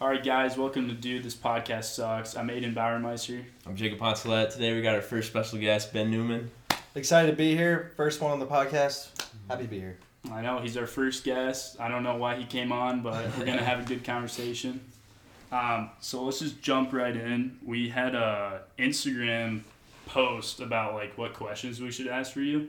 All 0.00 0.08
right, 0.08 0.22
guys, 0.22 0.56
welcome 0.56 0.86
to 0.88 0.94
Dude 0.94 1.24
This 1.24 1.34
Podcast 1.34 1.84
Sucks. 1.94 2.36
I'm 2.36 2.48
Aiden 2.48 2.72
Bauermeister. 2.72 3.42
I'm 3.66 3.74
Jacob 3.74 3.98
Poncelet. 3.98 4.52
Today 4.52 4.72
we 4.72 4.80
got 4.80 4.94
our 4.94 5.02
first 5.02 5.28
special 5.28 5.58
guest, 5.58 5.92
Ben 5.92 6.08
Newman. 6.08 6.52
Excited 6.94 7.32
to 7.32 7.36
be 7.36 7.56
here. 7.56 7.92
First 7.96 8.20
one 8.20 8.30
on 8.30 8.38
the 8.38 8.46
podcast. 8.46 9.08
Happy 9.48 9.64
to 9.64 9.68
be 9.68 9.80
here. 9.80 9.98
I 10.30 10.40
know 10.42 10.60
he's 10.60 10.76
our 10.76 10.86
first 10.86 11.24
guest. 11.24 11.80
I 11.80 11.88
don't 11.88 12.04
know 12.04 12.14
why 12.14 12.36
he 12.36 12.44
came 12.44 12.70
on, 12.70 13.02
but 13.02 13.26
we're 13.36 13.46
gonna 13.46 13.64
have 13.64 13.80
a 13.80 13.84
good 13.84 14.04
conversation. 14.04 14.80
Um, 15.50 15.88
so 15.98 16.24
let's 16.24 16.40
just 16.40 16.60
jump 16.60 16.92
right 16.92 17.16
in. 17.16 17.56
We 17.64 17.88
had 17.88 18.14
a 18.14 18.64
Instagram 18.78 19.62
post 20.04 20.60
about 20.60 20.92
like 20.92 21.16
what 21.16 21.32
questions 21.32 21.80
we 21.80 21.90
should 21.90 22.06
ask 22.06 22.34
for 22.34 22.42
you. 22.42 22.68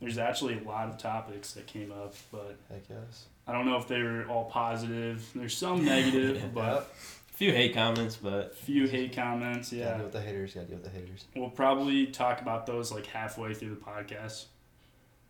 There's 0.00 0.18
actually 0.18 0.56
a 0.56 0.62
lot 0.62 0.88
of 0.88 0.98
topics 0.98 1.52
that 1.54 1.66
came 1.66 1.90
up, 1.90 2.14
but 2.30 2.54
Heck 2.70 2.82
yes. 2.88 3.24
I 3.46 3.52
don't 3.52 3.66
know 3.66 3.76
if 3.76 3.88
they 3.88 4.02
were 4.02 4.24
all 4.28 4.44
positive. 4.44 5.28
There's 5.34 5.56
some 5.56 5.84
negative, 5.84 6.36
Yep. 6.42 6.54
but 6.54 6.92
A 7.30 7.34
few 7.34 7.52
hate 7.52 7.74
comments, 7.74 8.16
but 8.16 8.56
few 8.56 8.86
hate 8.86 9.14
comments. 9.14 9.70
Gotta 9.70 9.82
Yeah, 9.82 9.94
deal 9.94 10.04
with 10.04 10.12
the 10.12 10.20
haters. 10.22 10.54
Gotta 10.54 10.66
deal 10.66 10.76
with 10.76 10.84
the 10.84 10.90
haters. 10.98 11.24
we'll 11.34 11.50
probably 11.50 12.06
talk 12.06 12.40
about 12.40 12.66
those 12.66 12.92
like 12.92 13.06
halfway 13.06 13.54
through 13.54 13.70
the 13.70 13.76
podcast. 13.80 14.44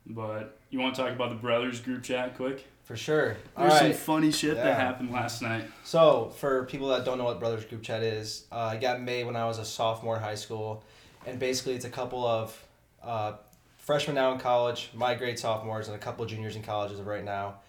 But 0.04 0.58
you 0.70 0.80
want 0.80 0.94
to 0.96 1.02
talk 1.02 1.12
about 1.12 1.30
the 1.30 1.36
brothers 1.36 1.80
group 1.80 2.02
chat 2.02 2.36
quick? 2.36 2.66
For 2.82 2.96
sure. 2.96 3.36
All 3.56 3.68
There's 3.68 3.78
some 3.78 3.92
funny 3.92 4.32
shit 4.32 4.56
Yeah. 4.56 4.64
that 4.64 4.80
happened 4.80 5.12
last 5.12 5.40
night. 5.40 5.64
So, 5.84 6.32
for 6.36 6.64
people 6.64 6.88
that 6.88 7.04
don't 7.04 7.16
know 7.16 7.24
what 7.24 7.38
Brothers 7.38 7.64
Group 7.64 7.82
Chat 7.84 8.02
is, 8.02 8.44
uh, 8.50 8.72
it 8.74 8.80
got 8.80 9.00
made 9.00 9.24
when 9.24 9.36
I 9.36 9.44
was 9.46 9.58
a 9.60 9.64
sophomore 9.64 10.16
in 10.16 10.22
high 10.22 10.34
school. 10.34 10.82
And 11.24 11.38
basically, 11.38 11.74
it's 11.74 11.84
a 11.84 11.90
couple 11.90 12.26
of 12.26 12.66
uh, 13.00 13.34
freshmen 13.76 14.16
now 14.16 14.32
in 14.32 14.40
college, 14.40 14.90
my 14.94 15.14
grade 15.14 15.38
sophomores, 15.38 15.86
and 15.86 15.94
a 15.94 15.98
couple 16.00 16.24
of 16.24 16.30
juniors 16.30 16.56
in 16.56 16.62
colleges 16.62 17.00
right 17.00 17.24
now. 17.24 17.60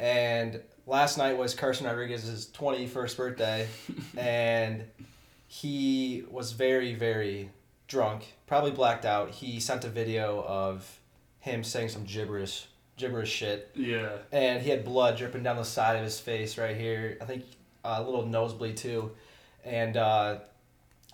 And 0.00 0.60
last 0.86 1.18
night 1.18 1.36
was 1.36 1.54
Carson 1.54 1.86
Rodriguez's 1.86 2.48
21st 2.48 3.16
birthday. 3.16 3.68
and 4.16 4.84
he 5.46 6.24
was 6.30 6.52
very, 6.52 6.94
very 6.94 7.50
drunk, 7.86 8.24
probably 8.46 8.70
blacked 8.70 9.04
out. 9.04 9.30
He 9.30 9.60
sent 9.60 9.84
a 9.84 9.88
video 9.88 10.42
of 10.42 10.98
him 11.40 11.62
saying 11.62 11.90
some 11.90 12.04
gibberish, 12.04 12.66
gibberish 12.96 13.30
shit 13.30 13.70
Yeah. 13.74 14.10
and 14.32 14.62
he 14.62 14.70
had 14.70 14.84
blood 14.84 15.16
dripping 15.16 15.42
down 15.42 15.56
the 15.56 15.64
side 15.64 15.96
of 15.96 16.02
his 16.04 16.18
face 16.18 16.56
right 16.58 16.76
here. 16.76 17.18
I 17.20 17.24
think 17.26 17.44
uh, 17.84 17.96
a 17.98 18.02
little 18.02 18.24
nosebleed 18.26 18.76
too. 18.76 19.10
And 19.64 19.96
uh, 19.96 20.38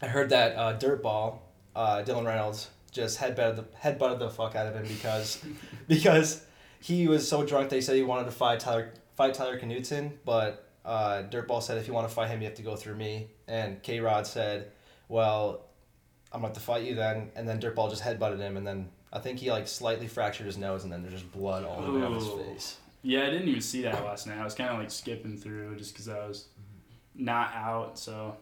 I 0.01 0.07
heard 0.07 0.31
that 0.31 0.55
uh, 0.57 0.79
dirtball, 0.79 1.39
uh, 1.75 2.03
Dylan 2.07 2.25
Reynolds, 2.27 2.69
just 2.93 3.19
headbutted 3.19 3.57
the 3.57 3.65
headbutted 3.83 4.19
the 4.21 4.31
fuck 4.31 4.55
out 4.55 4.67
of 4.69 4.75
him 4.75 4.87
because 4.87 5.45
because 5.89 6.46
he 6.87 7.09
was 7.09 7.29
so 7.29 7.45
drunk. 7.45 7.69
They 7.69 7.81
said 7.81 7.97
he 7.97 8.03
wanted 8.03 8.27
to 8.27 8.31
fight 8.33 8.61
Tyler 8.61 8.93
fight 9.17 9.35
Tyler 9.35 9.59
Knutson, 9.59 10.13
but 10.25 10.69
uh, 10.85 11.25
dirtball 11.31 11.63
said 11.63 11.79
if 11.79 11.89
you 11.89 11.95
want 11.95 12.09
to 12.09 12.15
fight 12.15 12.29
him, 12.29 12.41
you 12.41 12.47
have 12.47 12.57
to 12.57 12.63
go 12.63 12.77
through 12.77 12.97
me. 12.97 13.29
And 13.49 13.83
K 13.83 14.01
Rod 14.01 14.27
said, 14.27 14.71
well. 15.09 15.63
I'm 16.33 16.43
about 16.43 16.55
to 16.55 16.61
fight 16.61 16.83
you 16.85 16.95
then, 16.97 17.31
and 17.37 17.49
then 17.49 17.61
Dirtball 17.61 17.89
just 17.89 18.03
headbutted 18.03 18.39
him, 18.39 18.57
and 18.59 18.67
then 18.67 18.91
I 19.13 19.21
think 19.21 19.39
he 19.39 19.51
like 19.51 19.67
slightly 19.69 20.07
fractured 20.09 20.45
his 20.47 20.59
nose, 20.59 20.83
and 20.85 20.93
then 20.93 21.01
there's 21.01 21.15
just 21.15 21.33
blood 21.33 21.65
all 21.65 21.79
on 21.79 22.13
his 22.13 22.29
face. 22.29 22.77
Yeah, 23.03 23.23
I 23.23 23.31
didn't 23.31 23.49
even 23.49 23.61
see 23.63 23.83
that 23.83 24.05
last 24.05 24.27
night. 24.27 24.37
I 24.39 24.45
was 24.45 24.55
kind 24.55 24.69
of 24.69 24.79
like 24.79 24.91
skipping 24.91 25.39
through 25.39 25.77
just 25.77 25.93
because 25.95 26.09
I 26.09 26.27
was 26.27 26.49
not 27.15 27.55
out. 27.55 27.99
So 27.99 28.37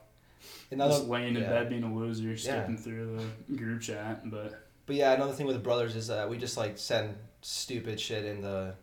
Another, 0.70 0.94
just 0.94 1.06
laying 1.06 1.36
in 1.36 1.42
yeah. 1.42 1.50
bed 1.50 1.68
being 1.68 1.84
a 1.84 1.94
loser, 1.94 2.36
skipping 2.36 2.78
through 2.78 3.20
the 3.48 3.56
group 3.56 3.82
chat. 3.82 4.28
But 4.28 4.66
But 4.86 4.96
yeah, 4.96 5.12
another 5.12 5.34
thing 5.34 5.46
with 5.46 5.56
the 5.56 5.62
brothers 5.62 5.94
is 5.94 6.08
that 6.08 6.28
we 6.28 6.38
just 6.38 6.56
like 6.56 6.78
send 6.78 7.14
stupid 7.44 8.00
shit 8.00 8.24
in 8.24 8.40
the 8.40 8.74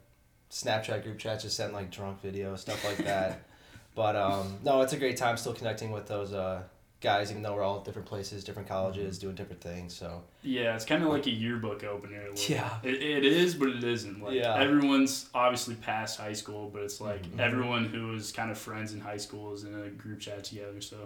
Snapchat 0.52 1.04
group 1.04 1.18
chat, 1.18 1.42
just 1.42 1.58
send 1.58 1.74
like 1.74 1.90
drunk 1.90 2.22
videos, 2.24 2.60
stuff 2.60 2.84
like 2.86 2.98
that. 2.98 3.42
but 3.96 4.16
um, 4.16 4.60
no, 4.64 4.82
it's 4.82 4.94
a 4.94 4.98
great 4.98 5.18
time 5.18 5.36
still 5.38 5.54
connecting 5.54 5.92
with 5.92 6.06
those 6.08 6.32
uh, 6.32 6.62
guys, 7.00 7.32
even 7.32 7.42
though 7.42 7.56
we're 7.56 7.64
all 7.64 7.80
at 7.80 7.86
different 7.86 8.08
places, 8.08 8.44
different 8.44 8.68
colleges, 8.70 9.18
doing 9.18 9.34
different 9.34 9.62
things. 9.62 9.96
So 9.96 10.22
yeah, 10.44 10.76
it's 10.76 10.86
kind 10.86 11.02
of 11.04 11.10
like 11.10 11.26
a 11.26 11.32
yearbook 11.32 11.84
opener. 11.84 12.30
Like, 12.30 12.50
Yeah. 12.50 12.70
It, 12.84 13.02
it 13.02 13.26
is, 13.26 13.56
but 13.56 13.70
it 13.70 13.84
isn't. 13.84 14.22
Like 14.22 14.36
Yeah. 14.36 14.56
everyone's 14.56 15.28
obviously 15.34 15.74
past 15.76 16.20
high 16.20 16.34
school, 16.34 16.70
but 16.72 16.84
it's 16.84 17.02
like 17.02 17.24
Mhm. 17.24 17.40
everyone 17.40 17.86
who 17.86 18.08
was 18.10 18.32
kind 18.32 18.52
of 18.52 18.60
friends 18.60 18.94
in 18.94 19.00
high 19.00 19.18
school 19.18 19.54
is 19.54 19.64
in 19.64 19.74
a 19.74 19.90
group 19.90 20.20
chat 20.20 20.44
together. 20.44 20.82
So 20.82 20.98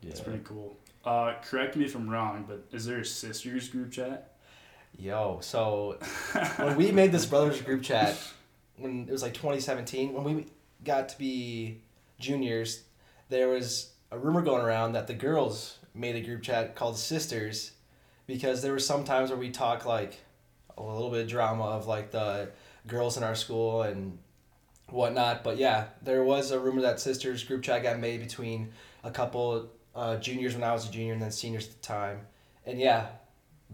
yeah. 0.00 0.10
it's 0.10 0.20
pretty 0.20 0.40
cool. 0.42 0.78
Uh, 1.04 1.34
correct 1.44 1.76
me 1.76 1.84
if 1.84 1.94
I'm 1.94 2.08
wrong, 2.08 2.46
but 2.48 2.64
is 2.72 2.86
there 2.86 3.00
a 3.00 3.04
sisters 3.04 3.68
group 3.68 3.92
chat? 3.92 4.30
Yo, 4.98 5.38
so 5.40 5.98
when 6.56 6.76
we 6.76 6.92
made 6.92 7.12
this 7.12 7.26
brothers 7.26 7.60
group 7.62 7.82
chat, 7.82 8.16
when 8.76 9.06
it 9.08 9.12
was 9.12 9.22
like 9.22 9.34
2017, 9.34 10.12
when 10.12 10.24
we 10.24 10.46
got 10.82 11.08
to 11.10 11.18
be 11.18 11.80
juniors, 12.18 12.82
there 13.28 13.48
was 13.48 13.92
a 14.10 14.18
rumor 14.18 14.42
going 14.42 14.62
around 14.62 14.92
that 14.92 15.06
the 15.06 15.14
girls 15.14 15.78
made 15.94 16.16
a 16.16 16.20
group 16.20 16.42
chat 16.42 16.74
called 16.74 16.98
Sisters, 16.98 17.72
because 18.26 18.62
there 18.62 18.72
were 18.72 18.78
some 18.78 19.04
times 19.04 19.30
where 19.30 19.38
we 19.38 19.50
talk 19.50 19.84
like 19.84 20.16
a 20.76 20.82
little 20.82 21.10
bit 21.10 21.22
of 21.22 21.28
drama 21.28 21.64
of 21.64 21.86
like 21.86 22.10
the 22.10 22.50
girls 22.86 23.16
in 23.16 23.22
our 23.22 23.34
school 23.34 23.82
and 23.82 24.18
whatnot. 24.88 25.44
But 25.44 25.56
yeah, 25.56 25.86
there 26.02 26.24
was 26.24 26.50
a 26.50 26.58
rumor 26.58 26.82
that 26.82 27.00
Sisters 27.00 27.44
group 27.44 27.62
chat 27.62 27.82
got 27.82 27.98
made 27.98 28.20
between 28.20 28.72
a 29.02 29.10
couple 29.10 29.70
uh, 29.94 30.16
juniors 30.16 30.54
when 30.54 30.64
I 30.64 30.72
was 30.72 30.88
a 30.88 30.92
junior 30.92 31.12
and 31.12 31.22
then 31.22 31.30
seniors 31.30 31.66
at 31.66 31.72
the 31.72 31.86
time. 31.86 32.20
And 32.66 32.80
yeah, 32.80 33.06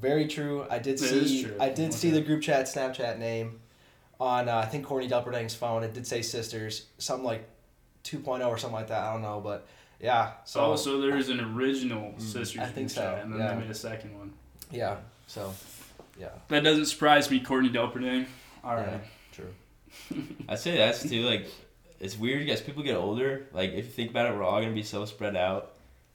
very 0.00 0.27
true. 0.27 0.66
I 0.71 0.78
did 0.78 0.94
It 0.94 1.03
is 1.03 1.28
see 1.31 1.44
true. 1.44 1.56
I 1.61 1.69
did 1.69 1.93
see 1.94 2.11
the 2.11 2.21
group 2.21 2.43
chat 2.43 2.66
Snapchat 2.66 3.19
name 3.19 3.61
on 4.19 4.49
uh, 4.49 4.56
I 4.56 4.66
think 4.66 4.84
Courtney 4.87 5.09
Delperdang's 5.09 5.55
phone. 5.55 5.83
It 5.83 5.94
did 5.94 6.06
say 6.06 6.22
Sisters, 6.22 6.87
something 6.99 7.25
like 7.25 7.49
2.0 8.05 8.47
or 8.47 8.59
something 8.59 8.75
like 8.75 8.88
that. 8.88 9.03
I 9.05 9.12
don't 9.12 9.22
know, 9.22 9.41
but 9.41 9.66
yeah. 10.00 10.33
So 10.44 10.72
oh, 10.72 10.77
so 10.77 11.00
there 11.00 11.16
is 11.16 11.28
an 11.28 11.41
original 11.41 12.12
Mm, 12.12 12.21
sisters 12.21 12.59
I 12.59 12.65
group 12.65 12.75
think 12.75 12.91
so, 12.91 13.00
chat, 13.03 13.22
and 13.25 13.33
then 13.33 13.41
yeah. 13.41 13.55
they 13.55 13.61
made 13.61 13.71
a 13.71 13.75
second 13.75 14.19
one. 14.19 14.33
yeah, 14.71 14.97
so 15.27 15.53
yeah, 16.19 16.28
That 16.49 16.65
doesn't 16.65 16.87
surprise 16.87 17.31
me, 17.31 17.41
Courtney 17.41 17.71
Delperdang. 17.71 18.27
All 18.65 18.75
right. 18.77 18.88
yeah, 18.88 18.99
true. 19.32 20.27
I'd 20.49 20.59
say 20.59 20.77
that's 20.77 21.09
too 21.09 21.22
like 21.22 21.47
it's 21.99 22.17
weird 22.19 22.49
as 22.49 22.61
people 22.61 22.82
get 22.82 22.97
older. 22.97 23.47
Like 23.53 23.71
if 23.72 23.84
you 23.87 23.91
think 23.91 24.11
about 24.11 24.31
it, 24.31 24.37
we're 24.37 24.43
all 24.44 24.61
gonna 24.61 24.72
be 24.75 24.82
so 24.82 25.05
spread 25.05 25.37
out 25.37 25.72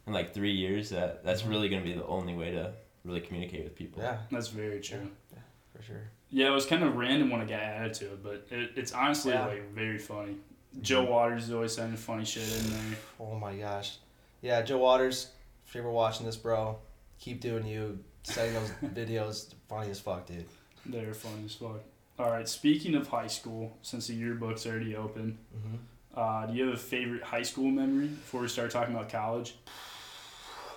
in 0.07 0.13
like 0.13 0.33
three 0.33 0.51
years 0.53 0.89
that 0.91 1.23
that's 1.23 1.41
Mhm. 1.43 1.49
really 1.49 1.69
gonna 1.69 1.83
be 1.83 1.93
the 1.93 2.05
only 2.05 2.33
way 2.35 2.51
to 2.51 2.73
really 3.05 3.21
communicate 3.21 3.63
with 3.63 3.75
people. 3.75 4.01
Yeah, 4.01 4.17
That's 4.31 4.47
very 4.49 4.81
true. 4.81 5.09
Yeah, 5.31 5.39
for 5.75 5.81
sure. 5.83 6.09
Yeah, 6.29 6.47
it 6.47 6.51
was 6.51 6.65
kind 6.65 6.83
of 6.83 6.95
random 6.97 7.29
when 7.29 7.39
I 7.41 7.45
got 7.45 7.59
added 7.61 7.93
to 7.95 8.05
it, 8.05 8.23
but 8.23 8.47
it, 8.51 8.71
it's 8.75 8.91
honestly 8.91 9.31
Yeah. 9.31 9.45
like 9.45 9.71
very 9.73 9.97
funny. 9.99 10.35
Joe 10.81 11.05
Waters 11.05 11.45
is 11.45 11.51
always 11.53 11.73
sending 11.73 11.95
funny 11.97 12.25
shit 12.25 12.43
in 12.43 12.69
there. 12.71 12.97
Oh 13.19 13.35
my 13.35 13.55
gosh. 13.55 13.97
Yeah, 14.41 14.61
Joe 14.63 14.77
Waters, 14.79 15.29
if 15.65 15.73
you're 15.73 15.89
watching 15.89 16.25
this, 16.25 16.35
bro, 16.35 16.77
keep 17.19 17.39
doing 17.39 17.65
you. 17.65 17.99
Sending 18.23 18.55
those 18.55 18.71
videos, 18.93 19.53
funny 19.69 19.91
as 19.91 19.99
fuck, 19.99 20.25
dude. 20.25 20.45
They're 20.85 21.13
funny 21.13 21.45
as 21.45 21.53
fuck. 21.55 21.81
All 22.17 22.31
right, 22.31 22.47
speaking 22.49 22.95
of 22.95 23.07
high 23.07 23.27
school, 23.27 23.77
since 23.83 24.07
the 24.07 24.15
yearbook's 24.15 24.65
already 24.65 24.95
open, 24.95 25.37
Mm-hmm. 25.55 25.75
uh, 26.19 26.45
do 26.47 26.53
you 26.57 26.65
have 26.65 26.73
a 26.73 26.77
favorite 26.77 27.21
high 27.23 27.43
school 27.43 27.69
memory 27.69 28.07
before 28.07 28.41
we 28.41 28.47
start 28.47 28.71
talking 28.71 28.95
about 28.95 29.09
college? 29.09 29.55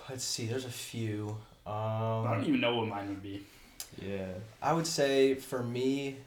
Let's 0.09 0.23
see, 0.23 0.45
there's 0.47 0.65
a 0.65 0.69
few. 0.71 1.37
I 1.71 2.23
don't 2.31 2.39
Um, 2.39 2.45
even 2.45 2.61
know 2.61 2.75
what 2.77 2.87
mine 2.87 3.09
would 3.09 3.21
be. 3.23 3.45
Yeah. 4.01 4.27
I 4.61 4.73
would 4.73 4.87
say 4.87 5.35
for 5.35 5.61
me, 5.63 6.17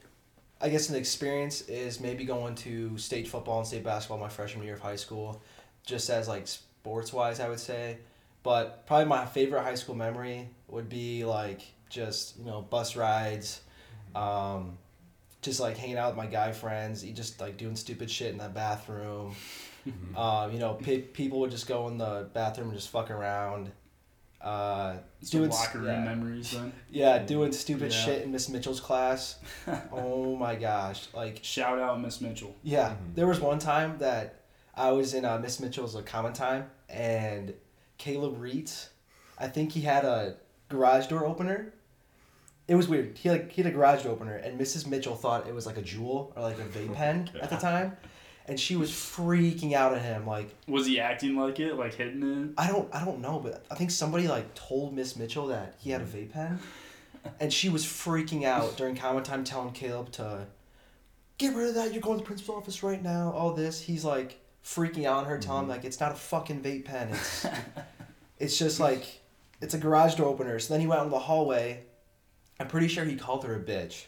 I 0.60 0.68
guess 0.68 0.88
an 0.88 0.96
experience 0.96 1.62
is 1.62 2.00
maybe 2.00 2.24
going 2.24 2.54
to 2.56 2.96
state 2.98 3.26
football 3.28 3.58
and 3.58 3.66
state 3.66 3.82
basketball 3.84 4.18
my 4.18 4.28
freshman 4.28 4.64
year 4.64 4.74
of 4.74 4.80
high 4.80 4.96
school, 4.96 5.42
just 5.84 6.08
as 6.10 6.28
like 6.28 6.46
sports 6.46 7.12
wise, 7.12 7.40
I 7.40 7.48
would 7.48 7.60
say. 7.60 7.98
But 8.42 8.86
probably 8.86 9.06
my 9.06 9.24
favorite 9.26 9.62
high 9.62 9.74
school 9.76 9.94
memory 9.94 10.48
would 10.68 10.88
be 10.88 11.24
like 11.24 11.62
just 11.88 12.38
you 12.38 12.44
know 12.44 12.62
bus 12.62 12.96
rides, 12.96 13.60
um, 14.14 14.78
just 15.42 15.60
like 15.60 15.76
hanging 15.76 15.96
out 15.96 16.08
with 16.08 16.16
my 16.16 16.26
guy 16.26 16.52
friends, 16.52 17.04
you 17.04 17.12
just 17.12 17.40
like 17.40 17.56
doing 17.56 17.76
stupid 17.76 18.10
shit 18.10 18.32
in 18.32 18.38
the 18.38 18.48
bathroom. 18.48 19.34
Um, 20.16 20.52
you 20.52 20.60
know, 20.60 20.74
pe- 20.74 21.00
people 21.00 21.40
would 21.40 21.50
just 21.50 21.66
go 21.66 21.88
in 21.88 21.98
the 21.98 22.28
bathroom 22.32 22.68
and 22.68 22.76
just 22.76 22.90
fuck 22.90 23.10
around. 23.10 23.72
Uh, 24.42 24.96
Some 25.22 25.40
doing 25.40 25.50
locker 25.50 25.78
room 25.78 25.86
yeah. 25.88 26.04
memories 26.04 26.50
then. 26.50 26.72
yeah, 26.90 27.18
doing 27.18 27.52
stupid 27.52 27.92
Yeah. 27.92 27.98
shit 28.04 28.22
in 28.22 28.32
Miss 28.32 28.48
Mitchell's 28.48 28.80
class. 28.80 29.38
oh 29.92 30.34
my 30.36 30.56
gosh! 30.56 31.06
Like, 31.14 31.38
Shout 31.42 31.78
out 31.78 32.00
Miss 32.00 32.20
Mitchell. 32.20 32.54
yeah, 32.62 32.90
Mhm. 32.90 33.14
there 33.14 33.26
was 33.26 33.38
one 33.40 33.58
time 33.60 33.98
that 33.98 34.40
I 34.74 34.90
was 34.90 35.14
in 35.14 35.24
uh, 35.24 35.38
Miss 35.38 35.60
Mitchell's 35.60 35.94
uh, 35.94 36.02
common 36.02 36.32
time, 36.32 36.68
and 36.88 37.54
Caleb 37.98 38.40
Reitz, 38.40 38.88
I 39.38 39.46
think 39.46 39.72
he 39.72 39.82
had 39.82 40.04
a 40.04 40.34
garage 40.68 41.06
door 41.06 41.24
opener. 41.24 41.72
It 42.66 42.74
was 42.74 42.88
weird. 42.88 43.18
He 43.18 43.30
like 43.30 43.52
he 43.52 43.62
had 43.62 43.70
a 43.72 43.74
garage 43.74 44.02
door 44.02 44.12
opener, 44.12 44.36
and 44.36 44.58
Mrs. 44.60 44.86
Mitchell 44.88 45.14
thought 45.14 45.46
it 45.46 45.54
was 45.54 45.66
like 45.66 45.76
a 45.76 45.82
jewel 45.82 46.32
or 46.34 46.42
like 46.42 46.58
a 46.58 46.64
vape 46.64 46.94
pen 47.00 47.30
at 47.40 47.50
the 47.50 47.56
time, 47.56 47.96
and 48.46 48.58
she 48.58 48.76
was 48.76 48.90
freaking 48.90 49.72
out 49.72 49.94
at 49.94 50.02
him 50.02 50.26
like. 50.26 50.54
Was 50.66 50.86
he 50.86 50.98
acting 51.00 51.36
like 51.36 51.60
it, 51.60 51.74
like 51.74 51.94
hitting 51.94 52.22
it? 52.22 52.50
I 52.58 52.68
don't 52.68 52.88
I 52.94 53.04
don't 53.04 53.20
know, 53.20 53.38
but 53.38 53.64
I 53.70 53.74
think 53.74 53.90
somebody 53.90 54.28
like 54.28 54.54
told 54.54 54.94
Miss 54.94 55.16
Mitchell 55.16 55.46
that 55.48 55.74
he 55.78 55.90
had 55.90 56.00
a 56.00 56.04
vape 56.04 56.32
pen, 56.32 56.58
and 57.40 57.52
she 57.52 57.68
was 57.68 57.84
freaking 57.84 58.44
out 58.44 58.76
during 58.76 58.96
comment 58.96 59.26
time, 59.26 59.44
telling 59.44 59.72
Caleb 59.72 60.10
to 60.12 60.46
get 61.38 61.54
rid 61.54 61.68
of 61.68 61.74
that. 61.76 61.92
You're 61.92 62.02
going 62.02 62.18
to 62.18 62.22
the 62.22 62.26
principal's 62.26 62.58
office 62.58 62.82
right 62.82 63.02
now. 63.02 63.32
All 63.32 63.52
this. 63.52 63.80
He's 63.80 64.04
like, 64.04 64.38
freaking 64.64 65.04
out 65.06 65.18
on 65.18 65.24
her, 65.26 65.38
telling 65.38 65.64
him 65.64 65.68
Mhm. 65.70 65.72
like 65.74 65.84
it's 65.84 65.98
not 66.00 66.12
a 66.12 66.16
fucking 66.16 66.60
vape 66.62 66.84
pen. 66.84 67.08
It's 67.10 67.46
it's 68.38 68.58
just 68.58 68.80
like 68.80 69.20
it's 69.60 69.74
a 69.74 69.78
garage 69.78 70.16
door 70.16 70.26
opener. 70.28 70.58
So 70.58 70.74
then 70.74 70.80
he 70.80 70.86
went 70.86 71.00
out 71.00 71.06
in 71.06 71.10
the 71.12 71.18
hallway. 71.20 71.84
I'm 72.60 72.68
pretty 72.68 72.88
sure 72.88 73.04
he 73.04 73.16
called 73.16 73.44
her 73.44 73.54
a 73.56 73.60
bitch. 73.60 74.04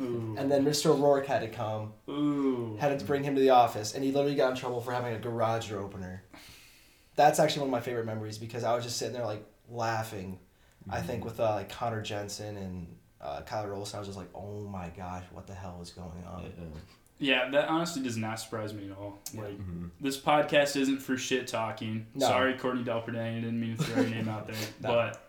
Ooh. 0.00 0.34
And 0.38 0.50
then 0.50 0.64
Mr. 0.64 0.86
O'Rourke 0.90 1.26
had 1.26 1.40
to 1.40 1.48
come, 1.48 1.92
Ooh. 2.08 2.76
had 2.80 2.96
to 2.98 3.04
bring 3.04 3.24
him 3.24 3.34
to 3.34 3.40
the 3.40 3.50
office, 3.50 3.94
and 3.94 4.04
he 4.04 4.12
literally 4.12 4.36
got 4.36 4.50
in 4.50 4.56
trouble 4.56 4.80
for 4.80 4.92
having 4.92 5.14
a 5.14 5.18
garage 5.18 5.70
door 5.70 5.80
opener. 5.80 6.22
That's 7.16 7.38
actually 7.40 7.60
one 7.62 7.68
of 7.68 7.72
my 7.72 7.80
favorite 7.80 8.06
memories 8.06 8.38
because 8.38 8.62
I 8.62 8.74
was 8.74 8.84
just 8.84 8.96
sitting 8.96 9.14
there 9.14 9.24
like 9.26 9.44
laughing. 9.68 10.38
I 10.90 11.00
think 11.00 11.24
with 11.24 11.38
uh, 11.40 11.54
like 11.54 11.68
Connor 11.68 12.00
Jensen 12.00 12.56
and 12.56 12.86
uh, 13.20 13.42
Kyler 13.42 13.76
Olson, 13.76 13.96
I 13.96 14.00
was 14.00 14.08
just 14.08 14.16
like, 14.18 14.28
oh 14.34 14.62
my 14.70 14.88
gosh, 14.96 15.24
what 15.32 15.46
the 15.46 15.52
hell 15.54 15.80
is 15.82 15.90
going 15.90 16.24
on? 16.26 16.44
Yeah, 17.18 17.50
that 17.50 17.68
honestly 17.68 18.00
does 18.02 18.16
not 18.16 18.38
surprise 18.38 18.72
me 18.72 18.88
at 18.90 18.96
all. 18.96 19.18
Like 19.34 19.58
Mhm. 19.58 19.90
this 20.00 20.16
podcast 20.18 20.76
isn't 20.76 20.98
for 21.02 21.16
shit 21.16 21.48
talking. 21.48 22.06
No. 22.14 22.26
Sorry, 22.28 22.54
Courtney 22.54 22.84
Delperdang, 22.84 23.38
I 23.38 23.40
didn't 23.40 23.60
mean 23.60 23.76
to 23.76 23.82
throw 23.82 24.02
your 24.02 24.10
name 24.10 24.28
out 24.28 24.46
there. 24.46 24.56
No. 24.80 24.88
But 24.90 25.28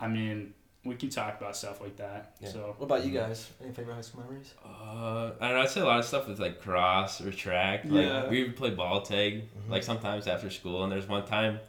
I 0.00 0.08
mean, 0.08 0.54
we 0.84 0.94
can 0.94 1.10
talk 1.10 1.38
about 1.40 1.54
stuff 1.56 1.80
like 1.80 1.96
that. 1.96 2.32
Yeah. 2.40 2.48
So 2.48 2.74
What 2.78 2.86
about 2.86 3.04
you 3.04 3.12
guys? 3.12 3.50
Any 3.62 3.72
favorite 3.72 3.94
high 3.94 4.00
school 4.00 4.22
memories? 4.22 4.54
Uh, 4.64 5.32
I 5.40 5.48
don't 5.48 5.56
know. 5.56 5.60
I'd 5.62 5.68
say 5.68 5.80
a 5.82 5.84
lot 5.84 5.98
of 5.98 6.04
stuff 6.06 6.26
with 6.28 6.38
like 6.40 6.60
cross 6.60 7.20
or 7.20 7.30
track. 7.30 7.84
Like 7.84 8.06
Yeah. 8.06 8.28
we 8.28 8.42
would 8.44 8.56
play 8.56 8.70
ball 8.70 9.02
tag, 9.02 9.42
Mhm. 9.42 9.70
like 9.70 9.82
sometimes 9.82 10.26
after 10.26 10.48
school. 10.50 10.82
And 10.82 10.90
there's 10.90 11.06
one 11.06 11.24
time, 11.26 11.60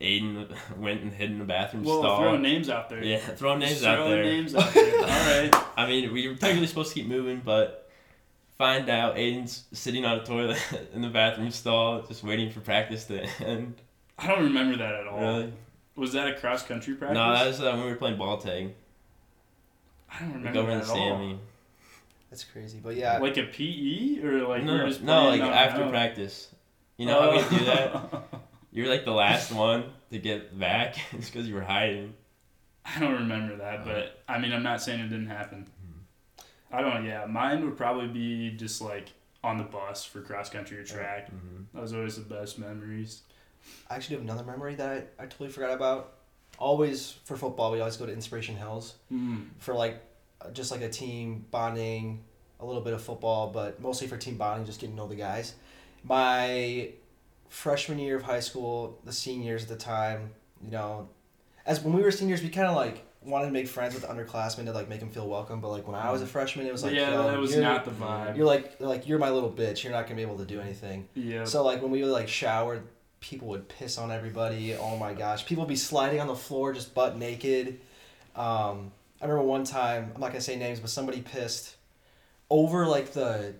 Aiden 0.00 0.48
went 0.76 1.02
and 1.02 1.12
hid 1.12 1.30
in 1.30 1.38
the 1.38 1.44
bathroom 1.44 1.84
well, 1.84 2.00
stall. 2.00 2.18
throwing 2.20 2.42
names 2.42 2.68
out 2.68 2.88
there. 2.90 3.02
yeah, 3.02 3.18
throwing 3.36 3.58
names 3.60 3.72
Just 3.74 3.84
out 3.84 3.96
throwing 3.96 4.10
there. 4.12 4.24
names 4.24 4.54
out 4.54 4.72
there. 4.72 4.96
All 5.00 5.02
right. 5.06 5.50
I 5.76 5.86
mean, 5.86 6.12
we 6.12 6.28
were 6.28 6.34
technically 6.34 6.66
supposed 6.68 6.90
to 6.90 7.00
keep 7.00 7.08
moving, 7.08 7.40
but 7.44 7.90
find 8.56 8.88
out 8.88 9.16
Aiden's 9.16 9.64
sitting 9.72 10.04
on 10.04 10.18
a 10.18 10.24
toilet 10.24 10.58
in 10.94 11.02
the 11.02 11.08
bathroom 11.08 11.50
stall, 11.50 12.02
just 12.02 12.22
waiting 12.22 12.50
for 12.50 12.60
practice 12.60 13.04
to 13.06 13.22
end. 13.44 13.74
I 14.16 14.28
don't 14.28 14.44
remember 14.44 14.76
that 14.76 14.94
at 14.94 15.06
all. 15.08 15.18
Really? 15.20 15.52
Was 15.96 16.12
that 16.12 16.26
a 16.28 16.34
cross 16.34 16.62
country 16.64 16.94
practice? 16.94 17.14
No, 17.14 17.32
that 17.32 17.46
was 17.46 17.60
uh, 17.60 17.72
when 17.72 17.84
we 17.84 17.90
were 17.90 17.96
playing 17.96 18.18
ball 18.18 18.38
tag. 18.38 18.74
I 20.10 20.20
don't 20.20 20.28
Like 20.28 20.36
remember 20.54 20.60
over 20.60 20.70
in 20.72 20.78
that 20.78 20.86
the 20.86 20.92
at 20.92 20.98
all. 20.98 21.18
Sammy. 21.18 21.38
That's 22.30 22.44
crazy, 22.44 22.80
but 22.82 22.96
yeah, 22.96 23.18
Like 23.18 23.36
a 23.36 23.44
PE 23.44 24.22
or 24.24 24.48
like 24.48 24.60
we 24.62 24.66
no, 24.66 24.78
no, 24.78 24.88
just 24.88 25.02
no, 25.02 25.28
like 25.28 25.40
after 25.40 25.84
out? 25.84 25.90
practice. 25.90 26.48
You 26.96 27.06
know 27.06 27.20
how 27.20 27.30
we 27.32 27.58
do 27.58 27.64
that? 27.66 27.92
Oh. 28.32 28.40
You're 28.72 28.88
like 28.88 29.04
the 29.04 29.12
last 29.12 29.52
one 29.52 29.84
to 30.10 30.18
get 30.18 30.58
back. 30.58 30.96
it's 31.12 31.30
because 31.30 31.46
you 31.46 31.54
were 31.54 31.62
hiding. 31.62 32.12
I 32.84 32.98
don't 32.98 33.12
remember 33.14 33.54
that, 33.58 33.84
but 33.84 34.20
I 34.28 34.38
mean, 34.38 34.52
I'm 34.52 34.64
not 34.64 34.82
saying 34.82 34.98
it 34.98 35.04
didn't 35.10 35.28
happen. 35.28 35.68
I 36.72 36.80
don't. 36.82 37.04
Yeah, 37.04 37.24
mine 37.26 37.64
would 37.64 37.76
probably 37.76 38.08
be 38.08 38.50
just 38.56 38.80
like 38.80 39.12
on 39.44 39.58
the 39.58 39.62
bus 39.62 40.04
for 40.04 40.22
cross 40.22 40.50
country 40.50 40.76
or 40.78 40.82
track. 40.84 41.26
Mm-hmm. 41.30 41.62
That 41.72 41.82
was 41.82 41.92
always 41.94 42.16
the 42.16 42.22
best 42.34 42.58
memories. 42.58 43.22
I 43.90 43.94
actually 43.96 44.16
have 44.16 44.24
another 44.24 44.44
memory 44.44 44.74
that 44.76 45.10
I, 45.18 45.22
I 45.22 45.26
totally 45.26 45.48
forgot 45.50 45.72
about. 45.72 46.12
Always 46.58 47.12
for 47.24 47.36
football, 47.36 47.72
we 47.72 47.80
always 47.80 47.96
go 47.96 48.06
to 48.06 48.12
Inspiration 48.12 48.56
Hills 48.56 48.94
Mm. 49.12 49.46
for 49.58 49.74
like 49.74 50.00
uh, 50.40 50.50
just 50.50 50.70
like 50.70 50.82
a 50.82 50.88
team 50.88 51.44
bonding, 51.50 52.22
a 52.60 52.64
little 52.66 52.80
bit 52.82 52.92
of 52.92 53.02
football, 53.02 53.50
but 53.50 53.80
mostly 53.80 54.06
for 54.06 54.16
team 54.16 54.36
bonding, 54.36 54.64
just 54.66 54.80
getting 54.80 54.94
to 54.96 55.02
know 55.02 55.08
the 55.08 55.16
guys. 55.16 55.54
My 56.04 56.90
freshman 57.48 57.98
year 57.98 58.16
of 58.16 58.22
high 58.22 58.40
school, 58.40 58.98
the 59.04 59.12
seniors 59.12 59.62
at 59.64 59.68
the 59.68 59.76
time, 59.76 60.30
you 60.62 60.70
know, 60.70 61.08
as 61.66 61.80
when 61.80 61.94
we 61.94 62.02
were 62.02 62.10
seniors, 62.10 62.42
we 62.42 62.48
kind 62.50 62.68
of 62.68 62.76
like 62.76 63.04
wanted 63.22 63.46
to 63.46 63.52
make 63.52 63.66
friends 63.66 63.94
with 63.94 64.02
the 64.02 64.08
underclassmen 64.08 64.66
to 64.66 64.72
like 64.72 64.88
make 64.88 65.00
them 65.00 65.10
feel 65.10 65.26
welcome. 65.26 65.60
But 65.60 65.70
like 65.70 65.86
when 65.86 65.96
I 65.96 66.10
was 66.12 66.20
a 66.22 66.26
freshman, 66.26 66.66
it 66.66 66.72
was 66.72 66.82
like, 66.84 66.92
yeah, 66.94 67.10
that 67.10 67.38
was 67.38 67.52
you're, 67.54 67.62
not 67.62 67.84
the 67.84 67.90
vibe. 67.90 68.36
You're 68.36 68.46
like, 68.46 68.80
like 68.80 69.08
you're 69.08 69.18
my 69.18 69.30
little 69.30 69.50
bitch. 69.50 69.82
You're 69.82 69.92
not 69.92 70.04
gonna 70.04 70.16
be 70.16 70.22
able 70.22 70.38
to 70.38 70.44
do 70.44 70.60
anything. 70.60 71.08
yeah. 71.14 71.44
So 71.44 71.64
like 71.64 71.80
when 71.80 71.90
we 71.90 72.02
would 72.02 72.12
like 72.12 72.28
shower, 72.28 72.82
people 73.24 73.48
would 73.48 73.66
piss 73.70 73.96
on 73.96 74.10
everybody. 74.12 74.74
Oh 74.74 74.96
my 74.98 75.14
gosh, 75.14 75.46
people 75.46 75.64
would 75.64 75.68
be 75.68 75.76
sliding 75.76 76.20
on 76.20 76.26
the 76.26 76.34
floor 76.36 76.74
just 76.74 76.94
butt 76.94 77.16
naked. 77.16 77.80
Um, 78.36 78.92
I 79.20 79.24
remember 79.24 79.42
one 79.44 79.64
time. 79.64 80.12
I'm 80.14 80.20
not 80.20 80.28
gonna 80.28 80.42
say 80.42 80.56
names, 80.56 80.78
but 80.78 80.90
somebody 80.90 81.22
pissed 81.22 81.76
over 82.50 82.86
like 82.86 83.12
the, 83.14 83.54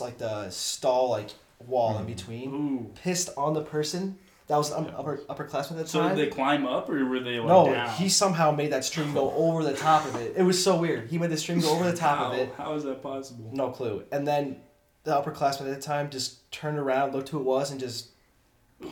like 0.00 0.16
the 0.16 0.48
stall 0.48 1.10
like 1.10 1.28
wall 1.66 1.98
in 1.98 2.04
Mhm. 2.04 2.06
between. 2.06 2.54
Ooh. 2.54 2.90
Pissed 3.02 3.28
on 3.36 3.52
the 3.52 3.60
person 3.60 4.18
that 4.46 4.56
was 4.56 4.72
um, 4.72 4.90
upper 4.96 5.18
upperclassman 5.28 5.72
at 5.72 5.76
the 5.76 5.86
So 5.86 6.00
time. 6.00 6.10
So 6.12 6.16
did 6.16 6.26
they 6.30 6.34
climb 6.34 6.66
up 6.66 6.88
or 6.88 7.04
were 7.04 7.20
they 7.20 7.38
like 7.38 7.48
no, 7.48 7.66
down? 7.72 7.90
he 7.96 8.08
somehow 8.08 8.50
made 8.50 8.72
that 8.72 8.84
stream 8.86 9.12
go 9.12 9.30
over 9.36 9.62
the 9.62 9.74
top 9.74 10.06
of 10.06 10.16
it. 10.16 10.34
It 10.38 10.42
was 10.42 10.62
so 10.64 10.76
weird. 10.76 11.10
He 11.10 11.18
made 11.18 11.30
the 11.30 11.36
stream 11.36 11.60
go 11.60 11.70
over 11.72 11.84
the 11.90 11.96
top 11.96 12.16
How? 12.18 12.32
of 12.32 12.38
it. 12.38 12.54
How 12.56 12.72
is 12.74 12.84
that 12.84 13.02
possible? 13.02 13.50
No 13.52 13.68
clue. 13.70 14.04
And 14.10 14.26
then 14.26 14.56
the 15.04 15.12
upperclassman 15.12 15.70
at 15.70 15.74
the 15.76 15.80
time 15.82 16.08
just 16.08 16.50
turned 16.50 16.78
around, 16.78 17.12
looked 17.12 17.28
who 17.28 17.38
it 17.40 17.44
was, 17.44 17.70
and 17.70 17.78
just 17.78 18.08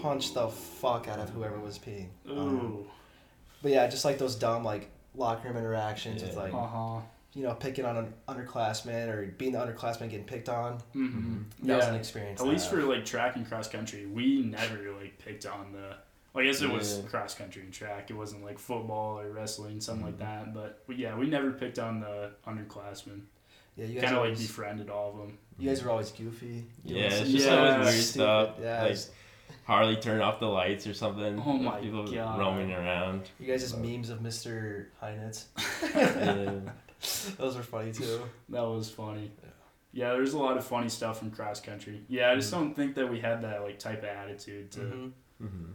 punched 0.02 0.34
the 0.34 0.48
fuck 0.48 1.08
out 1.08 1.18
of 1.18 1.30
whoever 1.30 1.58
was 1.58 1.78
peeing. 1.78 2.08
Um, 2.28 2.36
Ooh. 2.38 2.86
but 3.62 3.72
yeah, 3.72 3.86
just 3.88 4.04
like 4.04 4.18
those 4.18 4.34
dumb 4.36 4.64
like 4.64 4.90
locker 5.14 5.48
room 5.48 5.56
interactions 5.56 6.22
with 6.22 6.36
like 6.36 6.52
Uh 6.54 6.66
huh. 6.66 7.00
you 7.34 7.42
know 7.42 7.54
picking 7.54 7.84
on 7.84 7.96
an 7.96 8.12
underclassman 8.28 9.08
or 9.08 9.26
being 9.38 9.52
the 9.52 9.58
underclassman 9.58 10.10
getting 10.10 10.24
picked 10.24 10.48
on. 10.48 10.78
Mm-hmm. 10.94 11.66
That 11.66 11.76
was 11.78 11.86
an 11.86 11.94
experience. 11.94 12.40
At 12.40 12.46
least 12.46 12.68
I- 12.68 12.70
for 12.70 12.82
like 12.82 13.04
track 13.04 13.36
and 13.36 13.48
cross 13.48 13.68
country, 13.68 14.06
we 14.06 14.42
never 14.42 14.92
like 15.00 15.18
picked 15.18 15.46
on 15.46 15.72
the. 15.72 15.96
Well, 16.34 16.44
I 16.44 16.46
guess 16.46 16.60
it 16.60 16.70
was 16.70 16.98
Yeah. 16.98 17.08
cross 17.08 17.34
country 17.34 17.62
and 17.62 17.72
track. 17.72 18.10
It 18.10 18.14
wasn't 18.14 18.44
like 18.44 18.58
football 18.58 19.18
or 19.18 19.30
wrestling, 19.32 19.80
something 19.80 20.04
like 20.04 20.16
Mhm. 20.16 20.18
that. 20.18 20.54
But 20.54 20.82
we, 20.86 20.96
yeah, 20.96 21.16
we 21.16 21.26
never 21.26 21.50
picked 21.52 21.78
on 21.78 22.00
the 22.00 22.30
underclassmen. 22.46 23.22
yeah, 23.76 23.86
you 23.86 23.94
guys 23.94 24.04
Kind 24.04 24.16
of 24.16 24.22
like 24.22 24.30
always, 24.32 24.46
befriended 24.46 24.90
all 24.90 25.10
of 25.12 25.16
them. 25.18 25.38
you 25.58 25.68
guys 25.68 25.82
were 25.82 25.90
always 25.90 26.10
goofy. 26.12 26.66
Yeah, 26.84 27.04
it's 27.06 27.16
some- 27.16 27.26
just 27.28 27.46
Yeah. 27.46 27.72
always 27.72 27.86
weird 27.94 28.04
stuff. 28.04 28.50
Yeah, 28.60 28.82
like 28.82 28.90
it's- 28.90 29.10
Harley 29.68 29.96
turned 29.96 30.22
off 30.22 30.40
the 30.40 30.46
lights 30.46 30.86
or 30.86 30.94
something. 30.94 31.40
Oh 31.46 31.52
my 31.52 31.78
People 31.78 32.10
God. 32.10 32.38
roaming 32.38 32.72
around. 32.72 33.28
you 33.38 33.46
guys 33.46 33.60
just 33.60 33.76
memes 33.78 34.08
of 34.08 34.20
Mr. 34.20 34.86
Heinitz. 35.02 35.44
Those 37.36 37.54
were 37.56 37.62
funny 37.62 37.92
too. 37.92 38.22
That 38.48 38.62
was 38.62 38.90
funny. 38.90 39.30
Yeah, 39.92 40.12
there's 40.12 40.32
a 40.32 40.38
lot 40.38 40.56
of 40.56 40.64
funny 40.66 40.88
stuff 40.88 41.18
from 41.18 41.30
cross 41.30 41.60
country. 41.60 42.00
Yeah, 42.08 42.30
I 42.30 42.34
just 42.36 42.50
don't 42.50 42.74
think 42.74 42.94
that 42.94 43.10
we 43.10 43.20
had 43.20 43.42
that 43.42 43.62
like 43.62 43.78
type 43.78 43.98
of 43.98 44.04
attitude 44.08 44.70
to 44.72 44.80
Mhm. 44.80 45.12
Mhm. 45.42 45.72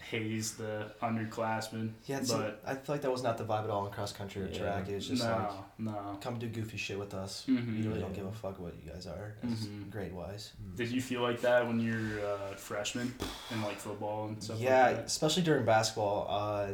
Haze 0.00 0.52
the 0.54 0.90
underclassmen. 1.02 1.92
Yeah, 2.06 2.18
it's 2.18 2.32
but 2.32 2.60
I 2.66 2.74
feel 2.74 2.94
like 2.94 3.02
that 3.02 3.10
was 3.12 3.22
not 3.22 3.38
the 3.38 3.44
vibe 3.44 3.64
at 3.64 3.70
all 3.70 3.86
in 3.86 3.92
cross 3.92 4.12
country 4.12 4.42
or 4.42 4.46
Yeah. 4.48 4.58
track. 4.58 4.88
It 4.88 4.94
was 4.94 5.08
just 5.08 5.22
no, 5.22 5.30
like 5.30 5.50
no. 5.78 5.92
No. 5.92 6.18
Come 6.20 6.38
do 6.38 6.48
goofy 6.48 6.76
shit 6.78 6.98
with 6.98 7.14
us. 7.14 7.44
Mhm. 7.48 7.76
We 7.82 7.86
really 7.88 8.00
don't 8.00 8.14
give 8.14 8.26
a 8.26 8.32
fuck 8.32 8.58
what 8.58 8.74
you 8.82 8.90
guys 8.90 9.06
are 9.06 9.34
as 9.42 9.66
Mhm. 9.66 9.90
grade 9.90 10.12
wise. 10.12 10.52
Did 10.76 10.90
you 10.90 11.00
feel 11.02 11.22
like 11.22 11.40
that 11.42 11.66
when 11.66 11.80
you're 11.80 12.24
uh, 12.26 12.54
freshman 12.56 13.14
in 13.50 13.62
like 13.62 13.76
football 13.78 14.28
and 14.28 14.42
stuff 14.42 14.58
Yeah, 14.58 14.86
like 14.86 14.96
that? 14.96 15.06
especially 15.06 15.42
during 15.42 15.64
basketball. 15.64 16.26
Uh, 16.28 16.72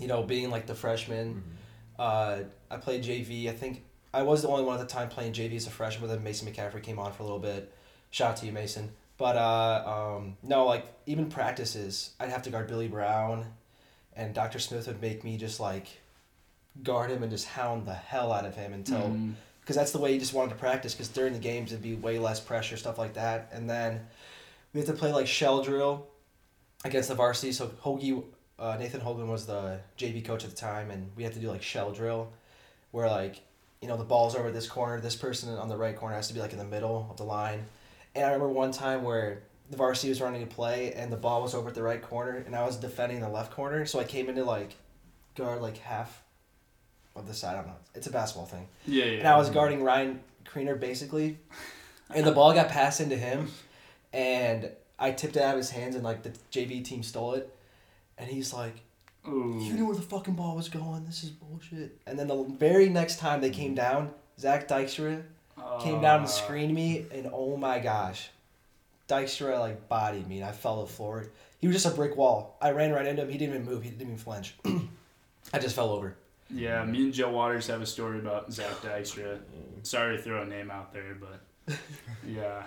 you 0.00 0.06
know, 0.06 0.22
being 0.22 0.50
like 0.50 0.66
the 0.66 0.74
freshman, 0.74 1.42
Mhm. 1.98 2.00
uh, 2.00 2.44
I 2.70 2.76
played 2.78 3.02
JV. 3.02 3.48
I 3.48 3.52
think 3.52 3.84
I 4.12 4.22
was 4.22 4.42
the 4.42 4.48
only 4.48 4.64
one 4.64 4.80
at 4.80 4.86
the 4.86 4.92
time 4.92 5.08
playing 5.08 5.32
JV 5.32 5.56
as 5.56 5.66
a 5.66 5.70
freshman, 5.70 6.08
but 6.08 6.14
then 6.14 6.24
Mason 6.24 6.48
McCaffrey 6.52 6.82
came 6.82 6.98
on 6.98 7.12
for 7.12 7.22
a 7.22 7.26
little 7.26 7.38
bit. 7.38 7.72
Shout 8.10 8.30
out 8.32 8.36
to 8.38 8.46
you, 8.46 8.52
Mason. 8.52 8.92
But 9.20 9.36
uh, 9.36 10.16
um, 10.16 10.38
no, 10.42 10.64
like 10.64 10.86
even 11.04 11.28
practices, 11.28 12.14
I'd 12.18 12.30
have 12.30 12.40
to 12.44 12.50
guard 12.50 12.68
Billy 12.68 12.88
Brown, 12.88 13.44
and 14.16 14.32
Dr. 14.32 14.58
Smith 14.58 14.86
would 14.86 15.02
make 15.02 15.24
me 15.24 15.36
just 15.36 15.60
like 15.60 15.88
guard 16.82 17.10
him 17.10 17.22
and 17.22 17.30
just 17.30 17.46
hound 17.46 17.86
the 17.86 17.92
hell 17.92 18.32
out 18.32 18.46
of 18.46 18.56
him 18.56 18.72
until 18.72 19.14
because 19.60 19.76
that's 19.76 19.92
the 19.92 19.98
way 19.98 20.14
you 20.14 20.18
just 20.18 20.32
wanted 20.32 20.48
to 20.48 20.54
practice. 20.54 20.94
Because 20.94 21.08
during 21.08 21.34
the 21.34 21.38
games, 21.38 21.70
it'd 21.70 21.82
be 21.82 21.94
way 21.94 22.18
less 22.18 22.40
pressure, 22.40 22.78
stuff 22.78 22.96
like 22.96 23.12
that. 23.12 23.50
And 23.52 23.68
then 23.68 24.00
we 24.72 24.80
had 24.80 24.86
to 24.86 24.94
play 24.94 25.12
like 25.12 25.26
shell 25.26 25.62
drill 25.62 26.06
against 26.86 27.10
the 27.10 27.14
varsity. 27.14 27.52
So 27.52 27.66
Hoagie, 27.84 28.24
uh, 28.58 28.78
Nathan 28.80 29.02
Hogan 29.02 29.28
was 29.28 29.44
the 29.44 29.80
JV 29.98 30.24
coach 30.24 30.44
at 30.44 30.50
the 30.50 30.56
time, 30.56 30.90
and 30.90 31.10
we 31.14 31.24
had 31.24 31.34
to 31.34 31.40
do 31.40 31.50
like 31.50 31.62
shell 31.62 31.92
drill, 31.92 32.32
where 32.90 33.10
like 33.10 33.42
you 33.82 33.88
know 33.88 33.98
the 33.98 34.04
ball's 34.04 34.34
over 34.34 34.50
this 34.50 34.66
corner, 34.66 34.98
this 34.98 35.14
person 35.14 35.54
on 35.58 35.68
the 35.68 35.76
right 35.76 35.94
corner 35.94 36.16
has 36.16 36.28
to 36.28 36.32
be 36.32 36.40
like 36.40 36.52
in 36.52 36.58
the 36.58 36.64
middle 36.64 37.06
of 37.10 37.18
the 37.18 37.24
line. 37.24 37.66
And 38.14 38.24
I 38.24 38.28
remember 38.28 38.48
one 38.48 38.72
time 38.72 39.02
where 39.02 39.42
the 39.70 39.76
varsity 39.76 40.08
was 40.08 40.20
running 40.20 40.42
a 40.42 40.46
play, 40.46 40.92
and 40.94 41.12
the 41.12 41.16
ball 41.16 41.42
was 41.42 41.54
over 41.54 41.68
at 41.68 41.74
the 41.74 41.82
right 41.82 42.02
corner, 42.02 42.42
and 42.44 42.56
I 42.56 42.64
was 42.64 42.76
defending 42.76 43.20
the 43.20 43.28
left 43.28 43.52
corner, 43.52 43.86
so 43.86 44.00
I 44.00 44.04
came 44.04 44.28
into 44.28 44.44
like 44.44 44.74
guard 45.36 45.62
like 45.62 45.78
half 45.78 46.22
of 47.14 47.28
the 47.28 47.34
side. 47.34 47.54
I 47.54 47.58
don't 47.58 47.68
know. 47.68 47.76
It's 47.94 48.06
a 48.06 48.10
basketball 48.10 48.46
thing 48.46 48.66
Yeah, 48.86 49.04
yeah. 49.04 49.18
and 49.18 49.28
I 49.28 49.36
was 49.36 49.50
guarding 49.50 49.82
Ryan 49.82 50.20
Kriener 50.44 50.78
basically, 50.78 51.38
and 52.14 52.26
the 52.26 52.32
ball 52.32 52.52
got 52.52 52.68
passed 52.68 53.00
into 53.00 53.16
him, 53.16 53.48
and 54.12 54.70
I 54.98 55.12
tipped 55.12 55.36
it 55.36 55.42
out 55.42 55.54
of 55.54 55.58
his 55.58 55.70
hands, 55.70 55.94
and 55.94 56.02
like 56.02 56.24
the 56.24 56.32
JV 56.52 56.84
team 56.84 57.04
stole 57.04 57.34
it, 57.34 57.54
and 58.18 58.28
he's 58.28 58.52
like, 58.52 58.74
Ooh. 59.28 59.60
"You 59.62 59.72
knew 59.74 59.86
where 59.86 59.96
the 59.96 60.02
fucking 60.02 60.34
ball 60.34 60.56
was 60.56 60.68
going. 60.68 61.04
This 61.06 61.22
is 61.22 61.30
bullshit." 61.30 61.96
And 62.08 62.18
then 62.18 62.26
the 62.26 62.42
very 62.42 62.88
next 62.88 63.20
time 63.20 63.40
they 63.40 63.50
came 63.50 63.76
mm-hmm. 63.76 63.76
down, 63.76 64.10
Zach 64.38 64.66
Dykstra 64.66 65.22
came 65.80 66.00
down 66.00 66.20
and 66.20 66.28
screened 66.28 66.74
me, 66.74 67.06
and 67.12 67.30
oh 67.32 67.56
my 67.56 67.78
gosh, 67.78 68.30
Dykstra 69.08 69.58
like 69.58 69.88
bodied 69.88 70.26
me, 70.28 70.36
and 70.38 70.44
I 70.46 70.52
fell 70.52 70.82
to 70.82 70.90
the 70.90 70.96
floor. 70.96 71.26
He 71.60 71.66
was 71.66 71.76
just 71.76 71.92
a 71.92 71.96
brick 71.96 72.16
wall. 72.16 72.56
I 72.60 72.70
ran 72.70 72.92
right 72.92 73.06
into 73.06 73.22
him. 73.22 73.28
He 73.28 73.38
didn't 73.38 73.54
even 73.56 73.66
move. 73.66 73.82
He 73.82 73.90
didn't 73.90 74.02
even 74.02 74.16
flinch. 74.16 74.54
I 75.52 75.58
just 75.58 75.74
fell 75.74 75.90
over. 75.90 76.16
Yeah, 76.52 76.84
me 76.84 77.04
and 77.04 77.12
Joe 77.12 77.30
Waters 77.30 77.66
have 77.68 77.80
a 77.80 77.86
story 77.86 78.18
about 78.18 78.52
Zach 78.52 78.80
Dykstra. 78.82 79.38
Sorry 79.82 80.16
to 80.16 80.22
throw 80.22 80.42
a 80.42 80.46
name 80.46 80.70
out 80.70 80.92
there, 80.92 81.16
but 81.18 81.76
yeah, 82.26 82.64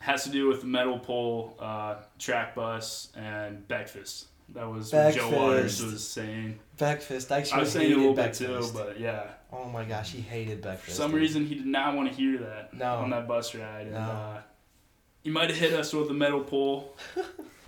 has 0.00 0.24
to 0.24 0.30
do 0.30 0.48
with 0.48 0.60
the 0.62 0.66
metal 0.66 0.98
pole, 0.98 1.56
uh, 1.60 1.96
track 2.18 2.54
bus, 2.54 3.12
and 3.16 3.66
breakfast. 3.68 4.26
That 4.54 4.68
was 4.70 4.92
what 4.92 5.14
Joe 5.14 5.30
Waters 5.30 5.82
was 5.84 6.06
saying. 6.06 6.58
Breakfast. 6.76 7.30
I 7.30 7.38
actually 7.38 7.58
I 7.58 7.60
was 7.60 7.72
saying 7.72 7.92
a 7.92 7.96
little 7.96 8.14
bit 8.14 8.34
too, 8.34 8.68
but 8.74 8.98
yeah. 8.98 9.24
Oh 9.52 9.68
my 9.68 9.84
gosh, 9.84 10.12
he 10.12 10.20
hated 10.20 10.62
Backfist. 10.62 10.78
For 10.78 10.90
some 10.92 11.10
dude. 11.12 11.20
reason, 11.20 11.46
he 11.46 11.54
did 11.56 11.66
not 11.66 11.94
want 11.96 12.08
to 12.08 12.14
hear 12.14 12.38
that 12.38 12.72
No. 12.74 12.94
on 12.96 13.10
that 13.10 13.26
bus 13.28 13.54
ride. 13.54 13.82
And, 13.86 13.92
No. 13.94 14.00
uh, 14.00 14.40
he 15.22 15.30
might 15.30 15.50
have 15.50 15.58
hit 15.58 15.72
us 15.72 15.92
with 15.92 16.08
the 16.08 16.14
metal 16.14 16.40
pole 16.40 16.96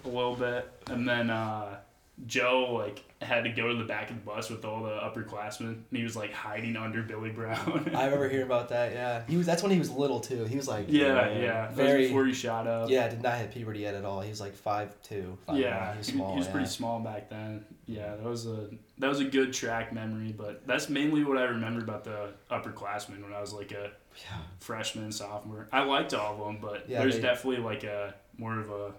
a 0.04 0.08
little 0.08 0.34
bit, 0.36 0.68
and 0.88 1.08
then 1.08 1.30
uh, 1.30 1.76
Joe 2.26 2.74
like 2.74 3.02
had 3.20 3.44
to 3.44 3.50
go 3.50 3.68
to 3.68 3.74
the 3.74 3.84
back 3.84 4.10
of 4.10 4.16
the 4.16 4.22
bus 4.22 4.50
with 4.50 4.64
all 4.64 4.82
the 4.82 4.90
upperclassmen, 4.90 5.60
and 5.68 5.84
he 5.92 6.02
was 6.02 6.14
like 6.14 6.32
hiding 6.32 6.76
under 6.76 7.02
Billy 7.02 7.30
Brown. 7.30 7.90
I 7.94 8.04
remember 8.04 8.28
hearing 8.28 8.46
about 8.46 8.68
that. 8.68 8.92
Yeah, 8.92 9.22
he 9.28 9.36
was. 9.36 9.46
That's 9.46 9.62
when 9.62 9.72
he 9.72 9.78
was 9.78 9.90
little 9.90 10.20
too. 10.20 10.44
He 10.44 10.56
was 10.56 10.68
like, 10.68 10.86
yeah, 10.88 11.30
yeah. 11.36 11.70
Very- 11.70 12.06
before 12.08 12.26
he 12.26 12.32
shot 12.32 12.66
up. 12.66 12.90
yeah, 12.90 13.08
did 13.08 13.22
not 13.22 13.38
hit 13.38 13.50
puberty 13.52 13.80
yet 13.80 13.94
at 13.94 14.04
all. 14.04 14.20
He 14.20 14.30
was 14.30 14.40
like 14.40 14.54
five 14.54 14.94
two. 15.02 15.36
Five 15.46 15.56
yeah, 15.58 15.92
he 15.92 15.98
was 15.98 16.06
small. 16.08 16.32
he 16.32 16.38
was 16.38 16.46
yeah. 16.46 16.52
pretty 16.52 16.68
small 16.68 17.00
back 17.00 17.30
then. 17.30 17.64
Yeah, 17.86 18.14
that 18.16 18.24
was 18.24 18.46
a 18.46 18.68
that 18.98 19.08
was 19.08 19.20
a 19.20 19.24
good 19.24 19.52
track 19.52 19.92
memory, 19.92 20.32
but 20.36 20.66
that's 20.66 20.88
mainly 20.88 21.24
what 21.24 21.38
I 21.38 21.44
remember 21.44 21.80
about 21.82 22.04
the 22.04 22.28
upperclassmen 22.50 23.22
when 23.22 23.32
I 23.32 23.40
was 23.40 23.52
like 23.52 23.72
a 23.72 23.90
Yeah, 24.16 24.36
freshman, 24.60 25.10
sophomore. 25.12 25.66
I 25.72 25.82
liked 25.82 26.14
all 26.14 26.34
of 26.34 26.38
them, 26.46 26.58
but 26.60 26.88
Yeah, 26.88 27.00
there's 27.00 27.16
they- 27.16 27.22
definitely 27.22 27.62
like 27.64 27.84
a 27.84 28.14
more 28.38 28.58
of 28.60 28.70
a 28.70 28.92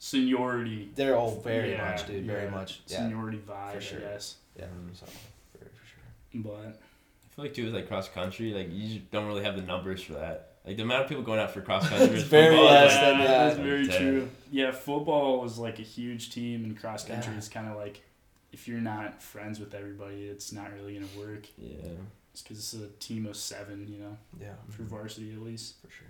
seniority 0.00 0.90
they're 0.96 1.14
all 1.16 1.30
very 1.40 1.72
Yeah, 1.72 1.84
much, 1.90 2.06
dude. 2.06 2.24
Very 2.24 2.44
yeah, 2.44 2.50
much. 2.50 2.80
Yeah, 2.88 2.96
seniority 2.98 3.38
vibe, 3.38 3.74
for 3.74 3.80
sure. 3.80 3.98
I 3.98 4.12
guess. 4.12 4.36
yeah. 4.58 4.64
Mm. 4.64 4.96
So, 4.98 5.06
for, 5.06 5.58
for 5.58 5.86
sure. 5.86 6.42
But 6.42 6.80
I 6.80 7.34
feel 7.34 7.44
like 7.44 7.54
too 7.54 7.66
with 7.66 7.74
like 7.74 7.86
cross 7.86 8.08
country, 8.08 8.52
like 8.52 8.72
you 8.72 8.94
just 8.94 9.10
don't 9.12 9.26
really 9.26 9.44
have 9.44 9.56
the 9.56 9.62
numbers 9.62 10.02
for 10.02 10.14
that. 10.14 10.46
Like 10.66 10.76
the 10.76 10.82
amount 10.82 11.02
of 11.04 11.08
people 11.08 11.22
going 11.22 11.38
out 11.38 11.50
for 11.52 11.60
cross 11.60 11.88
country. 11.88 12.06
It's 12.14 12.22
with 12.22 12.26
very 12.30 12.56
football, 12.56 12.64
less 12.72 12.92
like, 12.94 13.00
than 13.02 13.18
that. 13.18 13.26
that's 13.28 13.58
very 13.58 13.84
Like, 13.86 13.96
true. 13.98 14.28
Yeah, 14.50 14.72
football 14.72 15.40
was 15.40 15.58
like 15.58 15.78
a 15.78 15.82
huge 15.82 16.30
team, 16.30 16.64
and 16.64 16.78
cross 16.80 17.04
country 17.04 17.32
Yeah. 17.34 17.38
is 17.38 17.48
kind 17.48 17.68
of 17.68 17.76
like 17.76 18.02
if 18.52 18.66
you're 18.66 18.80
not 18.80 19.22
friends 19.22 19.60
with 19.60 19.74
everybody, 19.74 20.24
it's 20.26 20.50
not 20.50 20.72
really 20.72 20.94
gonna 20.94 21.06
work. 21.18 21.46
Yeah. 21.58 21.76
It's 22.32 22.42
because 22.42 22.58
it's 22.58 22.74
a 22.82 22.88
team 23.00 23.26
of 23.26 23.36
seven, 23.36 23.86
you 23.88 23.98
know, 23.98 24.16
Yeah, 24.40 24.54
for 24.70 24.82
varsity 24.84 25.32
at 25.32 25.40
least. 25.42 25.74
for 25.82 25.90
sure. 25.90 26.06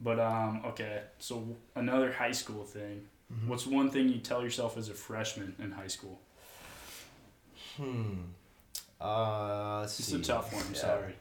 But 0.00 0.18
um, 0.18 0.62
okay. 0.66 1.02
So 1.18 1.56
another 1.76 2.10
high 2.12 2.32
school 2.32 2.64
thing. 2.64 3.06
Mhm. 3.32 3.48
What's 3.48 3.66
one 3.66 3.90
thing 3.90 4.08
you 4.08 4.18
tell 4.18 4.42
yourself 4.42 4.76
as 4.76 4.88
a 4.88 4.94
freshman 4.94 5.54
in 5.58 5.72
high 5.72 5.86
school? 5.88 6.20
Hmm. 7.76 8.14
Uh, 9.00 9.82
It's 9.84 9.94
see. 9.94 10.16
a 10.16 10.20
tough 10.20 10.52
one. 10.52 10.62
I'm 10.66 10.74
Yeah. 10.74 10.80
sorry. 10.80 11.14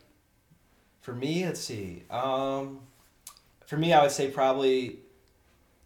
For 1.01 1.13
me, 1.13 1.45
let's 1.45 1.61
see. 1.61 2.03
Um, 2.09 2.81
for 3.65 3.77
me, 3.77 3.93
I 3.93 4.01
would 4.03 4.11
say 4.11 4.29
probably 4.29 4.99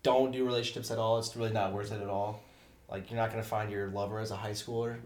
don't 0.04 0.32
do 0.32 0.46
relationships 0.46 0.92
at 0.92 0.98
all. 0.98 1.18
It's 1.20 1.36
really 1.36 1.54
not 1.54 1.72
worth 1.74 1.92
it 1.92 2.02
at 2.02 2.10
all. 2.10 2.42
Like 2.90 3.10
you're 3.10 3.20
not 3.20 3.30
gonna 3.32 3.44
find 3.44 3.72
your 3.72 3.88
lover 3.90 4.20
as 4.20 4.32
a 4.32 4.36
high 4.36 4.52
schooler. 4.52 5.00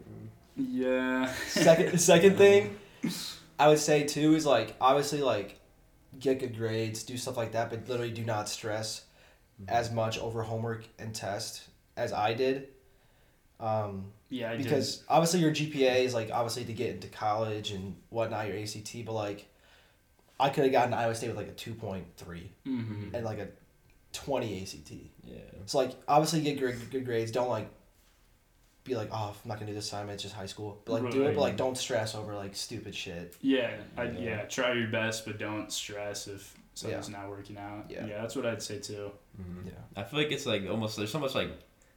Yeah. 0.58 1.32
Second, 1.48 2.00
second 2.02 2.38
thing, 2.44 2.78
I 3.60 3.68
would 3.68 3.80
say 3.80 4.04
too 4.04 4.36
is 4.36 4.46
like 4.46 4.76
obviously 4.82 5.22
like 5.22 5.60
get 6.20 6.40
good 6.40 6.58
grades, 6.58 7.04
do 7.04 7.16
stuff 7.18 7.38
like 7.38 7.52
that, 7.52 7.70
but 7.70 7.88
literally 7.88 8.12
do 8.12 8.26
not 8.26 8.50
stress 8.50 9.04
as 9.68 9.92
much 9.92 10.18
over 10.20 10.42
homework 10.44 10.86
and 10.98 11.14
test 11.14 11.64
as 11.98 12.14
I 12.14 12.34
did. 12.34 12.70
Um, 13.60 14.12
Yeah, 14.30 14.52
I 14.52 14.56
did. 14.58 14.64
because 14.64 15.04
obviously 15.10 15.42
your 15.42 15.52
GPA 15.52 16.06
is 16.06 16.14
like 16.14 16.30
obviously 16.32 16.64
to 16.66 16.74
get 16.74 16.92
into 16.96 17.08
college 17.08 17.72
and 17.72 17.96
whatnot, 18.10 18.48
your 18.48 18.58
ACT, 18.58 19.06
but 19.06 19.14
like 19.14 19.48
I 20.40 20.50
could 20.50 20.64
have 20.64 20.72
gotten 20.72 20.94
Iowa 20.94 21.14
State 21.16 21.28
with 21.28 21.38
like 21.38 21.50
a 21.50 21.54
two 21.54 21.74
point 21.74 22.06
three 22.16 22.52
hmm 22.64 23.10
and 23.14 23.26
like 23.26 23.40
a 23.40 23.50
twenty 24.14 24.62
ACT. 24.62 24.92
Yeah. 25.26 25.36
So 25.66 25.80
like 25.80 25.92
obviously 26.08 26.42
get 26.42 26.58
good, 26.60 26.78
good 26.90 27.06
grades. 27.06 27.32
Don't 27.32 27.50
like 27.50 27.70
be 28.86 28.96
like 28.96 29.10
oh 29.12 29.36
I'm 29.44 29.48
not 29.50 29.56
gonna 29.60 29.72
do 29.72 29.76
this 29.76 29.88
assignment. 29.88 30.14
It's 30.16 30.24
just 30.24 30.36
high 30.36 30.46
school. 30.46 30.82
But 30.86 31.04
like 31.04 31.12
do 31.12 31.24
it, 31.24 31.36
but 31.36 31.42
like 31.42 31.58
don't 31.58 31.78
stress 31.78 32.16
over 32.16 32.34
like 32.36 32.56
stupid 32.56 32.96
shit. 32.96 33.36
Yeah, 33.42 33.72
I, 33.98 34.06
Yeah. 34.06 34.20
yeah. 34.20 34.42
Try 34.46 34.72
your 34.74 34.88
best, 34.88 35.26
but 35.26 35.38
don't 35.38 35.70
stress 35.72 36.28
if 36.28 36.56
something's 36.80 37.10
not 37.10 37.30
working 37.30 37.58
out. 37.58 37.86
Yeah. 37.90 38.06
Yeah. 38.06 38.22
that's 38.22 38.36
what 38.36 38.46
I'd 38.46 38.62
say 38.62 38.80
too. 38.80 39.12
Mhm. 39.42 39.66
Yeah. 39.68 39.72
I 39.96 40.04
feel 40.04 40.20
like 40.20 40.32
it's 40.32 40.46
like 40.46 40.68
almost 40.70 40.98
there's 40.98 41.12
so 41.12 41.20
much 41.20 41.36
like 41.36 41.50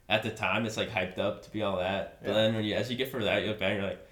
at 0.09 0.23
the 0.23 0.29
time 0.31 0.65
it's 0.65 0.77
like 0.77 0.89
hyped 0.89 1.17
up 1.19 1.43
to 1.43 1.49
be 1.51 1.61
all 1.63 1.77
that, 1.77 2.19
but 2.21 2.29
Yeah. 2.29 2.33
then 2.35 2.55
when 2.55 2.63
you 2.65 2.75
as 2.75 2.89
you 2.91 2.97
get 2.97 3.11
further 3.11 3.29
out, 3.29 3.41
you 3.41 3.47
look 3.49 3.59
back 3.59 3.71
and 3.71 3.79
you're 3.81 3.89
like, 3.89 4.07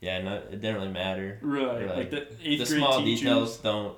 yeah, 0.00 0.22
no, 0.22 0.36
it 0.36 0.60
didn't 0.60 0.76
really 0.76 0.88
matter. 0.92 1.38
Right, 1.42 1.86
Right. 1.86 1.96
like 1.96 2.10
the 2.10 2.26
the 2.30 2.48
eighth 2.52 2.68
grade 2.68 2.78
small 2.80 2.98
teachers. 3.02 3.20
details 3.20 3.56
don't 3.58 3.96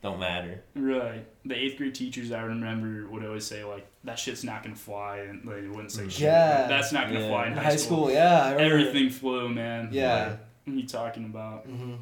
don't 0.00 0.20
matter. 0.20 0.62
Right, 0.76 1.26
the 1.44 1.56
eighth 1.56 1.76
grade 1.78 1.94
teachers 1.94 2.30
I 2.30 2.42
remember 2.42 3.08
would 3.10 3.24
always 3.24 3.44
say 3.46 3.64
like 3.64 3.86
that 4.04 4.16
shit's 4.18 4.44
not 4.44 4.62
gonna 4.62 4.76
fly, 4.76 5.18
and 5.18 5.42
they 5.48 5.66
wouldn't 5.66 5.90
say 5.90 6.02
Mm. 6.04 6.10
shit. 6.10 6.20
Yeah. 6.20 6.68
that's 6.68 6.92
not 6.92 7.08
gonna 7.08 7.20
Yeah. 7.20 7.28
fly 7.28 7.46
in 7.46 7.52
In 7.54 7.58
high, 7.58 7.74
school. 7.76 8.10
yeah. 8.12 8.44
I 8.44 8.52
remember. 8.52 8.78
Everything 8.78 9.10
flew, 9.10 9.48
man. 9.48 9.88
Yeah. 9.90 10.14
Like, 10.28 10.38
what 10.66 10.72
are 10.74 10.76
you 10.76 10.86
talking 10.86 11.24
about? 11.24 11.64
hmm 11.66 11.94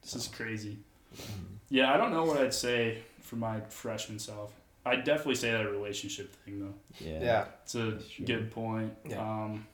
This 0.00 0.14
is 0.16 0.28
crazy. 0.28 0.78
Mm-hmm. 1.14 1.49
Yeah, 1.70 1.92
I 1.94 1.96
don't 1.96 2.12
know 2.12 2.24
what 2.24 2.38
I'd 2.38 2.52
say 2.54 2.98
for 3.22 3.36
my 3.36 3.60
freshman 3.68 4.18
self. 4.18 4.52
I'd 4.84 5.04
definitely 5.04 5.36
say 5.36 5.52
that 5.52 5.70
relationship 5.70 6.34
thing 6.44 6.60
though. 6.60 6.74
Yeah. 6.98 7.20
Yeah. 7.22 7.44
It's 7.62 7.74
a 7.74 7.90
That's 7.92 8.08
true. 8.10 8.26
good 8.26 8.50
point. 8.50 8.92
Yeah. 9.08 9.20
Um, 9.20 9.66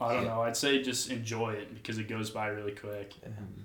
I 0.00 0.14
don't 0.14 0.22
Yeah. 0.24 0.28
know. 0.30 0.42
I'd 0.42 0.56
say 0.56 0.82
just 0.82 1.10
enjoy 1.10 1.52
it 1.54 1.74
because 1.74 1.98
it 1.98 2.08
goes 2.08 2.30
by 2.30 2.46
really 2.48 2.72
quick. 2.72 3.12
Mhm. 3.24 3.64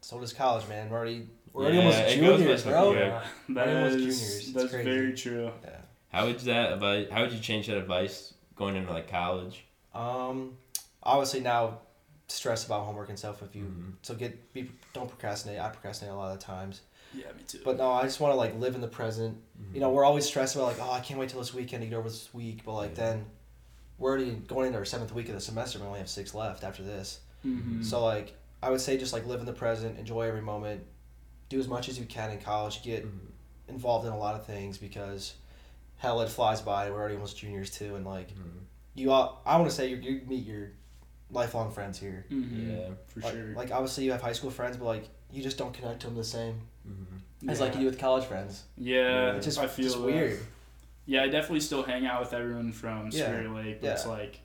So 0.00 0.18
does 0.20 0.32
college, 0.32 0.66
man. 0.68 0.90
We're 0.90 0.96
already 0.98 1.28
we're 1.52 1.64
Yeah, 1.64 1.68
already 1.68 1.78
almost 1.78 1.98
it 1.98 2.14
juniors, 2.16 2.62
bro. 2.64 2.90
quick. 2.90 2.98
Yeah, 3.00 3.24
that 3.50 3.68
Already 3.68 3.76
almost 3.76 3.94
is 3.96 4.00
juniors. 4.20 4.38
It's 4.38 4.52
that's 4.52 4.70
crazy. 4.70 4.90
very 4.90 5.12
true. 5.14 5.52
Yeah. 5.62 5.80
How 6.10 6.26
would 6.26 6.38
that 6.40 6.72
advice? 6.72 7.08
How 7.10 7.20
would 7.22 7.32
you 7.32 7.40
change 7.40 7.66
that 7.68 7.76
advice 7.76 8.34
going 8.56 8.74
into 8.76 8.90
like 8.92 9.08
college? 9.08 9.64
Um, 9.94 10.56
obviously 11.02 11.40
now 11.40 11.78
stress 12.32 12.64
about 12.66 12.84
homework 12.84 13.08
and 13.08 13.18
stuff. 13.18 13.42
If 13.42 13.54
you 13.54 13.64
Mhm. 13.64 13.92
so 14.02 14.14
get 14.14 14.52
be 14.52 14.70
don't 14.92 15.08
procrastinate. 15.08 15.58
I 15.60 15.68
procrastinate 15.68 16.12
a 16.12 16.16
lot 16.16 16.32
of 16.32 16.38
times, 16.40 16.80
Yeah, 17.14 17.32
me 17.32 17.42
too. 17.46 17.60
but 17.64 17.76
no, 17.76 17.90
I 17.92 18.02
just 18.02 18.20
want 18.20 18.32
to 18.32 18.36
like 18.36 18.54
live 18.58 18.74
in 18.74 18.80
the 18.80 18.88
present. 18.88 19.40
You 19.72 19.80
know, 19.80 19.90
we're 19.90 20.04
always 20.04 20.26
stressed 20.26 20.54
about 20.56 20.66
like, 20.68 20.78
oh, 20.80 20.90
I 20.92 21.00
can't 21.00 21.18
wait 21.20 21.28
till 21.30 21.38
this 21.40 21.54
weekend 21.54 21.82
to 21.82 21.88
get 21.88 21.96
over 21.96 22.08
this 22.08 22.32
week. 22.34 22.64
But 22.64 22.74
like 22.74 22.90
Yeah. 22.90 23.04
then, 23.06 23.26
we're 23.98 24.10
already 24.10 24.32
going 24.32 24.66
into 24.68 24.78
our 24.78 24.84
seventh 24.84 25.12
week 25.12 25.28
of 25.28 25.34
the 25.34 25.40
semester. 25.40 25.78
We 25.78 25.86
only 25.86 25.98
have 26.00 26.08
six 26.08 26.34
left 26.34 26.64
after 26.64 26.82
this. 26.82 27.20
Mhm. 27.44 27.84
So 27.84 28.04
like, 28.04 28.34
I 28.62 28.70
would 28.70 28.80
say 28.80 28.96
just 28.96 29.12
like 29.12 29.26
live 29.26 29.40
in 29.40 29.46
the 29.46 29.52
present, 29.52 29.98
enjoy 29.98 30.22
every 30.28 30.42
moment, 30.42 30.84
do 31.48 31.58
as 31.60 31.68
much 31.68 31.88
as 31.88 31.98
you 31.98 32.04
can 32.06 32.30
in 32.30 32.40
college, 32.40 32.82
get 32.82 33.04
Mhm. 33.04 33.28
involved 33.68 34.06
in 34.06 34.12
a 34.12 34.18
lot 34.18 34.34
of 34.34 34.46
things 34.46 34.78
because, 34.78 35.34
hell, 35.96 36.20
it 36.20 36.28
flies 36.28 36.60
by. 36.60 36.90
We're 36.90 36.96
already 36.98 37.14
almost 37.14 37.36
juniors 37.36 37.70
too, 37.70 37.94
and 37.96 38.04
like 38.06 38.30
Mhm. 38.30 38.60
you 38.94 39.10
all, 39.12 39.42
I 39.46 39.56
want 39.58 39.68
to 39.70 39.74
say 39.76 39.88
you, 39.88 39.96
you 39.96 40.22
meet 40.26 40.44
your 40.46 40.72
lifelong 41.32 41.72
friends 41.72 41.98
here. 41.98 42.26
Mhm. 42.30 42.70
Yeah. 42.78 42.88
for 43.08 43.20
like, 43.20 43.32
sure. 43.32 43.54
Like 43.54 43.70
obviously 43.72 44.04
you 44.04 44.12
have 44.12 44.22
high 44.22 44.32
school 44.34 44.50
friends, 44.50 44.76
but 44.76 44.84
like 44.84 45.08
you 45.32 45.42
just 45.42 45.58
don't 45.58 45.72
connect 45.74 46.00
to 46.00 46.06
them 46.08 46.16
the 46.16 46.22
same 46.24 46.60
Mhm. 46.86 47.50
as 47.50 47.60
like 47.60 47.74
you 47.74 47.80
do 47.80 47.86
with 47.86 47.98
college 47.98 48.24
friends. 48.24 48.64
Yeah, 48.76 49.32
It's 49.36 49.46
just, 49.46 49.58
I 49.58 49.66
feel 49.66 49.84
just 49.86 49.98
weird. 49.98 50.38
Yeah, 51.06 51.22
I 51.24 51.28
definitely 51.28 51.60
still 51.60 51.82
hang 51.82 52.06
out 52.06 52.20
with 52.20 52.32
everyone 52.32 52.70
from 52.72 53.06
Yeah. 53.10 53.24
Spirit 53.26 53.50
Lake, 53.50 53.80
but 53.80 53.90
it's 53.90 54.06
like 54.06 54.40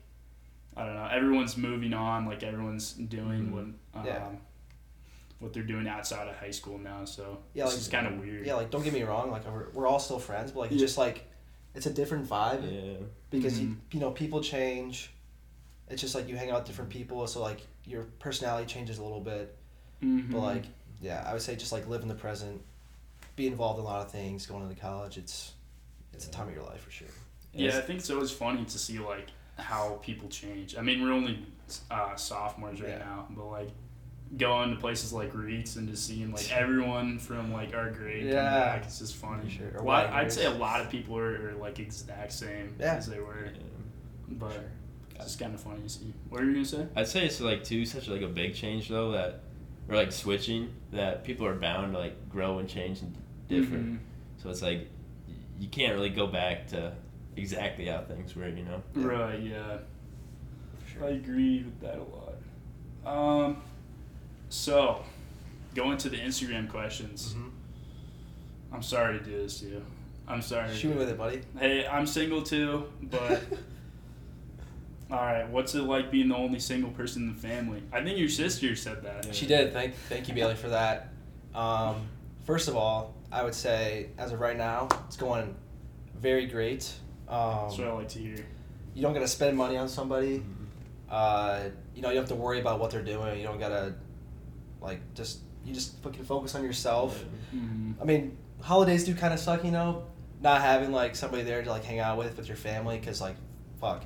I 0.76 0.84
don't 0.86 0.94
know. 0.94 1.06
Everyone's 1.10 1.56
moving 1.56 1.92
on. 1.92 2.26
Like 2.26 2.42
everyone's 2.42 2.92
doing 2.92 3.48
Mhm. 3.48 3.52
what 3.52 3.62
um, 4.00 4.06
Yeah. 4.06 4.28
what 5.40 5.52
they're 5.52 5.62
doing 5.62 5.86
outside 5.88 6.26
of 6.28 6.36
high 6.36 6.50
school 6.52 6.78
now. 6.78 7.04
So 7.04 7.38
Yeah, 7.54 7.64
this 7.64 7.74
like- 7.74 7.80
is 7.82 7.88
kind 7.88 8.06
of 8.06 8.18
weird. 8.18 8.46
Yeah, 8.46 8.54
like 8.54 8.70
don't 8.70 8.82
get 8.82 8.92
me 8.92 9.02
wrong, 9.02 9.30
like 9.30 9.46
we're, 9.46 9.68
we're 9.70 9.86
all 9.86 9.98
still 10.00 10.18
friends, 10.18 10.52
but 10.52 10.60
like 10.60 10.72
it's 10.72 10.80
just 10.80 10.96
like 10.98 11.26
it's 11.74 11.86
a 11.86 11.92
different 11.92 12.28
vibe 12.28 12.62
Yeah. 12.72 13.06
because 13.30 13.60
you 13.60 13.68
Mhm. 13.68 13.76
you 13.92 14.00
know 14.00 14.10
people 14.10 14.40
change. 14.40 15.12
It's 15.90 16.00
just 16.02 16.14
like 16.14 16.28
you 16.28 16.36
hang 16.36 16.50
out 16.50 16.60
with 16.60 16.66
different 16.66 16.90
people, 16.90 17.26
so 17.26 17.40
like 17.40 17.60
your 17.84 18.04
personality 18.18 18.66
changes 18.66 18.98
a 18.98 19.02
little 19.02 19.20
bit. 19.20 19.56
Mhm. 20.02 20.30
But 20.30 20.38
like 20.40 20.64
yeah, 21.00 21.24
I 21.26 21.32
would 21.32 21.42
say 21.42 21.54
just 21.56 21.72
like 21.72 21.86
live 21.88 22.02
in 22.02 22.08
the 22.08 22.14
present, 22.14 22.60
be 23.36 23.46
involved 23.46 23.78
in 23.78 23.84
a 23.84 23.88
lot 23.88 24.04
of 24.04 24.10
things. 24.10 24.46
Going 24.46 24.62
into 24.68 24.80
college, 24.80 25.16
it's 25.16 25.52
it's 26.12 26.26
a 26.26 26.30
time 26.30 26.48
of 26.48 26.54
your 26.54 26.64
life 26.64 26.80
for 26.82 26.90
sure. 26.90 27.08
Yeah, 27.52 27.78
I 27.78 27.80
think 27.80 28.00
it's 28.00 28.10
always 28.10 28.30
funny 28.30 28.64
to 28.64 28.78
see 28.78 28.98
like 28.98 29.28
how 29.56 29.98
people 30.02 30.28
change. 30.28 30.76
I 30.76 30.82
mean, 30.82 31.02
we're 31.02 31.12
only 31.12 31.44
uh, 31.90 32.14
sophomores 32.16 32.80
right 32.80 32.90
Yeah. 32.90 32.98
now, 32.98 33.26
but 33.30 33.46
like 33.46 33.70
going 34.36 34.70
to 34.74 34.76
places 34.76 35.12
like 35.12 35.34
Reeds 35.34 35.76
and 35.76 35.88
just 35.88 36.06
seeing 36.06 36.32
like 36.32 36.52
everyone 36.56 37.18
from 37.18 37.50
like 37.52 37.74
our 37.74 37.90
grade 37.90 38.24
come 38.24 38.32
Yeah. 38.32 38.50
back, 38.76 38.84
it's 38.84 38.98
just 38.98 39.16
funny. 39.16 39.44
For 39.44 39.50
sure. 39.50 39.68
Or 39.74 39.78
A 39.78 39.82
lot- 39.82 40.06
I'd 40.10 40.30
say 40.32 40.44
a 40.44 40.50
lot 40.50 40.80
of 40.82 40.90
people 40.90 41.16
are, 41.16 41.48
are 41.50 41.54
like 41.54 41.78
exact 41.78 42.32
same 42.32 42.74
Yeah. 42.78 42.94
as 42.96 43.06
they 43.06 43.20
were, 43.20 43.46
Yeah. 43.46 43.50
but 44.28 44.52
Sure. 44.52 44.62
It's 45.18 45.26
just 45.26 45.40
kind 45.40 45.54
of 45.54 45.60
funny 45.60 45.82
to 45.82 45.88
see. 45.88 46.12
What 46.28 46.40
are 46.42 46.44
you 46.46 46.52
gonna 46.54 46.64
say? 46.64 46.86
I'd 46.96 47.08
say 47.08 47.24
it's 47.26 47.40
like 47.40 47.64
too 47.64 47.84
such 47.86 48.08
like 48.08 48.22
a 48.22 48.28
big 48.28 48.54
change 48.54 48.88
though 48.88 49.12
that 49.12 49.40
or 49.88 49.96
like 49.96 50.12
switching 50.12 50.70
that 50.92 51.24
people 51.24 51.46
are 51.46 51.54
bound 51.54 51.92
to 51.92 51.98
like 51.98 52.28
grow 52.28 52.58
and 52.58 52.68
change 52.68 53.00
and 53.00 53.14
different. 53.48 53.86
Mhm. 53.94 53.98
So 54.42 54.50
it's 54.50 54.62
like 54.62 54.88
you 55.58 55.68
can't 55.68 55.94
really 55.94 56.10
go 56.10 56.26
back 56.26 56.66
to 56.68 56.92
exactly 57.36 57.86
how 57.86 58.02
things 58.02 58.34
were, 58.36 58.48
you 58.48 58.64
know. 58.64 58.82
Yeah. 58.96 59.04
Right. 59.06 59.40
Yeah. 59.40 59.78
For 60.86 61.04
I 61.04 61.10
agree 61.10 61.62
with 61.64 61.80
that 61.80 61.96
a 61.98 62.04
lot. 62.04 63.46
Um, 63.46 63.62
so 64.48 65.04
going 65.74 65.98
to 65.98 66.08
the 66.08 66.16
Instagram 66.18 66.68
questions. 66.68 67.34
Mhm. 67.34 67.50
I'm 68.72 68.82
sorry 68.82 69.18
to 69.18 69.24
do 69.24 69.30
this 69.38 69.60
to 69.60 69.66
you. 69.66 69.82
I'm 70.26 70.42
sorry. 70.42 70.74
Shoot 70.74 70.90
me 70.90 70.96
with 70.98 71.08
it, 71.08 71.16
buddy. 71.16 71.40
Hey, 71.58 71.86
I'm 71.86 72.06
single 72.06 72.42
too, 72.42 72.84
but 73.02 73.42
all 75.10 75.18
right. 75.18 75.48
What's 75.48 75.74
it 75.74 75.82
like 75.82 76.10
being 76.10 76.28
the 76.28 76.36
only 76.36 76.58
single 76.60 76.90
person 76.90 77.22
in 77.28 77.34
the 77.34 77.40
family? 77.40 77.82
I 77.92 78.02
think 78.02 78.18
your 78.18 78.28
sister 78.28 78.74
said 78.76 79.02
that. 79.04 79.26
Yeah. 79.26 79.32
She 79.32 79.46
did. 79.46 79.72
Thank, 79.72 79.94
thank 80.08 80.28
you, 80.28 80.34
Bailey, 80.34 80.54
for 80.54 80.68
that. 80.68 81.08
Um, 81.54 82.08
first 82.44 82.68
of 82.68 82.76
all, 82.76 83.14
I 83.32 83.42
would 83.42 83.54
say 83.54 84.08
as 84.18 84.32
of 84.32 84.40
right 84.40 84.56
now, 84.56 84.88
it's 85.06 85.16
going 85.16 85.54
very 86.18 86.46
great. 86.46 86.92
Um, 87.28 87.66
That's 87.68 87.78
what 87.78 87.88
I 87.88 87.92
like 87.92 88.08
to 88.10 88.18
hear. 88.18 88.44
you 88.94 89.02
don't 89.02 89.12
got 89.14 89.20
to 89.20 89.28
spend 89.28 89.56
money 89.56 89.76
on 89.76 89.88
somebody. 89.88 90.38
Mhm. 90.38 90.54
Uh, 91.10 91.60
you 91.94 92.02
know, 92.02 92.08
you 92.08 92.14
don't 92.14 92.22
have 92.24 92.28
to 92.28 92.34
worry 92.34 92.60
about 92.60 92.78
what 92.80 92.90
they're 92.90 93.02
doing. 93.02 93.38
You 93.38 93.46
don't 93.46 93.58
gotta, 93.58 93.94
like, 94.80 95.00
just 95.14 95.40
you 95.64 95.74
just 95.74 95.98
fucking 96.02 96.24
focus 96.24 96.54
on 96.54 96.62
yourself. 96.62 97.22
Mm-hmm. 97.54 98.00
I 98.00 98.04
mean, 98.04 98.36
holidays 98.62 99.04
do 99.04 99.14
kind 99.14 99.34
of 99.34 99.40
suck, 99.40 99.64
you 99.64 99.70
know, 99.70 100.04
not 100.40 100.60
having 100.62 100.92
like 100.92 101.16
somebody 101.16 101.42
there 101.42 101.62
to 101.62 101.70
like 101.70 101.84
hang 101.84 101.98
out 101.98 102.16
with 102.18 102.36
with 102.36 102.46
your 102.48 102.56
family, 102.56 102.98
cause 102.98 103.20
like, 103.20 103.36
fuck. 103.80 104.04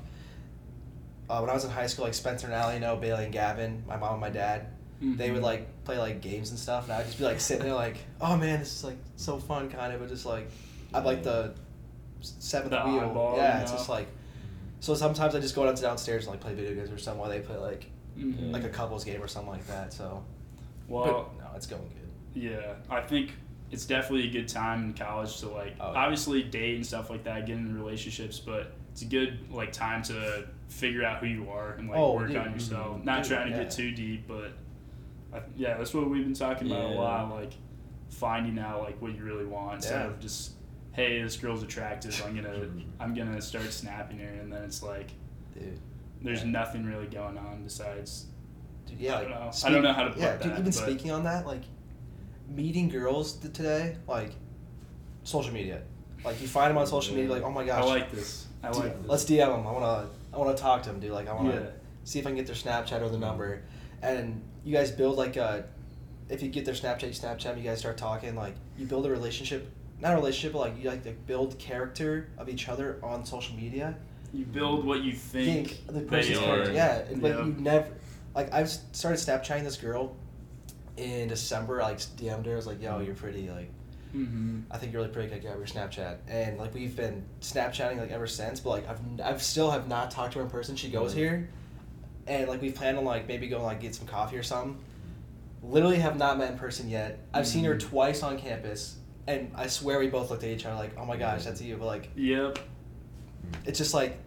Uh, 1.33 1.41
when 1.41 1.49
I 1.49 1.55
was 1.55 1.65
in 1.65 1.71
high 1.71 1.87
school, 1.87 2.05
like 2.05 2.13
Spencer 2.13 2.47
and 2.47 2.55
Allie, 2.55 2.75
you 2.75 2.81
know, 2.81 2.95
Bailey 2.97 3.25
and 3.25 3.33
Gavin, 3.33 3.83
my 3.89 3.97
mom 3.97 4.13
and 4.13 4.21
my 4.21 4.29
dad, 4.29 4.67
they 5.01 5.31
would 5.31 5.43
like 5.43 5.67
play 5.85 5.97
like 5.99 6.21
games 6.21 6.51
and 6.51 6.59
stuff, 6.59 6.85
and 6.85 6.93
I'd 6.93 7.07
just 7.07 7.17
be 7.19 7.25
like 7.25 7.41
sitting 7.41 7.65
there 7.65 7.75
like, 7.75 7.97
oh 8.21 8.37
man, 8.37 8.59
this 8.61 8.71
is 8.77 8.85
like 8.85 8.99
so 9.17 9.39
fun, 9.39 9.71
kind 9.71 9.95
of, 9.95 10.01
but 10.01 10.11
just 10.11 10.27
like, 10.27 10.51
I'd 10.93 11.05
like 11.07 11.23
the 11.23 11.55
seventh 12.21 12.71
The 12.73 12.81
wheel. 12.83 13.35
yeah, 13.39 13.57
you 13.57 13.63
it's 13.63 13.73
know? 13.73 13.79
just 13.79 13.89
like. 13.89 14.09
So 14.81 14.95
sometimes 14.95 15.35
I 15.35 15.41
just 15.41 15.55
go 15.55 15.65
down 15.65 15.75
downstairs 15.77 16.25
and 16.25 16.33
like 16.33 16.41
play 16.41 16.53
video 16.55 16.75
games 16.75 16.91
or 16.91 16.99
something 16.99 17.21
while 17.21 17.31
they 17.31 17.41
play 17.41 17.57
like 17.57 17.87
Mhm. 18.19 18.53
like 18.53 18.65
a 18.65 18.69
couples 18.69 19.05
game 19.05 19.23
or 19.23 19.29
something 19.29 19.53
like 19.53 19.67
that. 19.69 19.93
So, 19.95 20.23
Well, 20.87 21.31
but, 21.39 21.45
no, 21.45 21.51
it's 21.57 21.67
going 21.67 21.89
good. 21.89 22.43
Yeah, 22.43 22.75
I 22.91 23.01
think 23.01 23.33
it's 23.71 23.87
definitely 23.87 24.29
a 24.29 24.31
good 24.31 24.49
time 24.49 24.85
in 24.85 24.93
college 24.93 25.39
to 25.41 25.49
like 25.49 25.77
Oh. 25.81 25.93
obviously 25.97 26.43
date 26.43 26.75
and 26.77 26.85
stuff 26.87 27.09
like 27.09 27.25
that, 27.25 27.47
get 27.47 27.57
in 27.57 27.75
relationships, 27.75 28.39
but 28.39 28.73
it's 28.93 29.01
a 29.03 29.07
good 29.07 29.51
like 29.51 29.73
time 29.73 30.03
to 30.03 30.47
figure 30.73 31.05
out 31.05 31.19
who 31.19 31.27
you 31.27 31.49
are 31.51 31.73
and 31.75 31.89
like 31.89 31.99
Oh, 31.99 32.15
work 32.15 32.29
dude. 32.29 32.37
on 32.39 32.53
yourself. 32.53 32.99
Mhm. 32.99 33.05
Not 33.05 33.25
trying 33.25 33.51
to 33.51 33.57
yeah. 33.57 33.63
get 33.65 33.71
too 33.73 33.93
deep, 33.93 34.27
but 34.27 34.53
I, 35.33 35.41
yeah, 35.57 35.77
that's 35.77 35.95
what 35.95 36.09
we've 36.09 36.25
been 36.25 36.35
talking 36.35 36.69
about 36.71 36.85
a 36.85 36.95
lot, 36.95 37.31
like 37.31 37.53
finding 38.11 38.59
out 38.59 38.83
like 38.83 39.01
what 39.01 39.15
you 39.15 39.23
really 39.25 39.45
want 39.47 39.77
instead 39.77 40.01
Yeah. 40.01 40.07
of 40.13 40.21
just 40.21 40.53
hey, 40.93 41.23
this 41.23 41.37
girl's 41.39 41.63
attractive, 41.63 42.21
I'm 42.27 42.35
gonna. 42.37 42.69
I'm 43.01 43.15
gonna 43.15 43.41
start 43.41 43.73
snapping 43.73 44.19
her, 44.19 44.29
and 44.29 44.53
then 44.53 44.63
it's 44.63 44.83
like 44.83 45.11
Dude. 45.55 45.79
there's 46.21 46.45
Yeah. 46.45 46.51
nothing 46.51 46.85
really 46.85 47.07
going 47.07 47.39
on 47.39 47.63
besides 47.65 48.27
Dude, 48.87 48.99
yeah, 49.01 49.17
I 49.19 49.21
don't 49.23 49.31
know. 49.31 49.51
I 49.65 49.71
don't 49.71 49.83
know 49.83 49.93
how 49.93 50.05
to 50.05 50.11
put 50.11 50.19
yeah, 50.21 50.33
dude, 50.37 50.43
that, 50.43 50.53
even 50.53 50.65
but- 50.65 50.75
speaking 50.75 51.11
on 51.11 51.25
that, 51.25 51.47
like 51.47 51.63
meeting 52.49 52.89
girls 52.89 53.35
today, 53.35 53.97
like 54.07 54.33
social 55.23 55.53
media, 55.55 55.83
like 56.25 56.41
you 56.43 56.49
find 56.49 56.71
them 56.71 56.79
on 56.79 56.87
social 56.87 57.15
media, 57.15 57.31
like 57.31 57.43
oh 57.43 57.51
my 57.51 57.65
gosh, 57.65 57.83
I 57.83 57.87
like 57.87 58.11
this. 58.11 58.47
I 58.63 58.71
dude, 58.71 58.83
like 58.83 58.99
this. 59.01 59.09
let's 59.11 59.25
DM 59.25 59.47
them. 59.49 59.67
I 59.67 59.73
wanna, 59.73 60.09
I 60.33 60.39
wanna 60.39 60.57
talk 60.57 60.83
to 60.85 60.91
them, 60.91 61.01
dude. 61.01 61.13
Like 61.13 61.29
I 61.29 61.35
wanna 61.35 61.55
Yeah. 61.55 61.71
see 62.05 62.19
if 62.19 62.27
I 62.27 62.31
can 62.31 62.37
get 62.37 62.47
their 62.47 62.55
Snapchat 62.57 63.01
or 63.03 63.09
their 63.09 63.19
number, 63.21 63.63
and 64.03 64.43
you 64.65 64.73
guys 64.75 64.91
build 64.91 65.17
like 65.17 65.37
a, 65.37 65.65
if 66.29 66.43
you 66.43 66.49
get 66.49 66.65
their 66.65 66.75
Snapchat, 66.75 67.03
you 67.03 67.09
Snapchat, 67.11 67.47
'em, 67.47 67.59
you 67.59 67.65
guys 67.65 67.79
start 67.81 67.97
talking, 67.99 68.35
like 68.35 68.55
you 68.79 68.87
build 68.87 69.07
a 69.07 69.11
relationship, 69.11 69.69
not 70.01 70.13
a 70.13 70.17
relationship, 70.17 70.53
but 70.53 70.61
like 70.61 70.83
you 70.83 70.89
like 70.89 71.03
to 71.05 71.13
build 71.13 71.59
character 71.59 72.29
of 72.39 72.49
each 72.49 72.69
other 72.69 72.99
on 73.03 73.25
social 73.27 73.55
media. 73.57 73.95
You 74.33 74.47
build 74.47 74.87
what 74.87 75.03
you 75.03 75.13
think, 75.13 75.69
think 75.69 75.87
the 75.87 75.93
they 75.93 76.01
person's 76.07 76.39
are. 76.39 76.45
character. 76.45 76.73
Yeah, 76.73 76.99
and, 77.11 77.21
but 77.21 77.33
Yeah. 77.39 77.45
you 77.45 77.55
never 77.59 77.89
like 78.35 78.53
I've 78.53 78.71
started 78.71 79.19
Snapchatting 79.19 79.65
this 79.65 79.77
girl 79.77 80.17
in 80.97 81.29
December. 81.29 81.83
I, 81.83 81.89
like 81.91 81.99
DM'd 81.99 82.47
her. 82.47 82.53
I 82.53 82.57
was 82.57 82.67
like, 82.67 82.81
"Yo, 82.83 82.99
mm. 82.99 83.05
you're 83.07 83.15
pretty. 83.15 83.51
Like, 83.51 83.71
Mm-hmm. 84.15 84.61
I 84.71 84.79
think 84.79 84.93
you're 84.93 85.01
really 85.03 85.13
pretty. 85.13 85.29
good 85.31 85.43
grab 85.43 85.57
your 85.57 85.67
Snapchat?" 85.67 86.19
And 86.29 86.59
like 86.59 86.75
we've 86.75 86.95
been 86.95 87.25
Snapchatting 87.41 87.99
like 87.99 88.11
ever 88.11 88.27
since. 88.27 88.61
But 88.61 88.71
like 88.71 88.89
I've 88.89 89.01
I've 89.23 89.43
still 89.43 89.71
have 89.71 89.89
not 89.89 90.11
talked 90.11 90.33
to 90.35 90.39
her 90.41 90.45
in 90.45 90.51
person. 90.51 90.77
She 90.77 90.89
goes 90.91 91.13
Mhm. 91.13 91.17
here, 91.17 91.49
and 92.27 92.49
like 92.49 92.61
we 92.61 92.71
plan 92.71 92.97
on 92.97 93.05
like 93.05 93.27
maybe 93.27 93.49
going 93.49 93.63
like 93.65 93.81
get 93.81 93.95
some 93.95 94.07
coffee 94.07 94.37
or 94.37 94.43
something. 94.43 94.79
Literally 95.63 95.99
have 95.99 96.19
not 96.19 96.39
met 96.39 96.51
in 96.53 96.59
person 96.59 96.89
yet. 96.89 97.21
I've 97.33 97.47
seen 97.47 97.65
her 97.65 97.77
Mhm. 97.77 97.81
twice 97.81 98.23
on 98.23 98.37
campus, 98.39 98.97
and 99.27 99.51
I 99.55 99.69
swear 99.69 99.99
we 99.99 100.09
both 100.09 100.29
looked 100.31 100.43
at 100.45 100.51
each 100.51 100.67
other 100.67 100.75
like, 100.77 100.93
"Oh 100.99 101.05
my 101.07 101.17
gosh, 101.17 101.45
that's 101.45 101.63
you." 101.63 101.77
But 101.77 101.87
like 101.87 102.11
Yep. 102.17 102.59
it's 103.65 103.79
just 103.79 103.95
like 103.95 104.19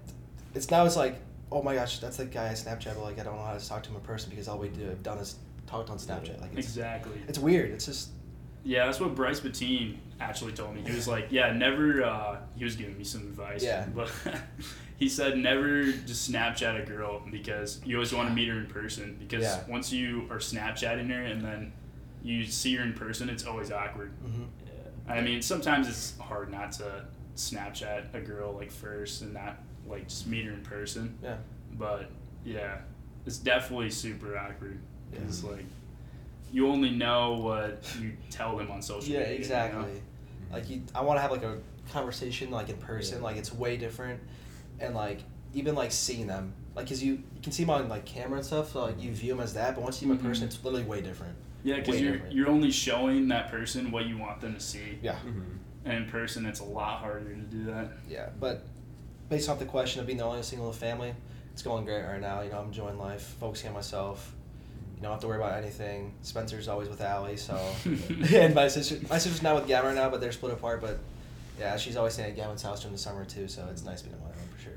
it's 0.54 0.72
now 0.72 0.86
it's 0.86 0.96
like 0.96 1.16
oh 1.52 1.62
my 1.62 1.76
gosh 1.76 2.00
that's 2.00 2.18
the 2.18 2.26
guy 2.26 2.50
I 2.50 2.54
Snapchat 2.54 2.96
but 2.96 3.04
like 3.04 3.20
I 3.20 3.24
don't 3.24 3.36
know 3.36 3.44
how 3.44 3.56
to 3.58 3.68
talk 3.68 3.84
to 3.84 3.90
him 3.90 3.98
in 3.98 4.02
person 4.02 4.30
because 4.30 4.48
all 4.48 4.58
we 4.58 4.70
do 4.70 4.84
have 4.86 5.04
done 5.04 5.20
is 5.20 5.36
talked 5.68 5.90
on 5.90 5.98
Snapchat 5.98 6.42
like 6.42 6.52
it's, 6.58 6.68
Exactly. 6.68 7.22
it's 7.28 7.38
weird 7.40 7.70
it's 7.72 7.86
just 7.86 8.10
Yeah, 8.66 8.86
that's 8.88 9.00
what 9.00 9.14
Bryce 9.16 9.40
Bettine 9.40 9.98
actually 10.20 10.52
told 10.54 10.76
me. 10.76 10.82
He 10.82 10.92
was 10.92 11.08
like, 11.08 11.28
"Yeah, 11.30 11.54
never." 11.54 12.04
Uh, 12.04 12.38
he 12.58 12.64
was 12.66 12.76
giving 12.76 12.98
me 12.98 13.04
some 13.04 13.22
advice. 13.22 13.64
Yeah. 13.64 13.86
But 13.96 14.12
he 14.98 15.08
said 15.08 15.38
never 15.38 15.84
just 15.92 16.32
Snapchat 16.32 16.82
a 16.84 16.86
girl 16.86 17.22
because 17.32 17.80
you 17.86 17.96
always 17.98 18.12
want 18.14 18.28
to 18.30 18.34
meet 18.36 18.48
her 18.50 18.58
in 18.58 18.66
person 18.66 19.16
because 19.20 19.44
Yeah. 19.44 19.62
once 19.70 19.92
you 19.94 20.28
are 20.32 20.38
Snapchatting 20.40 21.10
her 21.10 21.22
and 21.24 21.42
then 21.44 21.74
you 22.24 22.46
see 22.46 22.76
her 22.76 22.84
in 22.84 22.94
person, 22.94 23.30
it's 23.30 23.46
always 23.46 23.72
awkward. 23.72 24.12
mhm. 24.26 24.48
Yeah. 24.66 25.14
I 25.14 25.22
mean, 25.22 25.42
sometimes 25.42 25.88
it's 25.88 26.18
hard 26.18 26.50
not 26.52 26.72
to 26.74 27.06
Snapchat 27.36 28.14
a 28.16 28.20
girl 28.22 28.54
like 28.54 28.72
first 28.72 29.22
and 29.22 29.34
not 29.34 29.58
like 29.88 30.08
just 30.08 30.26
meet 30.28 30.46
her 30.46 30.52
in 30.54 30.62
person. 30.64 31.18
yeah 31.22 31.38
But 31.74 32.10
yeah, 32.44 32.78
it's 33.28 33.38
definitely 33.38 33.92
super 33.92 34.38
awkward. 34.38 34.80
Yeah. 35.14 35.20
It's 35.28 35.44
like 35.44 35.66
you 36.52 36.68
only 36.68 36.92
know 36.92 37.34
what 37.34 37.84
you 38.02 38.14
tell 38.30 38.56
them 38.58 38.72
on 38.72 38.82
social 38.82 39.12
yeah 39.14 39.20
media. 39.20 39.32
you 39.34 39.38
know? 39.40 39.42
exactly 39.44 40.02
like 40.52 40.70
you 40.70 40.82
I 40.94 41.02
want 41.02 41.18
to 41.18 41.22
have 41.22 41.32
like 41.32 41.44
a 41.44 41.58
conversation 41.92 42.52
like 42.52 42.70
in 42.70 42.78
person 42.78 43.18
Yeah. 43.20 43.24
like 43.24 43.38
it's 43.38 43.54
way 43.54 43.78
different 43.78 44.20
and 44.80 44.96
like 44.96 45.22
even 45.54 45.76
like 45.76 45.92
seeing 45.92 46.28
them 46.28 46.54
like 46.76 46.86
because 46.86 47.04
you 47.04 47.14
you 47.36 47.42
can 47.42 47.52
see 47.52 47.64
them 47.64 47.70
on 47.72 47.90
like 47.90 48.06
camera 48.06 48.38
and 48.38 48.46
stuff 48.46 48.72
so 48.74 48.82
like 48.86 49.02
you 49.02 49.12
view 49.12 49.34
them 49.34 49.44
as 49.44 49.54
that 49.54 49.76
but 49.76 49.84
once 49.84 49.98
you 50.02 50.08
see 50.08 50.14
them 50.14 50.18
in 50.18 50.24
person 50.32 50.46
it's 50.48 50.64
literally 50.64 50.84
way 50.86 51.02
different 51.02 51.36
Yeah, 51.64 51.78
because 51.78 52.00
you're 52.02 52.14
different. 52.14 52.34
you're 52.36 52.50
only 52.50 52.72
showing 52.72 53.28
that 53.30 53.50
person 53.50 53.92
what 53.92 54.06
you 54.06 54.18
want 54.18 54.42
them 54.42 54.54
to 54.56 54.60
see. 54.60 55.00
yeah 55.02 55.18
Mhm. 55.26 55.44
And 55.88 55.94
in 56.04 56.10
person, 56.10 56.48
it's 56.48 56.62
a 56.62 56.64
lot 56.66 57.02
harder 57.02 57.30
to 57.30 57.42
do 57.42 57.66
that. 57.66 57.92
yeah 58.10 58.30
but 58.40 58.66
based 59.30 59.50
off 59.50 59.60
the 59.60 59.66
question 59.66 60.00
of 60.02 60.06
being 60.08 60.18
the 60.18 60.24
only 60.26 60.42
single 60.44 60.68
in 60.68 60.74
the 60.74 60.78
family 60.80 61.14
it's 61.54 61.62
going 61.64 61.86
great 61.86 62.04
right 62.04 62.20
now 62.22 62.42
you 62.42 62.50
know 62.52 62.60
i'm 62.60 62.66
enjoying 62.68 62.98
life 62.98 63.36
focusing 63.40 63.70
on 63.70 63.74
myself 63.76 64.34
you 64.34 64.35
don't 65.06 65.14
have 65.14 65.22
to 65.22 65.28
worry 65.28 65.38
about 65.38 65.54
anything 65.62 66.14
spencer's 66.22 66.68
always 66.68 66.90
with 66.90 67.02
Allie, 67.02 67.38
so 67.38 67.56
and 68.34 68.54
my 68.54 68.68
sister 68.68 68.98
my 69.10 69.18
sister's 69.18 69.42
not 69.44 69.56
with 69.56 69.68
gavin 69.68 69.96
right 69.96 70.02
now 70.04 70.10
but 70.10 70.20
they're 70.22 70.32
split 70.32 70.52
apart 70.54 70.82
but 70.82 71.00
yeah 71.60 71.78
she's 71.78 71.96
always 71.96 72.14
staying 72.14 72.32
at 72.32 72.36
gavin's 72.36 72.62
house 72.62 72.82
during 72.82 72.94
the 72.94 73.00
summer 73.02 73.24
too 73.26 73.48
so 73.48 73.66
it's 73.72 73.84
nice 73.86 74.02
being 74.02 74.16
on 74.16 74.22
my 74.22 74.28
own 74.28 74.48
for 74.56 74.62
sure 74.62 74.74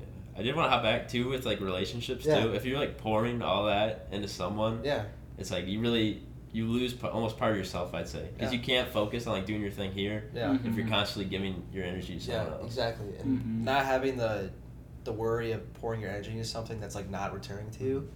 Yeah. 0.00 0.06
I 0.40 0.42
did 0.42 0.56
want 0.56 0.66
to 0.66 0.70
hop 0.70 0.82
back 0.82 1.08
too 1.08 1.28
with 1.28 1.46
like 1.46 1.60
relationships 1.60 2.24
Yeah. 2.26 2.42
too. 2.42 2.54
If 2.54 2.64
you're 2.64 2.78
like 2.78 2.98
pouring 2.98 3.42
all 3.42 3.66
that 3.66 4.08
into 4.10 4.26
someone, 4.28 4.80
yeah 4.82 5.04
it's 5.38 5.50
like 5.50 5.66
you 5.66 5.80
really 5.80 6.22
you 6.52 6.66
lose 6.66 6.92
p- 6.92 7.08
almost 7.08 7.36
part 7.36 7.50
of 7.50 7.58
yourself. 7.58 7.92
I'd 7.94 8.08
say 8.08 8.28
because 8.36 8.52
Yeah. 8.52 8.58
you 8.58 8.64
can't 8.64 8.88
focus 8.88 9.26
on 9.26 9.32
like 9.34 9.46
doing 9.46 9.60
your 9.60 9.70
thing 9.72 9.92
here 9.92 10.24
yeah 10.34 10.48
Mhm. 10.48 10.66
if 10.68 10.76
you're 10.76 10.88
constantly 10.88 11.28
giving 11.30 11.62
your 11.72 11.84
energy 11.84 12.18
to 12.18 12.30
yeah 12.30 12.38
someone 12.44 12.52
else. 12.60 12.64
exactly 12.66 13.16
and 13.18 13.38
Mhm. 13.40 13.64
not 13.64 13.84
having 13.84 14.16
the 14.16 14.50
the 15.04 15.12
worry 15.12 15.52
of 15.52 15.60
pouring 15.74 16.00
your 16.00 16.10
energy 16.10 16.30
into 16.32 16.44
something 16.44 16.80
that's 16.80 16.94
like 16.94 17.10
not 17.10 17.34
returning 17.34 17.70
to 17.72 17.84
you 17.84 18.08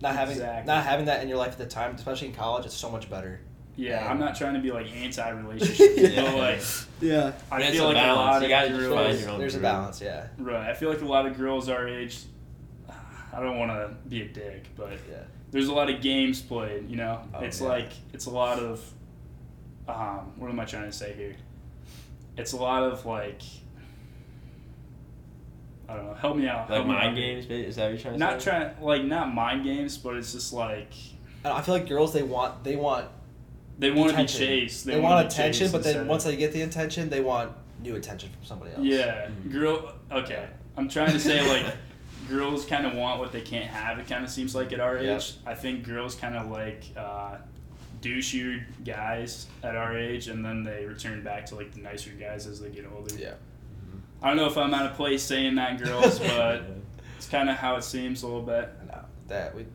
not 0.00 0.14
having 0.14 0.32
Exactly. 0.36 0.66
not 0.66 0.84
having 0.84 1.06
that 1.06 1.22
in 1.22 1.28
your 1.28 1.38
life 1.38 1.52
at 1.52 1.58
the 1.58 1.66
time 1.66 1.94
especially 1.94 2.28
in 2.28 2.34
college 2.34 2.64
it's 2.66 2.74
so 2.74 2.90
much 2.90 3.08
better 3.10 3.40
Yeah, 3.76 4.02
Yeah. 4.04 4.10
I'm 4.10 4.18
not 4.20 4.36
trying 4.36 4.54
to 4.54 4.60
be 4.60 4.70
like 4.72 4.86
anti-relationship, 4.94 5.92
Yeah. 6.14 6.22
but 6.22 6.34
like 6.36 6.60
yeah 7.00 7.32
I 7.50 7.56
And 7.56 7.64
it's 7.64 7.72
feel 7.74 7.86
a 7.86 7.88
like 7.88 7.94
balance. 7.96 8.18
a 8.18 8.22
lot 8.22 8.38
You 8.40 8.44
of 8.46 8.50
gotta 8.50 8.68
just 8.68 8.80
girls. 8.80 8.94
find 8.94 9.06
there's, 9.12 9.20
your 9.22 9.30
own 9.30 9.38
there's 9.40 9.54
a 9.54 9.60
balance 9.60 10.00
yeah 10.00 10.26
Right. 10.38 10.70
I 10.70 10.74
feel 10.74 10.88
like 10.90 11.00
a 11.02 11.06
lot 11.06 11.26
of 11.26 11.36
girls 11.36 11.68
our 11.68 11.86
age. 11.88 12.18
I 13.32 13.40
don't 13.40 13.58
want 13.58 13.70
to 13.70 13.94
be 14.08 14.22
a 14.22 14.28
dick, 14.28 14.64
but 14.76 14.92
yeah 15.10 15.18
there's 15.50 15.68
a 15.68 15.72
lot 15.72 15.88
of 15.90 16.00
games 16.02 16.42
played. 16.42 16.90
You 16.90 16.96
know, 16.96 17.20
Oh, 17.34 17.40
it's 17.40 17.60
yeah. 17.60 17.68
like 17.68 17.90
it's 18.12 18.26
a 18.26 18.30
lot 18.30 18.58
of. 18.58 18.84
Um, 19.88 20.32
what 20.36 20.50
am 20.50 20.60
I 20.60 20.64
trying 20.66 20.84
to 20.90 20.92
say 20.92 21.14
here? 21.14 21.36
It's 22.36 22.52
a 22.52 22.56
lot 22.58 22.82
of 22.82 23.06
like. 23.06 23.40
I 25.88 25.94
don't 25.96 26.06
know. 26.06 26.14
Help 26.14 26.36
me 26.36 26.46
out. 26.46 26.68
Like 26.68 26.76
help 26.76 26.86
me 26.86 26.92
mind 26.94 27.08
out 27.08 27.16
here. 27.16 27.40
games, 27.40 27.46
is 27.50 27.76
that 27.76 27.84
what 27.84 27.88
you're 27.92 27.98
trying 28.00 28.14
to 28.14 28.18
Not 28.20 28.42
say? 28.42 28.50
trying 28.50 28.82
like 28.82 29.04
not 29.04 29.34
mind 29.34 29.64
games, 29.64 29.96
but 29.96 30.16
it's 30.16 30.32
just 30.32 30.52
like 30.52 30.92
I, 31.44 31.48
don't 31.48 31.58
I 31.58 31.62
feel 31.62 31.74
like 31.74 31.88
girls 31.88 32.12
they 32.12 32.22
want 32.22 32.62
they 32.64 32.76
want 32.76 33.06
they 33.78 33.90
want 33.90 34.10
to 34.10 34.16
be 34.16 34.22
attention. 34.24 34.40
chased. 34.40 34.84
They, 34.84 34.94
They, 34.94 35.00
want 35.00 35.12
wanna 35.14 35.22
be 35.28 35.34
attention, 35.34 35.60
chased 35.60 35.72
but 35.72 35.82
then 35.84 35.90
instead 35.92 36.02
of- 36.02 36.08
once 36.08 36.24
they 36.24 36.36
get 36.36 36.52
the 36.52 36.62
attention, 36.62 37.08
they 37.08 37.20
want 37.20 37.52
new 37.82 37.94
attention 37.96 38.28
from 38.30 38.44
somebody 38.44 38.72
else. 38.72 38.82
Yeah, 38.82 39.28
Mhm. 39.28 39.52
girl. 39.52 39.92
Okay, 40.10 40.46
I'm 40.76 40.88
trying 40.88 41.12
to 41.12 41.20
say 41.20 41.46
like 41.48 41.74
girls 42.28 42.66
kind 42.66 42.84
of 42.86 42.94
want 42.94 43.18
what 43.20 43.32
they 43.32 43.40
can't 43.40 43.66
have. 43.66 43.98
It 43.98 44.06
kind 44.08 44.22
of 44.24 44.30
seems 44.30 44.54
like 44.54 44.72
at 44.72 44.80
our 44.80 44.98
age. 44.98 45.04
Yep. 45.06 45.22
I 45.46 45.54
think 45.54 45.84
girls 45.84 46.14
kind 46.16 46.34
of 46.36 46.50
like 46.50 46.82
uh, 46.96 47.36
douchier 48.02 48.62
guys 48.84 49.46
at 49.62 49.74
our 49.76 49.96
age, 49.96 50.28
and 50.28 50.44
then 50.44 50.64
they 50.64 50.84
return 50.84 51.22
back 51.22 51.46
to 51.46 51.54
like 51.54 51.72
the 51.72 51.80
nicer 51.80 52.10
guys 52.10 52.46
as 52.46 52.60
they 52.60 52.68
get 52.70 52.84
older. 52.94 53.14
Yeah. 53.16 53.34
I 54.22 54.28
don't 54.28 54.36
know 54.36 54.46
if 54.46 54.56
I'm 54.58 54.74
out 54.74 54.86
of 54.86 54.96
place 54.96 55.22
saying 55.22 55.54
that, 55.56 55.82
girls, 55.82 56.18
but 56.18 56.62
it's 57.16 57.28
kind 57.28 57.48
of 57.48 57.56
how 57.56 57.76
it 57.76 57.84
seems 57.84 58.22
a 58.22 58.26
little 58.26 58.42
bit. 58.42 58.68
I 58.82 58.86
know 58.86 59.04
that 59.28 59.54
we 59.54 59.66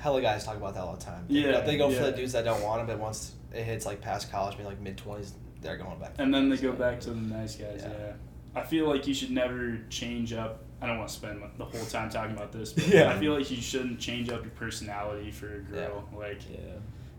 hella 0.00 0.20
guys 0.20 0.44
talk 0.44 0.56
about 0.56 0.74
that 0.74 0.80
all 0.82 0.94
the 0.96 1.04
time. 1.04 1.24
They, 1.28 1.40
Yeah, 1.40 1.60
they 1.60 1.76
go 1.76 1.90
for 1.90 2.02
the 2.02 2.12
dudes 2.12 2.32
that 2.32 2.44
don't 2.44 2.62
want 2.62 2.78
them, 2.80 2.86
but 2.86 2.98
once 3.02 3.32
it 3.52 3.62
hits 3.62 3.86
like 3.86 4.00
past 4.00 4.30
college, 4.30 4.56
maybe 4.56 4.68
like 4.68 4.80
mid 4.80 4.96
twenties, 4.98 5.32
they're 5.60 5.76
going 5.76 5.98
back. 5.98 6.14
And 6.18 6.32
then 6.34 6.48
they 6.48 6.56
go 6.56 6.72
back 6.72 7.00
to 7.00 7.10
the 7.10 7.16
nice 7.20 7.54
guys. 7.56 7.82
Yeah. 7.82 7.92
Yeah. 7.98 8.12
I 8.56 8.62
feel 8.62 8.88
like 8.88 9.06
you 9.06 9.14
should 9.14 9.30
never 9.30 9.78
change 9.90 10.32
up. 10.32 10.60
I 10.82 10.86
don't 10.86 10.98
want 10.98 11.08
to 11.08 11.14
spend 11.14 11.40
the 11.56 11.64
whole 11.64 11.84
time 11.86 12.10
talking 12.10 12.36
about 12.36 12.52
this, 12.52 12.72
but 12.72 12.86
Yeah. 12.88 13.10
I 13.10 13.18
feel 13.18 13.32
like 13.32 13.50
you 13.50 13.56
shouldn't 13.56 13.98
change 13.98 14.28
up 14.28 14.42
your 14.42 14.50
personality 14.50 15.30
for 15.30 15.54
a 15.56 15.58
girl. 15.60 16.06
Like, 16.14 16.40
Yeah. 16.50 16.58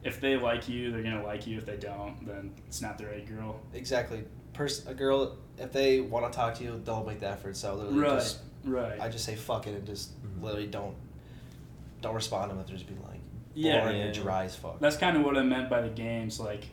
if 0.03 0.21
they 0.21 0.37
like 0.37 0.69
you, 0.69 0.91
they're 0.91 1.01
gonna 1.03 1.23
like 1.23 1.47
you. 1.47 1.57
If 1.57 1.65
they 1.65 1.77
don't, 1.77 2.25
then 2.25 2.53
it's 2.67 2.81
not 2.81 2.97
the 2.97 3.07
right 3.07 3.25
girl. 3.27 3.59
Exactly. 3.73 4.23
Pers- 4.55 4.85
a 4.87 4.93
girl, 4.93 5.35
if 5.57 5.71
they 5.71 6.01
want 6.01 6.31
to 6.31 6.35
talk 6.35 6.55
to 6.55 6.63
you, 6.63 6.81
they'll 6.83 7.03
make 7.03 7.19
the 7.19 7.29
effort. 7.29 7.55
So 7.57 7.75
literally 7.75 7.99
Right. 7.99 8.13
just, 8.19 8.39
Right. 8.63 8.99
I 8.99 9.09
just 9.09 9.25
say 9.25 9.35
fuck 9.35 9.67
it 9.67 9.75
and 9.75 9.85
just 9.85 10.11
Mhm. 10.23 10.41
literally 10.43 10.67
don't, 10.67 10.95
don't 12.01 12.15
respond 12.15 12.49
to 12.49 12.55
them 12.55 12.61
if 12.61 12.67
they're 12.67 12.75
just 12.77 12.87
being 12.87 13.01
like, 13.03 13.19
Yeah, 13.53 13.81
boring 13.81 13.97
yeah. 13.97 14.05
and 14.05 14.13
dry 14.15 14.45
as 14.45 14.55
fuck. 14.55 14.79
That's 14.79 14.97
kind 14.97 15.15
of 15.17 15.23
what 15.23 15.37
I 15.37 15.43
meant 15.43 15.69
by 15.69 15.81
the 15.81 15.89
games, 15.89 16.39
like 16.39 16.65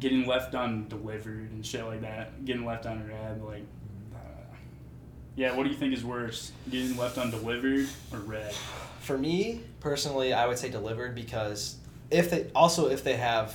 getting 0.00 0.26
left 0.26 0.54
undelivered 0.54 1.50
and 1.52 1.64
shit 1.64 1.84
like 1.84 2.00
that. 2.02 2.44
Getting 2.44 2.64
left 2.66 2.86
on 2.86 3.06
read, 3.06 3.42
like. 3.42 3.62
Uh, 4.14 4.18
yeah, 5.36 5.54
what 5.56 5.64
do 5.64 5.70
you 5.70 5.76
think 5.76 5.94
is 5.94 6.04
worse, 6.04 6.52
getting 6.70 6.96
left 6.96 7.18
undelivered 7.18 7.86
or 8.12 8.18
read? 8.20 8.52
For 9.00 9.16
me 9.16 9.60
personally, 9.80 10.32
I 10.32 10.46
would 10.46 10.58
say 10.58 10.68
delivered 10.70 11.14
because 11.14 11.76
if 12.10 12.30
they 12.30 12.50
also 12.54 12.88
if 12.88 13.04
they 13.04 13.16
have 13.16 13.54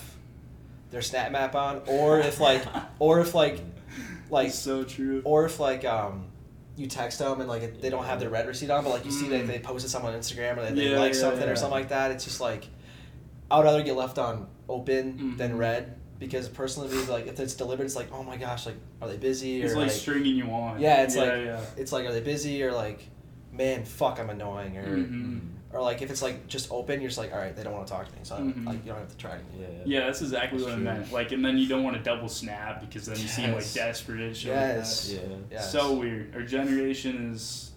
their 0.91 1.01
snap 1.01 1.31
map 1.31 1.55
on, 1.55 1.81
or 1.87 2.19
if 2.19 2.39
like, 2.39 2.63
or 2.99 3.19
if 3.21 3.33
like, 3.33 3.59
like, 4.29 4.47
It's 4.49 4.59
so 4.59 4.83
true. 4.83 5.21
or 5.25 5.45
if 5.45 5.59
like 5.59 5.85
um. 5.85 6.27
You 6.77 6.87
text 6.87 7.19
them 7.19 7.41
and 7.41 7.49
like 7.49 7.81
they 7.81 7.89
don't 7.89 8.05
have 8.05 8.21
their 8.21 8.29
read 8.29 8.47
receipt 8.47 8.69
on, 8.69 8.83
but 8.85 8.91
like 8.91 9.05
you 9.05 9.11
see 9.11 9.27
that 9.29 9.43
Mm. 9.43 9.47
they 9.47 9.59
posted 9.59 9.91
something 9.91 10.09
on 10.13 10.17
Instagram 10.17 10.57
or 10.57 10.63
they, 10.65 10.71
they 10.73 10.91
Yeah, 10.91 10.99
like 10.99 11.13
yeah, 11.13 11.19
something 11.19 11.41
yeah. 11.43 11.49
or 11.51 11.55
something 11.57 11.77
like 11.79 11.89
that. 11.89 12.11
It's 12.11 12.23
just 12.23 12.39
like 12.39 12.65
I 13.51 13.57
would 13.57 13.65
rather 13.65 13.83
get 13.83 13.95
left 13.97 14.17
on 14.17 14.47
open 14.69 15.35
than 15.37 15.51
Mhm. 15.51 15.57
read 15.57 15.95
because 16.17 16.47
personally, 16.47 16.89
like 17.05 17.27
if 17.27 17.39
it's 17.41 17.55
delivered, 17.55 17.83
it's 17.83 17.95
like 17.97 18.07
oh 18.13 18.23
my 18.23 18.37
gosh, 18.37 18.65
like 18.65 18.77
are 19.01 19.09
they 19.09 19.17
busy 19.17 19.61
or 19.61 19.65
It's 19.65 19.75
like, 19.75 19.87
like 19.87 19.91
stringing 19.91 20.35
you 20.37 20.45
on. 20.45 20.79
Yeah, 20.79 21.03
it's 21.03 21.17
like- 21.17 21.59
it's 21.77 21.91
like 21.91 22.05
are 22.05 22.13
they 22.13 22.21
busy 22.21 22.63
or 22.63 22.71
like 22.71 23.01
man 23.51 23.83
fuck 23.83 24.17
I'm 24.19 24.29
annoying 24.29 24.77
or 24.77 24.87
Mhm. 24.97 25.41
Or 25.73 25.81
like 25.81 26.01
if 26.01 26.09
it's 26.11 26.21
like 26.21 26.47
just 26.47 26.71
open, 26.71 27.01
you're 27.01 27.09
just 27.09 27.17
like 27.17 27.31
all 27.31 27.39
right 27.39 27.55
they 27.55 27.63
don't 27.63 27.73
want 27.73 27.87
to 27.87 27.93
talk 27.93 28.07
to 28.07 28.11
me, 28.13 28.19
so 28.23 28.35
I 28.35 28.39
Mhm. 28.39 28.65
like 28.65 28.83
you 28.85 28.91
don't 28.91 28.99
have 28.99 29.09
to 29.09 29.17
try 29.17 29.31
anything. 29.35 29.61
Yeah. 29.61 29.99
Yeah, 29.99 30.05
that's 30.05 30.21
exactly 30.21 30.59
That's 30.59 30.69
what 30.71 30.77
true. 30.79 30.89
I 30.89 30.93
meant. 30.93 31.11
Like, 31.11 31.31
and 31.31 31.43
then 31.43 31.57
you 31.57 31.67
don't 31.67 31.83
want 31.83 31.95
to 31.97 32.03
double 32.03 32.29
snap 32.29 32.81
because 32.81 33.05
then 33.05 33.17
you 33.17 33.27
seem 33.27 33.53
like 33.53 33.71
desperate. 33.73 34.19
and 34.21 34.35
Shit 34.37 34.47
Yes. 34.51 35.11
Like 35.13 35.21
Yeah. 35.21 35.35
Yes. 35.51 35.71
So 35.71 35.93
weird. 35.93 36.35
Our 36.35 36.43
generation 36.43 37.31
is 37.33 37.71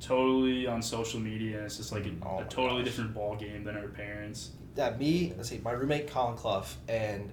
totally 0.00 0.66
on 0.66 0.80
social 0.82 1.20
media. 1.20 1.62
It's 1.64 1.76
just 1.76 1.92
like 1.92 2.06
a, 2.06 2.12
Oh 2.24 2.38
a 2.40 2.44
totally 2.44 2.82
gosh. 2.82 2.84
different 2.92 3.14
ball 3.14 3.36
game 3.36 3.64
than 3.64 3.76
our 3.76 3.88
parents. 3.88 4.50
Yeah, 4.76 4.90
me, 4.96 5.32
let's 5.36 5.48
see, 5.48 5.60
my 5.62 5.72
roommate 5.72 6.08
Colin 6.10 6.36
Clough 6.36 6.64
and 6.88 7.30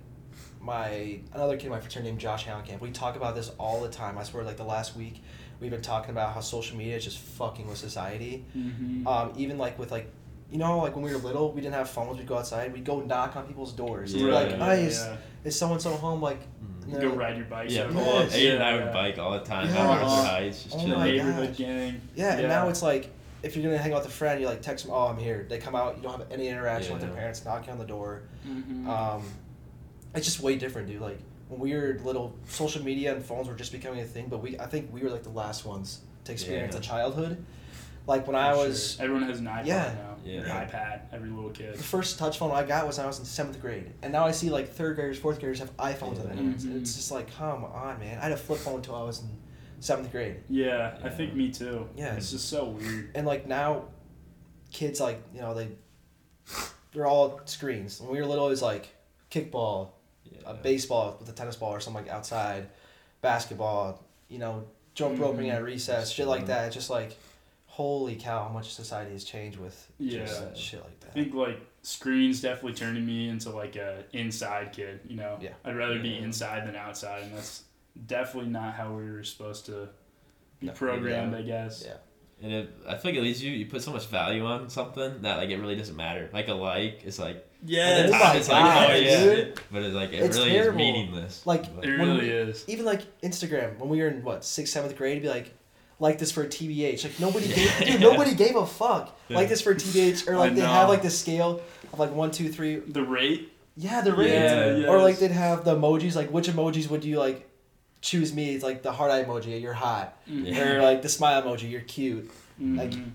my 0.60 1.20
another 1.34 1.56
kid 1.56 1.68
in 1.68 1.72
my 1.72 1.80
fraternity 1.80 2.10
named 2.10 2.20
Josh 2.20 2.46
Hallenkamp. 2.46 2.82
We 2.82 2.92
talk 2.92 3.16
about 3.16 3.36
this 3.36 3.50
all 3.60 3.82
the 3.82 3.90
time. 3.90 4.18
I 4.18 4.24
swear, 4.24 4.44
like 4.44 4.58
the 4.58 4.64
last 4.64 4.98
week, 4.98 5.22
we've 5.60 5.72
been 5.72 5.82
talking 5.82 6.12
about 6.12 6.34
how 6.34 6.40
social 6.42 6.78
media 6.78 6.96
is 6.98 7.04
just 7.04 7.18
fucking 7.20 7.68
with 7.68 7.78
society. 7.78 8.46
Mm-hmm. 8.56 9.08
Um, 9.08 9.34
even 9.38 9.58
like 9.58 9.78
with 9.80 9.92
like, 9.92 10.12
you 10.52 10.58
know, 10.58 10.80
like 10.80 10.96
when 10.96 11.04
we 11.04 11.12
were 11.12 11.18
little, 11.18 11.52
we 11.52 11.62
didn't 11.62 11.74
have 11.76 11.90
phones. 11.90 12.18
We'd 12.18 12.28
go 12.28 12.38
outside. 12.38 12.72
We'd 12.74 12.86
go 12.86 13.02
knock 13.02 13.36
on 13.36 13.46
people's 13.48 13.74
doors. 13.74 14.14
And 14.14 14.24
we're 14.24 14.30
Yeah, 14.30 14.36
like, 14.36 14.50
yeah, 14.52 14.66
hey, 14.76 14.84
is, 14.86 15.06
is 15.44 15.58
so 15.60 15.72
and 15.72 15.82
so 15.82 15.92
home? 15.92 16.22
Like, 16.22 16.40
Mhm. 16.42 16.88
You 16.88 16.94
no. 17.00 17.10
go 17.10 17.16
ride 17.18 17.36
your 17.36 17.46
bike. 17.48 17.70
Yeah, 17.70 17.82
over 17.84 17.94
Yes. 17.96 18.04
pull 18.06 18.18
up. 18.18 18.32
And 18.32 18.64
I 18.64 18.70
Yeah, 18.70 18.76
would 18.76 18.86
yeah. 18.86 18.92
bike 18.94 19.18
all 19.20 19.32
the 19.34 19.40
time. 19.40 19.68
Yeah. 19.68 19.74
Down 19.76 19.88
Arthur 19.88 20.06
Uh-huh. 20.06 20.24
Heights, 20.24 20.64
just 20.64 20.76
Oh 20.76 20.80
chilling. 20.80 21.00
my 21.00 21.12
neighborhood 21.12 21.48
gosh. 21.50 21.58
gang. 21.58 22.02
Yeah, 22.16 22.38
and 22.38 22.48
now 22.48 22.70
it's 22.70 22.82
like 22.82 23.10
if 23.44 23.56
you're 23.56 23.64
gonna 23.66 23.78
hang 23.78 23.92
out 23.94 24.00
with 24.04 24.08
a 24.08 24.16
friend, 24.16 24.40
you 24.42 24.48
like 24.48 24.62
text 24.62 24.86
them, 24.86 24.94
"Oh, 24.96 25.08
I'm 25.08 25.18
here." 25.18 25.46
They 25.50 25.58
come 25.60 25.76
out, 25.76 25.98
you 25.98 26.04
don't 26.04 26.18
have 26.20 26.32
any 26.32 26.48
interaction 26.48 26.94
with 26.94 27.02
their 27.02 27.12
parents, 27.12 27.44
knocking 27.46 27.72
on 27.72 27.78
the 27.78 27.86
door. 27.86 28.22
Mhm. 28.48 28.88
Um, 28.88 29.24
it's 30.16 30.26
just 30.26 30.40
way 30.40 30.56
different, 30.56 30.88
dude. 30.88 31.02
Like 31.02 31.20
when 31.50 31.60
we 31.60 31.74
were 31.74 32.00
little, 32.04 32.36
social 32.48 32.84
media 32.84 33.14
and 33.16 33.24
phones 33.24 33.48
were 33.48 33.56
just 33.56 33.72
becoming 33.72 34.00
a 34.02 34.06
thing, 34.06 34.28
but 34.30 34.40
we 34.42 34.60
I 34.60 34.66
think 34.66 34.92
we 34.94 35.02
were 35.02 35.10
like 35.10 35.24
the 35.24 35.30
last 35.30 35.66
ones 35.66 36.02
to 36.26 36.32
experience 36.32 36.74
Yeah. 36.74 36.80
a 36.80 36.84
childhood. 36.84 37.46
Like 38.06 38.26
when 38.26 38.36
I 38.38 38.54
was 38.56 38.94
sure. 38.96 39.04
everyone 39.06 39.24
has 39.30 39.40
an 39.40 39.46
iPad 39.46 39.66
Yeah. 39.66 39.94
now. 39.98 40.16
Yeah. 40.26 40.40
An 40.62 40.68
iPad. 40.70 41.02
Every 41.14 41.30
little 41.30 41.50
kid. 41.52 41.76
the 41.76 41.84
first 41.84 42.18
touch 42.20 42.38
phone 42.38 42.52
I 42.52 42.64
got 42.64 42.86
was 42.88 42.98
when 42.98 43.06
I 43.06 43.08
was 43.08 43.20
in 43.20 43.26
seventh 43.26 43.62
grade, 43.62 43.92
and 44.02 44.12
now 44.14 44.26
I 44.26 44.32
see 44.32 44.50
like 44.50 44.70
third 44.74 44.96
graders, 44.96 45.18
fourth 45.20 45.40
graders 45.40 45.60
have 45.60 45.76
iPhones 45.78 46.16
in 46.18 46.24
their 46.24 46.34
Yeah. 46.36 46.42
hands. 46.42 46.66
Mhm. 46.66 46.82
It's 46.82 46.96
just 46.96 47.12
like, 47.12 47.34
come 47.36 47.64
on, 47.66 48.00
man. 48.00 48.18
I 48.18 48.22
had 48.24 48.32
a 48.32 48.38
flip 48.38 48.60
phone 48.60 48.76
until 48.76 48.96
I 48.96 49.04
was 49.04 49.20
in 49.22 49.30
seventh 49.80 50.12
grade, 50.12 50.38
Yeah, 50.50 50.98
I 51.04 51.10
think 51.10 51.34
me 51.36 51.52
too. 51.52 51.88
Yeah. 51.96 52.16
it's 52.16 52.32
just 52.32 52.50
so 52.50 52.70
weird. 52.70 53.12
and 53.16 53.26
like 53.28 53.46
now, 53.48 53.86
kids 54.72 55.00
like 55.00 55.22
you 55.34 55.40
know 55.42 55.54
they, 55.54 55.70
they're 56.94 57.06
all 57.06 57.42
screens. 57.46 58.00
When 58.02 58.10
we 58.12 58.20
were 58.20 58.26
little, 58.26 58.48
it 58.48 58.52
was 58.52 58.62
like 58.62 58.88
kickball, 59.32 59.90
Yeah. 60.32 60.52
a 60.52 60.54
baseball 60.54 61.16
with 61.20 61.30
a 61.30 61.32
tennis 61.34 61.56
ball 61.56 61.72
or 61.74 61.80
something 61.80 62.04
like 62.06 62.12
outside, 62.12 62.68
basketball, 63.22 64.04
you 64.30 64.40
know, 64.40 64.66
jump 64.94 65.20
roping 65.20 65.48
Mhm. 65.48 65.54
at 65.56 65.64
recess, 65.64 66.10
shit 66.12 66.28
like 66.28 66.46
that. 66.48 66.66
It's 66.68 66.76
just 66.76 66.90
like, 66.90 67.18
holy 67.68 68.16
cow, 68.16 68.44
how 68.44 68.50
much 68.50 68.74
society 68.74 69.12
has 69.12 69.24
changed 69.24 69.60
with 69.60 69.92
just 70.02 70.42
Yeah. 70.42 70.54
shit 70.56 70.84
like 70.84 71.00
that. 71.02 71.10
I 71.12 71.14
think 71.14 71.34
like 71.34 71.60
screens 71.84 72.42
definitely 72.42 72.74
turning 72.74 73.06
me 73.06 73.30
into 73.30 73.50
like 73.52 73.76
a 73.76 74.04
inside 74.14 74.74
kid. 74.74 75.02
You 75.08 75.18
know, 75.18 75.38
Yeah. 75.42 75.54
I'd 75.64 75.76
rather 75.76 76.00
be 76.00 76.18
inside 76.18 76.68
than 76.68 76.76
outside, 76.76 77.24
and 77.24 77.36
that's 77.36 77.64
definitely 78.08 78.50
not 78.52 78.74
how 78.74 78.94
we 78.96 79.10
were 79.10 79.24
supposed 79.24 79.66
to 79.68 79.90
be 80.60 80.68
No. 80.68 80.74
programmed. 80.74 81.34
Yeah. 81.34 81.38
I 81.38 81.42
guess. 81.44 81.84
Yeah. 81.86 81.98
And 82.42 82.52
it, 82.52 82.70
I 82.88 82.96
feel 82.98 83.12
like 83.12 83.16
it 83.20 83.24
leads 83.24 83.44
you. 83.44 83.52
You 83.52 83.66
put 83.66 83.82
so 83.82 83.92
much 83.92 84.06
value 84.08 84.46
on 84.46 84.70
something 84.70 85.22
that 85.24 85.38
like 85.38 85.50
it 85.50 85.58
really 85.58 85.76
doesn't 85.76 85.96
matter. 85.96 86.30
Like 86.32 86.48
a 86.50 86.54
like 86.54 87.04
is 87.04 87.18
like 87.18 87.44
Yeah, 87.66 88.04
Oh 88.08 88.12
my 88.12 88.36
it's 88.36 88.48
like 88.48 88.64
oh, 88.64 88.88
oh 88.92 88.96
yeah, 88.96 89.24
dude. 89.24 89.62
but 89.72 89.82
it's 89.82 89.96
like 89.96 90.14
it 90.14 90.18
It's 90.22 90.38
really 90.38 90.52
terrible. 90.52 90.72
is 90.72 90.76
meaningless. 90.78 91.46
Like, 91.48 91.76
But- 91.76 91.86
it 91.86 91.92
really 91.94 92.20
we- 92.22 92.30
is. 92.30 92.64
Even 92.68 92.86
like 92.86 93.02
Instagram, 93.22 93.80
when 93.80 93.90
we 93.90 94.02
were 94.02 94.08
in 94.10 94.24
what 94.24 94.46
sixth, 94.46 94.72
seventh 94.74 94.96
grade, 94.96 95.14
it'd 95.14 95.24
be 95.24 95.30
like, 95.30 95.52
like 96.00 96.20
this 96.20 96.32
for 96.32 96.44
a 96.44 96.48
TBH. 96.48 97.04
Like 97.04 97.20
nobody 97.20 97.48
gave, 97.48 97.58
Yeah. 97.82 97.92
dude, 97.94 98.02
nobody 98.02 98.36
gave 98.36 98.56
a 98.56 98.68
fuck. 98.68 99.18
Yeah. 99.30 99.38
Like 99.38 99.50
this 99.50 99.62
for 99.62 99.72
a 99.72 99.76
TBH, 99.76 100.28
or 100.28 100.38
like 100.38 100.54
they 100.54 100.62
have 100.62 100.90
like 100.90 101.02
the 101.02 101.10
scale 101.10 101.62
of 101.92 101.98
like 101.98 102.14
one, 102.14 102.30
two, 102.30 102.50
three. 102.50 102.76
The 102.76 103.02
rate. 103.04 103.52
Yeah, 103.76 104.02
the 104.02 104.14
rate. 104.14 104.34
Yeah, 104.34 104.88
Or 104.90 105.02
like 105.02 105.14
yes. 105.14 105.20
they'd 105.22 105.32
have 105.32 105.64
the 105.66 105.76
emojis. 105.76 106.16
Like 106.16 106.30
which 106.32 106.48
emojis 106.50 106.88
would 106.92 107.04
you 107.04 107.18
like? 107.18 107.47
Choose 108.08 108.34
me. 108.34 108.56
It's 108.56 108.64
like 108.64 108.84
the 108.84 108.92
heart 108.94 109.12
eye 109.12 109.24
emoji. 109.26 109.62
You're 109.62 109.74
hot. 109.74 110.18
Yeah. 110.28 110.62
Or 110.64 110.82
like 110.82 111.02
the 111.02 111.10
smile 111.10 111.42
emoji. 111.44 111.70
You're 111.70 111.82
cute. 111.82 112.32
Like- 112.60 112.92
Mhm. 112.92 113.12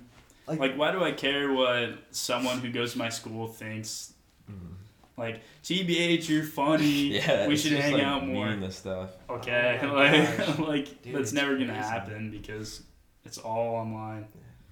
like- 0.46 0.58
like, 0.60 0.74
why 0.76 0.92
do 0.92 1.02
I 1.02 1.12
care 1.12 1.50
what 1.52 1.94
someone 2.10 2.58
who 2.60 2.70
goes 2.70 2.92
to 2.92 2.98
my 2.98 3.08
school 3.08 3.46
thinks? 3.48 4.12
Mhm. 4.50 4.74
Like, 5.16 5.40
TBH, 5.62 6.28
you're 6.28 6.44
funny. 6.44 7.14
Yeah, 7.18 7.46
we 7.46 7.56
should 7.56 7.72
hang 7.72 7.94
like, 7.94 8.02
out 8.02 8.26
more. 8.26 8.46
Meaningless 8.46 8.76
stuff. 8.76 9.10
Okay, 9.30 9.78
Oh 9.82 9.86
my 9.88 10.10
like, 10.18 10.58
like 10.74 11.02
Dude, 11.02 11.14
that's 11.14 11.22
it's 11.28 11.32
never 11.32 11.52
gonna 11.56 11.72
crazy. 11.72 11.88
happen 11.88 12.30
because 12.30 12.82
it's 13.24 13.38
all 13.38 13.76
online. 13.76 14.26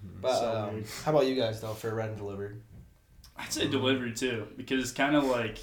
Mhm. 0.05 0.21
But 0.21 0.39
So 0.39 0.51
um, 0.69 0.83
how 1.03 1.11
about 1.11 1.25
you 1.25 1.35
guys 1.35 1.61
though 1.61 1.73
for 1.73 1.93
read 1.95 2.09
and 2.09 2.17
delivered? 2.17 2.61
I'd 3.37 3.51
say 3.51 3.67
delivery 3.67 4.13
too 4.13 4.47
because 4.57 4.81
it's 4.83 4.91
kind 4.91 5.15
of 5.15 5.23
like 5.23 5.57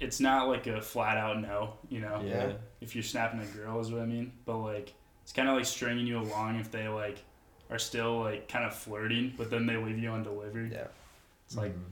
it's 0.00 0.20
not 0.20 0.48
like 0.48 0.66
a 0.66 0.80
flat 0.80 1.16
out 1.16 1.40
no, 1.40 1.74
you 1.88 2.00
know. 2.00 2.22
yeah. 2.24 2.52
If 2.80 2.94
you're 2.94 3.02
snapping 3.04 3.40
a 3.40 3.44
girl 3.46 3.80
is 3.80 3.90
what 3.90 4.00
I 4.00 4.06
mean, 4.06 4.32
but 4.44 4.58
like 4.58 4.94
it's 5.22 5.32
kind 5.32 5.48
of 5.48 5.56
like 5.56 5.66
stringing 5.66 6.06
you 6.06 6.18
along 6.20 6.56
if 6.60 6.70
they 6.70 6.88
like 6.88 7.22
are 7.70 7.78
still 7.78 8.20
like 8.20 8.48
kind 8.48 8.64
of 8.64 8.74
flirting, 8.74 9.34
but 9.36 9.50
then 9.50 9.66
they 9.66 9.76
leave 9.76 9.98
you 9.98 10.10
undelivered. 10.10 10.72
Yeah, 10.72 10.86
It's 11.46 11.56
like 11.56 11.72
Mhm. 11.72 11.84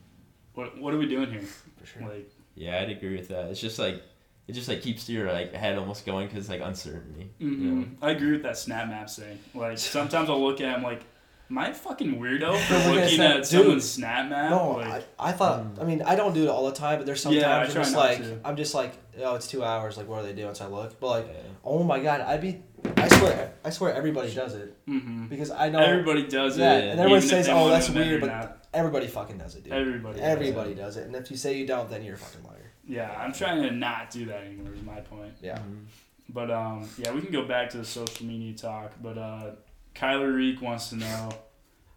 what 0.54 0.78
what 0.78 0.94
are 0.94 0.98
we 0.98 1.06
doing 1.08 1.30
here? 1.30 1.42
for 1.78 1.86
sure. 1.86 2.02
Like 2.02 2.30
Yeah, 2.54 2.80
I'd 2.80 2.90
agree 2.90 3.16
with 3.16 3.28
that. 3.28 3.50
It's 3.50 3.60
just 3.60 3.78
like 3.78 4.02
it 4.48 4.52
just 4.52 4.68
like 4.68 4.80
keeps 4.80 5.08
your 5.08 5.30
like 5.32 5.52
head 5.52 5.76
almost 5.76 6.06
going 6.06 6.28
because 6.28 6.48
like 6.48 6.60
uncertainty. 6.60 7.30
you 7.40 7.48
hmm 7.48 7.80
know? 7.80 7.86
I 8.00 8.12
agree 8.12 8.32
with 8.32 8.42
that 8.44 8.56
snap 8.56 8.88
map 8.88 9.10
thing. 9.10 9.38
Like 9.54 9.78
sometimes 9.96 10.30
I'll 10.30 10.42
look 10.42 10.60
at 10.60 10.68
it, 10.72 10.76
I'm 10.76 10.82
like, 10.82 11.02
am 11.50 11.58
I 11.58 11.68
a 11.68 11.74
fucking 11.74 12.18
weirdo 12.20 12.58
for 12.66 12.74
looking 12.74 12.88
at 12.90 12.94
looking 12.94 13.16
snap- 13.16 13.30
at 13.30 13.36
dude. 13.36 13.46
someone's 13.46 13.90
snap 13.90 14.28
map? 14.28 14.50
No, 14.50 14.70
like, 14.72 15.04
I, 15.18 15.28
I 15.28 15.32
thought. 15.32 15.64
Mm. 15.76 15.80
I 15.82 15.84
mean, 15.84 16.02
I 16.02 16.14
don't 16.16 16.34
do 16.34 16.42
it 16.44 16.48
all 16.48 16.66
the 16.66 16.72
time, 16.76 16.98
but 16.98 17.06
there's 17.06 17.20
sometimes 17.20 17.42
Yeah, 17.42 17.56
I 17.56 17.60
I'm 17.64 17.70
try 17.70 17.82
just 17.82 17.92
not 17.92 17.98
like, 18.00 18.18
to. 18.18 18.40
I'm 18.44 18.56
just 18.56 18.74
like, 18.74 18.92
oh, 19.22 19.34
it's 19.34 19.46
two 19.46 19.64
hours. 19.64 19.96
Like, 19.96 20.08
what 20.08 20.20
are 20.20 20.22
they 20.24 20.32
doing? 20.32 20.54
So 20.54 20.64
I 20.66 20.68
look, 20.68 20.98
but 21.00 21.06
like, 21.08 21.26
Yeah. 21.28 21.40
oh 21.64 21.82
my 21.82 22.00
god, 22.00 22.20
I'd 22.22 22.40
be. 22.40 22.62
I 22.96 23.08
swear, 23.08 23.52
I 23.64 23.70
swear, 23.70 23.94
everybody 23.94 24.32
does 24.32 24.54
it 24.54 24.76
hmm 24.86 25.26
because 25.26 25.50
I 25.50 25.70
know 25.70 25.80
Everybody 25.80 26.22
does 26.28 26.56
Yeah, 26.56 26.76
it. 26.78 26.88
and 26.90 27.00
everyone 27.00 27.20
says, 27.22 27.48
"Oh, 27.48 27.68
that's 27.68 27.90
weird," 27.90 28.20
but 28.20 28.26
not. 28.28 28.64
everybody 28.72 29.08
fucking 29.08 29.38
does 29.38 29.56
it, 29.56 29.64
dude. 29.64 29.72
everybody. 29.72 30.20
does 30.20 30.28
Everybody 30.28 30.70
it. 30.72 30.76
does 30.76 30.96
it, 30.96 31.06
and 31.06 31.16
if 31.16 31.28
you 31.30 31.36
say 31.36 31.56
you 31.58 31.66
don't, 31.66 31.90
then 31.90 32.04
you're 32.04 32.14
a 32.14 32.18
fucking 32.18 32.44
liar. 32.46 32.70
Yeah, 32.86 33.12
I'm 33.18 33.32
trying 33.32 33.62
to 33.62 33.72
not 33.72 34.10
do 34.10 34.26
that 34.26 34.44
anymore. 34.44 34.72
Is 34.72 34.82
my 34.84 35.00
point. 35.00 35.32
Yeah. 35.42 35.58
Mhm. 35.58 35.86
But 36.28 36.50
um, 36.52 36.88
yeah, 36.98 37.10
we 37.12 37.22
can 37.22 37.32
go 37.32 37.42
back 37.44 37.70
to 37.70 37.78
the 37.78 37.84
social 37.84 38.24
media 38.24 38.52
talk. 38.56 38.92
But 39.02 39.18
uh, 39.18 39.50
Kyler 39.96 40.34
Reek 40.34 40.60
wants 40.60 40.90
to 40.90 40.96
know 40.96 41.30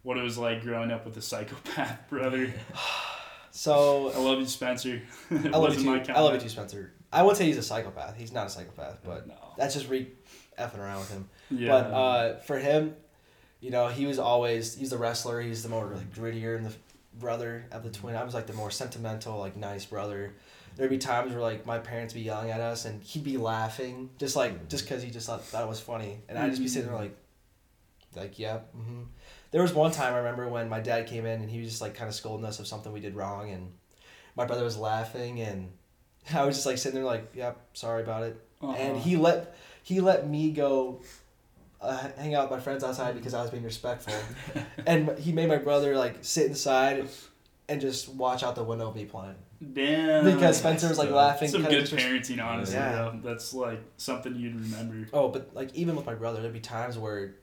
what 0.03 0.17
it 0.17 0.23
was 0.23 0.37
like 0.37 0.63
growing 0.63 0.91
up 0.91 1.05
with 1.05 1.17
a 1.17 1.21
psychopath 1.21 1.99
brother. 2.09 2.53
So 3.51 4.11
I 4.11 4.19
love 4.19 4.39
you, 4.39 4.45
Spencer. 4.45 5.01
I 5.31 5.35
love 5.49 5.75
you 5.75 5.83
too. 5.83 6.11
I 6.13 6.19
love 6.21 6.35
you 6.35 6.39
too, 6.39 6.49
Spencer. 6.49 6.93
I 7.11 7.23
wouldn't 7.23 7.39
say 7.39 7.45
he's 7.45 7.57
a 7.57 7.63
psychopath. 7.63 8.15
He's 8.15 8.31
not 8.31 8.45
a 8.45 8.49
psychopath, 8.49 8.99
but 9.03 9.27
no. 9.27 9.33
that's 9.57 9.73
just 9.73 9.89
Reek 9.89 10.15
effing 10.57 10.77
around 10.77 10.99
with 10.99 11.11
him. 11.11 11.29
Yeah. 11.49 11.69
But 11.69 11.85
uh, 11.91 12.37
for 12.41 12.59
him, 12.59 12.95
you 13.59 13.71
know, 13.71 13.87
he 13.87 14.05
was 14.05 14.19
always 14.19 14.75
he's 14.75 14.91
the 14.91 14.99
wrestler. 14.99 15.41
He's 15.41 15.63
the 15.63 15.69
more 15.69 15.87
like 15.87 16.13
grittier 16.13 16.57
and 16.57 16.67
the 16.67 16.73
brother 17.19 17.65
of 17.71 17.83
the 17.83 17.89
twin. 17.89 18.15
I 18.15 18.23
was 18.23 18.35
like 18.35 18.45
the 18.45 18.53
more 18.53 18.69
sentimental, 18.69 19.39
like 19.39 19.57
nice 19.57 19.83
brother. 19.83 20.35
there'd 20.75 20.91
be 20.91 20.99
times 20.99 21.31
where 21.31 21.41
like 21.41 21.65
my 21.65 21.79
parents 21.79 22.13
be 22.13 22.21
yelling 22.21 22.51
at 22.51 22.61
us 22.61 22.85
and 22.85 23.01
he'd 23.03 23.23
be 23.23 23.37
laughing 23.37 24.11
just 24.19 24.35
like 24.35 24.69
just 24.69 24.85
because 24.85 25.01
he 25.01 25.09
just 25.09 25.25
thought, 25.25 25.43
thought 25.43 25.63
it 25.63 25.69
was 25.69 25.81
funny 25.81 26.19
and 26.29 26.37
I'd 26.37 26.51
just 26.51 26.61
be 26.61 26.67
sitting 26.67 26.87
there 26.87 26.97
like 26.97 27.17
like 28.15 28.39
yep 28.39 28.73
mm-hmm. 28.75 29.01
there 29.51 29.61
was 29.61 29.73
one 29.73 29.91
time 29.91 30.13
I 30.13 30.17
remember 30.17 30.47
when 30.47 30.67
my 30.69 30.79
dad 30.79 31.07
came 31.07 31.25
in 31.25 31.41
and 31.41 31.49
he 31.49 31.59
was 31.59 31.69
just 31.69 31.81
like 31.81 31.95
kind 31.95 32.07
of 32.07 32.15
scolding 32.15 32.45
us 32.45 32.59
of 32.59 32.67
something 32.67 32.91
we 32.91 32.99
did 32.99 33.15
wrong 33.15 33.51
and 33.51 33.71
my 34.35 34.45
brother 34.45 34.63
was 34.63 34.77
laughing 34.77 35.41
and 35.41 35.71
I 36.33 36.43
was 36.45 36.55
just 36.55 36.65
like 36.65 36.77
sitting 36.77 36.95
there 36.95 37.05
like 37.05 37.31
yep 37.35 37.57
sorry 37.73 38.01
about 38.03 38.23
it 38.23 38.39
Uh-huh. 38.61 38.73
and 38.73 38.97
he 38.97 39.15
let 39.17 39.55
he 39.83 40.01
let 40.01 40.27
me 40.27 40.51
go 40.51 41.01
uh, 41.81 42.09
hang 42.17 42.35
out 42.35 42.49
with 42.49 42.59
my 42.59 42.61
friends 42.63 42.83
outside 42.83 43.15
because 43.15 43.33
I 43.33 43.41
was 43.41 43.51
being 43.51 43.63
respectful 43.63 44.13
and 44.85 45.17
he 45.17 45.31
made 45.31 45.47
my 45.47 45.57
brother 45.57 45.95
like 45.95 46.17
sit 46.21 46.47
inside 46.47 47.07
and 47.69 47.79
just 47.79 48.09
watch 48.09 48.43
out 48.43 48.55
the 48.55 48.63
window 48.63 48.89
of 48.89 48.95
me 48.95 49.05
playing 49.05 49.35
Damn. 49.73 50.25
because 50.25 50.57
Spencer 50.57 50.89
was 50.89 50.97
like 50.97 51.09
So, 51.09 51.15
laughing. 51.15 51.49
Some 51.49 51.63
good 51.63 51.85
parenting, 51.85 52.43
honestly. 52.43 52.75
Yeah. 52.75 52.91
though. 52.93 53.19
That's 53.23 53.53
like 53.53 53.81
something 53.97 54.35
you'd 54.35 54.55
remember. 54.59 55.07
Oh, 55.13 55.29
but 55.29 55.53
like 55.53 55.73
even 55.75 55.95
with 55.95 56.05
my 56.05 56.15
brother, 56.15 56.41
there'd 56.41 56.53
be 56.53 56.59
times 56.61 56.97
where 56.97 57.35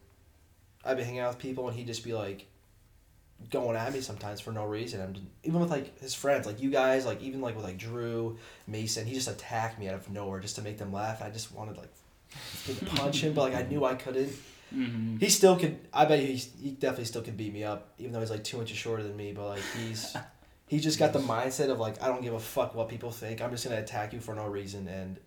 I'd 0.86 0.96
be 0.96 1.02
hanging 1.02 1.20
out 1.20 1.30
with 1.30 1.38
people 1.38 1.68
and 1.68 1.76
he'd 1.76 1.86
just 1.86 2.04
be 2.04 2.14
like 2.14 2.46
going 3.50 3.76
at 3.76 3.92
me 3.92 4.00
sometimes 4.00 4.40
for 4.40 4.52
no 4.52 4.64
reason. 4.64 5.00
And 5.00 5.26
even 5.44 5.60
with 5.60 5.70
like 5.70 5.98
his 6.00 6.14
friends, 6.14 6.46
like 6.46 6.60
you 6.60 6.70
guys, 6.70 7.04
like 7.04 7.22
even 7.22 7.40
like 7.40 7.54
with 7.56 7.64
like 7.64 7.78
Drew, 7.78 8.38
Mason, 8.66 9.06
he 9.06 9.14
just 9.14 9.28
attacked 9.28 9.78
me 9.78 9.88
out 9.88 9.94
of 9.94 10.10
nowhere 10.10 10.40
just 10.40 10.56
to 10.56 10.62
make 10.62 10.78
them 10.78 10.92
laugh. 10.92 11.22
I 11.22 11.30
just 11.30 11.52
wanted 11.52 11.76
like 11.76 11.92
to 12.66 12.84
punch 12.86 13.22
him, 13.22 13.34
but 13.34 13.42
like 13.52 13.54
I 13.54 13.68
knew 13.68 13.84
I 13.84 13.94
couldn't. 13.94 14.32
Mm-hmm. 14.74 15.18
He 15.18 15.28
still 15.28 15.56
could. 15.56 15.78
I 15.92 16.06
bet 16.06 16.18
he 16.18 16.34
he 16.36 16.70
definitely 16.70 17.04
still 17.04 17.22
could 17.22 17.36
beat 17.36 17.52
me 17.52 17.62
up, 17.62 17.92
even 17.98 18.12
though 18.12 18.20
he's 18.20 18.30
like 18.30 18.42
two 18.44 18.60
inches 18.60 18.76
shorter 18.76 19.02
than 19.02 19.16
me. 19.16 19.32
But 19.32 19.46
like 19.48 19.62
he's 19.78 20.16
he 20.66 20.80
just 20.80 20.98
got 20.98 21.12
the 21.12 21.20
mindset 21.20 21.70
of 21.70 21.78
like 21.78 22.02
I 22.02 22.08
don't 22.08 22.22
give 22.22 22.34
a 22.34 22.40
fuck 22.40 22.74
what 22.74 22.88
people 22.88 23.10
think. 23.10 23.40
I'm 23.40 23.50
just 23.50 23.64
gonna 23.64 23.80
attack 23.80 24.12
you 24.12 24.20
for 24.20 24.34
no 24.34 24.46
reason, 24.46 24.88
and 24.88 25.18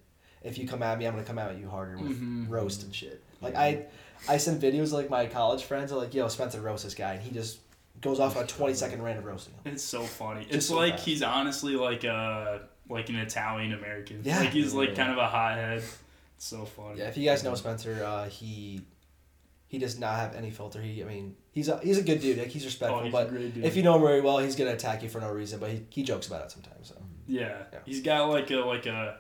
if 0.44 0.58
you 0.58 0.68
come 0.68 0.84
at 0.84 0.98
me, 0.98 1.06
I'm 1.08 1.14
gonna 1.14 1.24
come 1.26 1.40
at 1.40 1.58
you 1.58 1.70
harder 1.70 1.98
with 1.98 2.20
Mhm. 2.22 2.50
roast 2.50 2.84
and 2.84 2.94
shit. 2.94 3.24
Like 3.42 3.56
I 3.56 3.86
I 4.28 4.38
send 4.38 4.62
videos 4.62 4.86
of, 4.88 4.92
like 4.94 5.10
my 5.10 5.26
college 5.28 5.64
friends 5.64 5.92
are 5.92 5.96
like, 5.98 6.14
yo, 6.14 6.28
Spencer 6.28 6.62
roast 6.62 6.84
this 6.84 6.94
guy, 6.96 7.14
and 7.14 7.22
he 7.24 7.32
just 7.32 7.60
goes 8.02 8.20
off 8.20 8.38
on 8.38 8.44
a 8.44 8.48
20 8.48 8.74
second 8.74 9.02
rant 9.02 9.20
of 9.20 9.26
roasting 9.26 9.54
him. 9.56 9.74
It's 9.74 9.84
so 9.84 10.04
funny. 10.04 10.42
Just 10.44 10.54
it's 10.56 10.66
so 10.68 10.76
like 10.78 10.94
fast. 10.94 11.06
he's 11.06 11.22
honestly 11.24 11.76
like 11.76 12.04
a 12.04 12.62
like 12.90 13.10
an 13.10 13.16
Italian 13.18 13.74
American. 13.74 14.22
Yeah. 14.24 14.40
Like 14.40 14.50
he's 14.50 14.74
like 14.74 14.90
Yeah. 14.90 14.96
kind 14.96 15.12
of 15.12 15.18
a 15.18 15.28
hothead. 15.28 15.78
It's 15.80 15.98
so 16.38 16.66
funny. 16.66 17.00
Yeah, 17.00 17.08
if 17.10 17.18
you 17.18 17.26
guys 17.26 17.44
know 17.44 17.54
Spencer, 17.56 18.04
uh, 18.04 18.28
he 18.30 18.82
he 19.68 19.78
does 19.78 20.00
not 20.00 20.16
have 20.16 20.36
any 20.36 20.50
filter. 20.52 20.82
He 20.82 21.04
I 21.04 21.06
mean 21.06 21.36
he's 21.52 21.68
a 21.68 21.80
he's 21.80 21.98
a 21.98 22.04
good 22.04 22.22
dude. 22.22 22.38
Like 22.38 22.48
he's 22.48 22.66
respectful, 22.66 23.00
Oh, 23.00 23.04
he's 23.04 23.14
a 23.14 23.18
but 23.18 23.30
great 23.30 23.54
dude. 23.54 23.66
if 23.66 23.76
you 23.76 23.84
know 23.84 23.96
him 23.96 24.02
very 24.02 24.22
well, 24.22 24.38
he's 24.40 24.56
gonna 24.56 24.72
attack 24.74 25.04
you 25.04 25.10
for 25.10 25.20
no 25.20 25.32
reason. 25.32 25.60
But 25.60 25.72
he, 25.72 25.86
he 25.90 26.04
jokes 26.04 26.28
about 26.28 26.46
it 26.46 26.52
sometimes. 26.52 26.88
So. 26.88 26.96
Yeah. 27.28 27.64
Yeah. 27.74 27.80
He's 27.86 28.02
got 28.02 28.30
like 28.30 28.50
a 28.52 28.58
like 28.58 28.86
a 28.86 29.20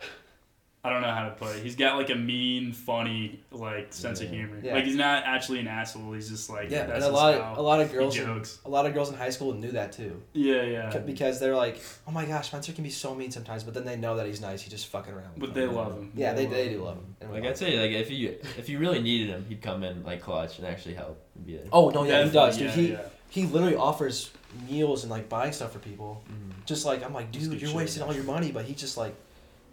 I 0.82 0.89
don't 0.89 1.02
know 1.02 1.12
how 1.12 1.26
to 1.26 1.32
put 1.32 1.58
it. 1.58 1.62
He's 1.63 1.76
got 1.76 1.98
like 1.98 2.10
a 2.10 2.15
mean, 2.15 2.72
funny 2.72 3.42
like 3.52 3.92
sense 3.92 4.22
of 4.22 4.30
humor. 4.30 4.60
Yeah. 4.63 4.76
Like 4.76 4.86
he's 4.86 4.96
not 4.96 5.24
actually 5.26 5.60
an 5.60 5.68
asshole. 5.68 6.13
He's 6.13 6.30
just 6.30 6.50
like 6.50 6.70
Yeah, 6.70 6.86
that's 6.86 7.04
and 7.06 7.13
a 7.13 7.18
lot 7.18 7.34
of, 7.36 7.58
a 7.58 7.62
lot 7.62 7.82
of 7.82 7.89
He 7.89 7.98
girls 7.98 8.18
in, 8.18 8.26
jokes. 8.26 8.60
a 8.63 8.70
lot 8.70 8.86
of 8.86 8.94
girls 8.94 9.10
in 9.10 9.15
high 9.15 9.30
school 9.30 9.54
knew 9.54 9.72
that 9.72 9.92
too. 9.92 10.22
Yeah, 10.32 10.63
yeah. 10.63 10.98
Because 11.00 11.38
they're 11.39 11.56
like, 11.56 11.82
oh 12.08 12.12
my 12.12 12.24
gosh, 12.26 12.48
Spencer 12.48 12.72
can 12.72 12.86
be 12.86 12.89
so 12.89 13.13
mean 13.13 13.30
sometimes, 13.30 13.65
but 13.65 13.74
then 13.74 13.84
they 13.84 13.98
know 13.98 14.15
that 14.15 14.26
he's 14.26 14.39
nice. 14.39 14.62
He 14.62 14.70
just 14.70 14.88
fucking 14.88 15.13
around. 15.13 15.34
with 15.34 15.39
But 15.42 15.54
them. 15.54 15.68
they 15.70 15.76
love 15.76 15.98
him. 15.98 16.12
yeah, 16.15 16.34
they, 16.34 16.46
they 16.46 16.70
do 16.70 16.82
love 16.82 16.96
him. 16.96 17.15
And 17.20 17.32
Like 17.34 17.44
I'd 17.44 17.58
say, 17.58 17.78
like 17.78 17.92
if 17.92 18.10
you 18.10 18.38
if 18.58 18.70
you 18.70 18.80
really 18.80 19.02
needed 19.02 19.28
him, 19.30 19.46
he'd 19.50 19.62
come 19.62 19.84
in 19.84 20.04
like 20.06 20.22
clutch 20.22 20.60
and 20.60 20.65
actually 20.68 20.94
help. 20.96 21.20
and 21.36 21.46
be 21.46 21.58
there. 21.58 21.65
Oh 21.74 21.89
no, 21.89 22.06
yeah, 22.06 22.24
he 22.24 22.30
does, 22.32 22.58
dude. 22.58 22.68
yeah, 22.68 22.72
he 22.74 22.92
yeah. 22.94 23.02
he 23.30 23.46
literally 23.48 23.76
offers 23.76 24.32
meals 24.70 25.04
and 25.04 25.12
like 25.12 25.28
buying 25.28 25.52
stuff 25.52 25.74
for 25.74 25.80
people. 25.80 26.24
Mhm. 26.32 26.65
Just 26.65 26.86
like 26.86 27.04
I'm 27.04 27.13
like, 27.13 27.34
dude, 27.34 27.60
you're 27.60 27.68
shit, 27.70 27.76
wasting 27.76 28.02
all 28.04 28.13
your 28.15 28.24
money, 28.24 28.52
but 28.54 28.63
he's 28.63 28.80
just 28.80 28.96
like, 28.96 29.13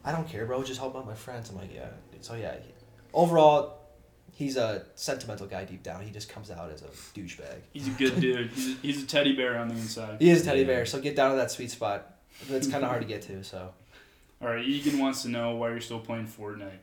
I 0.06 0.12
don't 0.12 0.26
care, 0.28 0.46
bro. 0.46 0.62
Just 0.62 0.78
help 0.80 0.96
out 0.96 1.04
my 1.04 1.14
friends. 1.14 1.50
I'm 1.50 1.56
like, 1.56 1.74
yeah. 1.74 1.88
Dude. 2.12 2.24
So 2.24 2.34
yeah, 2.34 2.54
he- 2.54 2.72
overall, 3.12 3.80
he's 4.32 4.56
a 4.56 4.86
sentimental 4.94 5.46
guy 5.46 5.64
deep 5.64 5.82
down. 5.82 6.02
He 6.02 6.10
just 6.10 6.28
comes 6.28 6.50
out 6.50 6.70
as 6.70 6.82
a 6.82 6.86
douchebag. 7.18 7.58
He's 7.72 7.88
a 7.88 7.90
good 7.90 8.20
dude. 8.20 8.50
He's 8.52 8.68
a, 8.68 8.76
he's 8.82 9.02
a 9.02 9.06
teddy 9.06 9.34
bear 9.34 9.58
on 9.58 9.68
the 9.68 9.74
inside. 9.74 10.20
He 10.22 10.30
is 10.30 10.42
a 10.42 10.44
teddy 10.44 10.60
Yeah. 10.60 10.66
bear, 10.66 10.86
so 10.86 11.00
get 11.00 11.16
down 11.16 11.32
to 11.32 11.36
that 11.36 11.50
sweet 11.50 11.70
spot. 11.70 12.14
It's 12.48 12.68
kind 12.68 12.84
of 12.84 12.88
hard 12.90 13.02
to 13.02 13.08
get 13.08 13.22
to. 13.22 13.42
So 13.44 13.72
All 14.42 14.48
right, 14.48 14.64
Egan 14.64 14.98
wants 14.98 15.22
to 15.22 15.28
know 15.28 15.56
why 15.56 15.70
you're 15.70 15.80
still 15.80 15.98
playing 16.00 16.26
Fortnite. 16.28 16.78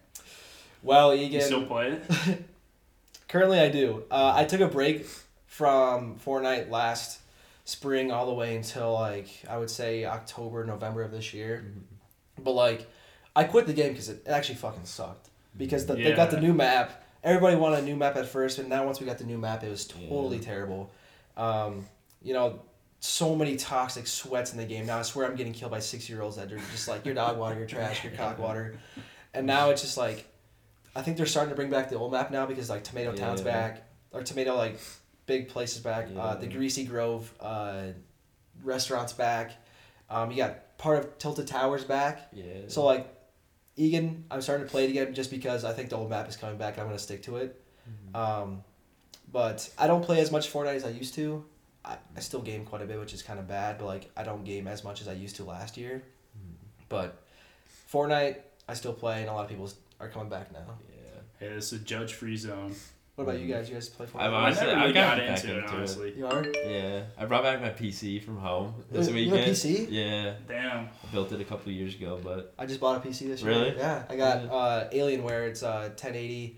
well, 0.82 1.16
You 1.16 1.26
Egan. 1.28 1.42
still 1.42 1.66
play 1.66 1.92
it? 1.92 2.44
Currently, 3.28 3.60
I 3.60 3.70
do. 3.70 4.04
Uh, 4.12 4.34
I 4.36 4.44
took 4.46 4.60
a 4.62 4.68
break 4.68 5.06
from 5.48 6.16
Fortnite 6.26 6.70
last 6.70 7.20
spring 7.66 8.12
all 8.12 8.26
the 8.26 8.34
way 8.34 8.56
until 8.56 8.94
like 8.94 9.28
I 9.50 9.58
would 9.58 9.70
say 9.70 10.04
October, 10.06 10.66
November 10.66 11.04
of 11.04 11.12
this 11.12 11.34
year. 11.34 11.64
Mhm. 11.66 12.44
But 12.44 12.52
like, 12.52 12.88
I 13.36 13.43
quit 13.46 13.65
the 13.67 13.74
game 13.74 13.89
because 13.89 14.10
it 14.10 14.24
it 14.26 14.30
actually 14.30 14.56
fucking 14.56 14.86
sucked. 14.86 15.30
Because 15.58 15.86
the, 15.86 15.96
they 15.96 16.13
got 16.15 16.32
the 16.32 16.39
new 16.41 16.54
map. 16.54 17.04
Everybody 17.24 17.56
wanted 17.56 17.80
a 17.80 17.86
new 17.86 17.96
map 17.96 18.15
at 18.17 18.26
first, 18.28 18.58
but 18.58 18.67
now 18.67 18.86
once 18.86 19.00
we 19.00 19.06
got 19.06 19.17
the 19.17 19.24
new 19.24 19.38
map, 19.38 19.63
it 19.63 19.69
was 19.69 19.86
totally 19.88 20.38
Yeah. 20.38 20.43
terrible. 20.43 20.91
Um, 21.38 21.86
you 22.22 22.34
know, 22.34 22.60
so 23.00 23.36
many 23.36 23.56
toxic 23.56 24.08
sweats 24.08 24.52
in 24.52 24.58
the 24.58 24.65
game. 24.65 24.86
Now 24.86 25.00
I 25.00 25.04
swear 25.04 25.26
I'm 25.28 25.36
getting 25.36 25.54
killed 25.54 25.72
by 25.72 25.80
six 25.80 26.10
year 26.10 26.22
olds 26.22 26.36
that 26.38 26.52
are 26.52 26.58
just 26.72 26.88
like 26.88 27.06
your 27.06 27.13
dog 27.15 27.38
water, 27.38 27.56
your 27.58 27.67
trash, 27.67 28.04
your 28.04 28.13
cock 28.13 28.39
water, 28.48 28.78
and 29.34 29.46
now 29.48 29.69
it's 29.69 29.82
just 29.82 29.98
like, 29.98 30.26
I 30.96 31.02
think 31.02 31.17
they're 31.17 31.26
starting 31.26 31.50
to 31.50 31.56
bring 31.56 31.69
back 31.69 31.89
the 31.89 31.98
old 31.98 32.12
map 32.12 32.30
now 32.32 32.46
because 32.46 32.69
like 32.69 32.84
Tomato 32.84 33.13
Town's 33.13 33.39
Yeah. 33.41 33.46
back 33.46 33.84
or 34.12 34.22
Tomato 34.24 34.56
like 34.56 34.80
big 35.26 35.48
places 35.50 35.80
back. 35.82 36.10
Uh, 36.17 36.36
the 36.36 36.48
Greasy 36.48 36.84
Grove 36.84 37.32
uh, 37.39 37.84
restaurants 38.63 39.13
back. 39.13 39.52
Um, 40.10 40.30
you 40.32 40.38
got 40.38 40.78
part 40.78 41.00
of 41.00 41.17
Tilted 41.17 41.48
Towers 41.48 41.84
back. 41.84 42.28
Yeah. 42.34 42.43
So 42.67 42.84
like, 42.86 43.08
Egan, 43.76 44.26
I'm 44.30 44.42
starting 44.42 44.66
to 44.66 44.72
play 44.72 44.86
it 44.86 44.90
again 44.92 45.14
just 45.14 45.32
because 45.32 45.66
I 45.66 45.74
think 45.74 45.90
the 45.90 45.96
old 45.98 46.10
map 46.10 46.28
is 46.30 46.38
coming 46.38 46.58
back. 46.58 46.74
and 46.76 46.82
I'm 46.82 46.88
gonna 46.88 47.00
stick 47.00 47.24
to 47.24 47.38
it. 47.38 47.60
Mhm. 48.14 48.16
Um, 48.16 48.64
but 49.32 49.70
I 49.78 49.88
don't 49.88 50.04
play 50.04 50.20
as 50.22 50.32
much 50.32 50.52
Fortnite 50.52 50.76
as 50.76 50.86
I 50.86 50.90
used 50.90 51.16
to. 51.16 51.44
I, 51.84 51.98
I 52.16 52.20
still 52.20 52.42
game 52.42 52.66
quite 52.66 52.82
a 52.82 52.86
bit, 52.86 53.00
which 53.00 53.14
is 53.14 53.24
kind 53.24 53.40
of 53.40 53.48
bad. 53.48 53.78
But 53.80 53.86
like, 53.86 54.12
I 54.16 54.24
don't 54.24 54.44
game 54.44 54.68
as 54.68 54.84
much 54.84 55.02
as 55.02 55.08
I 55.08 55.14
used 55.14 55.36
to 55.38 55.44
last 55.44 55.76
year. 55.78 56.04
Mhm. 56.38 56.56
But 56.88 57.22
Fortnite, 57.92 58.38
I 58.68 58.74
still 58.76 58.94
play, 58.94 59.22
and 59.22 59.30
a 59.30 59.34
lot 59.34 59.44
of 59.44 59.50
people 59.50 59.70
are 60.00 60.08
coming 60.10 60.30
back 60.30 60.52
now. 60.52 60.78
Yeah. 60.96 61.20
Hey, 61.40 61.48
it's 61.54 61.72
a 61.72 61.80
judge 61.80 62.14
free 62.14 62.38
zone. 62.38 62.76
What 63.15 63.26
about 63.26 63.39
you 63.39 63.47
guys? 63.54 63.69
You 63.69 63.76
guys 63.76 63.89
play 63.89 64.08
Fortnite? 64.08 64.21
I've 64.21 64.34
I 64.34 64.36
honestly, 64.45 64.65
never 64.65 64.78
I 64.80 64.82
really 64.82 64.93
got 64.93 65.17
got 65.17 65.28
back 65.28 65.43
into 65.43 65.52
it, 65.54 65.58
into 65.60 65.67
it. 65.69 65.78
honestly. 65.78 66.13
you 66.17 66.26
are. 66.26 66.45
Yeah, 66.65 67.04
I 67.15 67.26
brought 67.26 67.43
back 67.43 67.62
my 67.62 67.69
PC 67.69 68.23
from 68.23 68.38
home 68.38 68.73
this 68.91 69.08
you 69.08 69.30
have 69.30 69.39
a. 69.39 69.52
PC? 69.52 69.88
Yeah, 69.91 70.34
Damn. 70.47 70.86
I 70.88 71.12
built 71.12 71.32
it 71.32 71.39
a 71.39 71.43
couple 71.43 71.69
of 71.69 71.76
years 71.76 71.93
ago, 71.93 72.19
but 72.23 72.56
I 72.58 72.65
just 72.65 72.80
bought 72.80 73.06
a 73.06 73.08
PC 73.08 73.28
this 73.28 73.43
year. 73.43 73.52
Really? 73.52 73.78
Yeah, 73.78 74.04
I 74.10 74.15
got 74.15 74.43
Yeah. 74.45 74.52
uh, 74.52 74.89
Alienware. 74.89 75.47
It's 75.47 75.62
uh, 75.62 75.89
1080, 75.93 76.58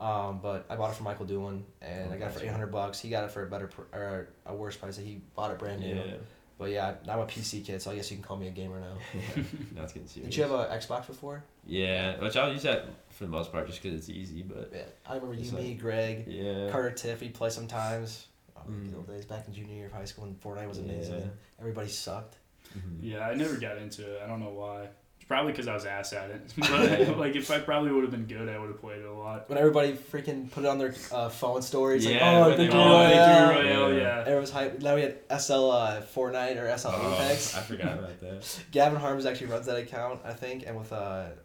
um, 0.00 0.38
but 0.40 0.66
I 0.70 0.76
bought 0.76 0.90
it 0.92 0.94
from 0.94 1.04
Michael 1.04 1.26
Doolin, 1.26 1.64
and 1.82 2.12
Oh, 2.12 2.14
I 2.14 2.16
got 2.18 2.28
it 2.30 2.34
for 2.38 2.44
800 2.44 2.68
bucks. 2.68 3.00
He 3.00 3.08
got 3.10 3.24
it 3.24 3.32
for 3.32 3.42
a 3.42 3.46
better 3.50 3.66
pr- 3.66 3.82
or 3.92 4.28
a 4.46 4.54
worse 4.54 4.76
price. 4.76 4.96
He 4.96 5.20
bought 5.34 5.50
it 5.50 5.58
brand 5.58 5.80
new. 5.80 5.96
yeah, 5.96 6.14
But 6.58 6.70
yeah, 6.70 6.94
I'm 7.08 7.20
a 7.20 7.24
PC 7.26 7.64
kid, 7.64 7.80
so 7.80 7.92
I 7.92 7.94
guess 7.96 8.10
you 8.10 8.16
can 8.16 8.24
call 8.24 8.36
me 8.36 8.48
a 8.48 8.50
gamer 8.50 8.80
now. 8.80 8.94
now 9.76 9.84
it's 9.84 9.92
getting 9.92 10.08
serious. 10.08 10.30
Did 10.34 10.36
you 10.36 10.42
have 10.42 10.52
an 10.52 10.76
Xbox 10.78 11.06
before? 11.06 11.44
Yeah, 11.64 12.18
which 12.20 12.36
I'll 12.36 12.52
use 12.52 12.64
that 12.64 12.86
for 13.10 13.24
the 13.24 13.30
most 13.30 13.52
part 13.52 13.68
just 13.68 13.80
because 13.80 13.96
it's 13.96 14.08
easy, 14.08 14.42
but 14.42 14.70
Yeah, 14.74 14.82
I 15.06 15.14
remember 15.14 15.34
you, 15.34 15.42
It's 15.42 15.52
me, 15.52 15.74
Greg, 15.74 16.24
yeah. 16.26 16.68
Carter, 16.70 16.90
Tiff. 16.90 17.20
We'd 17.20 17.32
play 17.34 17.50
sometimes. 17.50 18.26
Oh, 18.56 18.60
Mm. 18.68 18.86
good 18.86 18.96
old 18.96 19.06
days 19.06 19.24
back 19.24 19.46
in 19.46 19.54
junior 19.54 19.74
year 19.76 19.86
of 19.86 19.92
high 19.92 20.04
school, 20.04 20.24
and 20.24 20.40
Fortnite 20.42 20.66
was 20.68 20.78
amazing. 20.78 21.20
Yeah. 21.20 21.26
Everybody 21.60 21.88
sucked. 21.88 22.36
Mhm. 22.76 22.98
Yeah, 23.02 23.20
I 23.28 23.34
never 23.34 23.54
got 23.56 23.78
into 23.78 24.02
it. 24.16 24.20
I 24.22 24.26
don't 24.26 24.40
know 24.40 24.50
why. 24.50 24.88
It's 25.28 25.34
probably 25.34 25.52
because 25.52 25.68
I 25.68 25.74
was 25.74 25.84
ass 25.84 26.14
at 26.14 26.30
it. 26.30 26.40
But 26.56 27.18
like, 27.18 27.36
if 27.36 27.50
I 27.50 27.58
probably 27.58 27.92
would 27.92 28.02
have 28.02 28.10
been 28.10 28.24
good, 28.24 28.48
I 28.48 28.58
would 28.58 28.68
have 28.68 28.80
played 28.80 29.00
it 29.00 29.04
a 29.06 29.12
lot. 29.12 29.46
When 29.50 29.58
everybody 29.58 29.92
freaking 29.92 30.50
put 30.50 30.64
it 30.64 30.68
on 30.68 30.78
their 30.78 30.94
uh, 31.12 31.28
phone 31.28 31.60
stories, 31.60 32.06
Yeah, 32.06 32.12
like, 32.12 32.22
oh, 32.22 32.48
when 32.48 32.50
they- 32.58 32.64
Victory 32.64 32.80
oh, 32.80 32.88
Royale. 32.88 33.46
Victory 33.48 33.68
Royale, 33.68 33.92
Yeah. 33.92 34.00
yeah. 34.00 34.20
Everyone's 34.20 34.50
hyped. 34.50 34.80
Now 34.82 34.94
we 34.94 35.02
had 35.02 35.16
SL 35.38 35.70
uh, 35.70 36.00
Fortnite 36.14 36.56
or 36.56 36.78
SL 36.78 36.88
Oh, 36.92 37.12
Apex. 37.14 37.54
I 37.56 37.60
forgot 37.60 37.98
about 37.98 38.20
that. 38.20 38.58
Gavin 38.70 38.98
Harms 38.98 39.26
actually 39.26 39.48
runs 39.48 39.66
that 39.66 39.76
account, 39.76 40.20
I 40.24 40.32
think, 40.32 40.64
and 40.66 40.78
with 40.78 40.94
uh, 40.94 40.96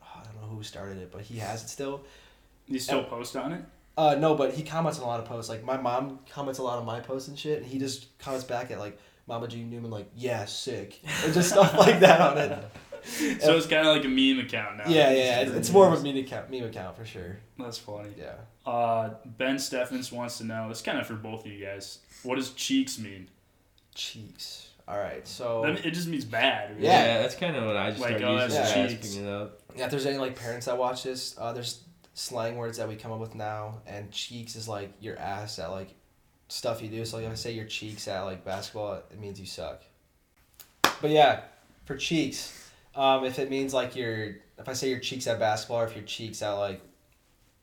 I 0.01 0.23
don't 0.23 0.41
know 0.41 0.47
who 0.55 0.63
started 0.63 0.99
it, 0.99 1.11
but 1.11 1.19
he 1.21 1.39
has 1.39 1.63
it 1.63 1.67
still. 1.67 2.03
You 2.67 2.79
still 2.79 3.03
post 3.03 3.35
on 3.35 3.51
it? 3.51 3.65
Uh, 3.97 4.15
no, 4.17 4.33
but 4.33 4.53
he 4.53 4.63
comments 4.63 4.97
on 4.99 5.03
a 5.03 5.07
lot 5.07 5.19
of 5.19 5.25
posts. 5.25 5.49
Like 5.49 5.65
my 5.65 5.75
mom 5.75 6.19
comments 6.31 6.57
a 6.59 6.63
lot 6.63 6.79
on 6.79 6.85
my 6.85 7.01
posts 7.01 7.27
and 7.27 7.37
shit, 7.37 7.57
and 7.61 7.65
he 7.67 7.77
just 7.79 8.17
comments 8.17 8.45
back 8.45 8.71
at 8.71 8.79
like 8.79 8.97
Mama 9.27 9.49
G 9.49 9.61
Newman, 9.63 9.91
like 9.91 10.07
yeah, 10.15 10.45
sick, 10.45 10.99
and 11.25 11.33
just 11.33 11.49
stuff 11.49 11.77
like 11.77 11.99
that 11.99 12.21
on 12.21 12.37
it. 12.37 12.57
So 13.05 13.57
it's 13.57 13.67
kind 13.67 13.87
of 13.87 13.95
like 13.95 14.05
a 14.05 14.07
meme 14.07 14.45
account 14.45 14.77
now. 14.77 14.83
Yeah, 14.87 15.11
yeah, 15.11 15.39
it's, 15.41 15.51
it's 15.51 15.71
more 15.71 15.87
of 15.91 15.99
a 15.99 16.03
meme 16.03 16.17
account, 16.17 16.49
meme 16.49 16.63
account 16.63 16.95
for 16.97 17.05
sure. 17.05 17.37
That's 17.59 17.77
funny. 17.77 18.09
Yeah. 18.17 18.35
Uh, 18.65 19.15
ben 19.25 19.55
Steffens 19.57 20.11
wants 20.11 20.37
to 20.37 20.45
know. 20.45 20.69
It's 20.71 20.81
kind 20.81 20.97
of 20.97 21.05
for 21.05 21.15
both 21.15 21.45
of 21.45 21.51
you 21.51 21.63
guys. 21.65 21.99
What 22.23 22.35
does 22.35 22.51
cheeks 22.51 22.97
mean? 22.99 23.27
Cheeks. 23.93 24.69
All 24.87 24.97
right, 24.97 25.25
so 25.27 25.61
That- 25.65 25.85
it 25.85 25.91
just 25.91 26.07
means 26.07 26.25
bad. 26.25 26.71
Right? 26.71 26.79
Yeah. 26.81 27.05
Yeah, 27.05 27.21
that's 27.21 27.35
kind 27.35 27.55
of 27.55 27.65
what 27.65 27.77
I 27.77 27.89
just 27.91 28.01
Like, 28.01 28.17
started 28.17 28.27
oh, 28.27 28.43
using 28.43 28.61
that's 28.61 28.75
when 28.75 28.89
cheeks. 28.89 29.07
picking 29.09 29.27
it 29.27 29.31
up. 29.31 29.59
yeah, 29.75 29.85
if 29.85 29.91
there's 29.91 30.05
any 30.05 30.17
like 30.17 30.37
parents 30.37 30.65
that 30.65 30.77
watch 30.77 31.03
this, 31.03 31.35
uh, 31.37 31.53
there's 31.53 31.83
slang 32.15 32.57
words 32.57 32.77
that 32.79 32.87
we 32.89 32.95
come 32.95 33.11
up 33.11 33.19
with 33.19 33.33
now, 33.35 33.81
and 33.87 34.11
cheeks 34.11 34.55
is 34.55 34.67
like 34.67 34.91
your 34.99 35.17
ass 35.19 35.57
at 35.59 35.71
like 35.71 35.93
stuff 36.49 36.81
you 36.81 36.89
do. 36.89 37.05
So 37.05 37.17
like, 37.17 37.25
if 37.25 37.31
I 37.31 37.35
say 37.35 37.51
your 37.53 37.65
cheeks 37.65 38.07
at 38.09 38.21
like 38.21 38.43
basketball, 38.43 38.95
it 38.95 39.19
means 39.19 39.39
you 39.39 39.45
suck. 39.45 39.81
But 41.01 41.11
yeah, 41.11 41.41
for 41.85 41.95
cheeks, 41.95 42.62
Um, 42.95 43.25
if 43.25 43.39
it 43.39 43.49
means 43.49 43.73
like 43.73 43.95
your, 43.95 44.35
if 44.57 44.67
I 44.67 44.73
say 44.73 44.89
your 44.89 44.99
cheeks 44.99 45.25
at 45.27 45.39
basketball, 45.39 45.81
or 45.81 45.85
if 45.87 45.95
your 45.95 46.05
cheeks 46.05 46.41
at 46.41 46.51
like 46.51 46.81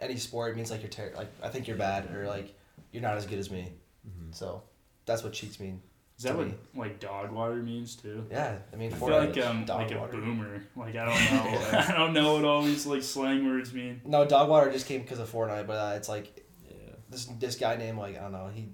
any 0.01 0.17
sport, 0.17 0.53
it 0.53 0.57
means 0.57 0.71
like 0.71 0.83
you're 0.83 0.91
ter- 0.91 1.13
like 1.17 1.29
I 1.43 1.49
think 1.49 1.69
you're 1.69 1.77
bad 1.77 2.15
or 2.15 2.27
like 2.27 2.55
you're 2.93 3.03
not 3.03 3.17
as 3.17 3.27
good 3.27 3.39
as 3.39 3.51
me. 3.51 3.73
Mhm. 4.09 4.35
So 4.35 4.63
that's 5.07 5.23
what 5.23 5.33
cheeks 5.33 5.61
mean. 5.61 5.83
Is 6.19 6.25
that 6.25 6.37
what 6.37 6.49
me. 6.49 6.55
like 6.77 7.01
dog 7.01 7.31
water 7.33 7.55
means 7.63 7.97
too? 7.97 8.27
Yeah, 8.31 8.59
I 8.73 8.77
mean 8.77 8.93
I 8.93 8.97
feel 8.97 9.09
like 9.09 9.39
um 9.39 9.65
dog 9.65 9.91
like 9.91 10.13
a 10.13 10.17
boomer. 10.17 10.63
Like 10.77 10.97
I 10.97 11.05
don't 11.07 11.31
know. 11.73 11.79
I 11.79 11.93
don't 11.97 12.13
know 12.13 12.35
what 12.35 12.45
all 12.45 12.63
these 12.63 12.87
like 12.87 13.03
slang 13.03 13.47
words 13.47 13.73
mean. 13.73 14.01
No, 14.05 14.25
dog 14.27 14.49
water 14.51 14.71
just 14.71 14.87
came 14.87 15.01
because 15.03 15.19
of 15.19 15.31
Fortnite, 15.31 15.67
but 15.67 15.75
uh, 15.79 15.95
it's 15.97 16.09
like 16.09 16.45
Yeah. 16.69 16.75
this 17.09 17.27
this 17.39 17.57
guy 17.57 17.77
named 17.77 17.99
like 17.99 18.19
I 18.19 18.23
don't 18.23 18.33
know 18.33 18.51
he, 18.53 18.69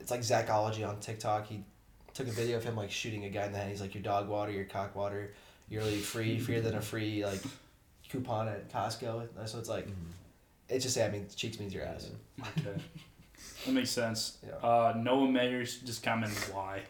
it's 0.00 0.10
like 0.10 0.20
Zachology 0.20 0.86
on 0.86 0.98
TikTok. 1.00 1.46
He 1.46 1.64
took 2.12 2.26
a 2.28 2.32
video 2.32 2.56
of 2.58 2.64
him 2.64 2.76
like 2.76 2.90
shooting 2.90 3.24
a 3.24 3.30
guy 3.30 3.46
in 3.46 3.52
the 3.52 3.58
head. 3.58 3.70
He's 3.70 3.80
like 3.80 3.94
your 3.94 4.02
dog 4.02 4.28
water, 4.28 4.52
your 4.52 4.64
cock 4.66 4.94
water, 4.94 5.32
you're 5.68 5.82
really 5.82 5.98
free, 5.98 6.38
freer 6.38 6.60
than 6.60 6.74
a 6.76 6.80
free 6.82 7.24
like 7.24 7.40
coupon 8.08 8.48
at 8.48 8.70
Costco. 8.72 9.28
So 9.48 9.58
it's 9.58 9.68
like 9.68 9.86
Mhm. 9.88 9.94
it's 10.68 10.84
just 10.84 10.98
I 10.98 11.08
mean 11.08 11.26
cheeks 11.34 11.58
means 11.58 11.72
your 11.74 11.84
ass. 11.84 12.10
Okay. 12.58 12.74
that 13.66 13.72
makes 13.72 13.90
sense. 13.90 14.38
Yeah. 14.46 14.54
Uh, 14.56 14.94
Noah 14.96 15.28
Mayers 15.28 15.82
just 15.84 16.02
commented 16.02 16.36
why. 16.54 16.82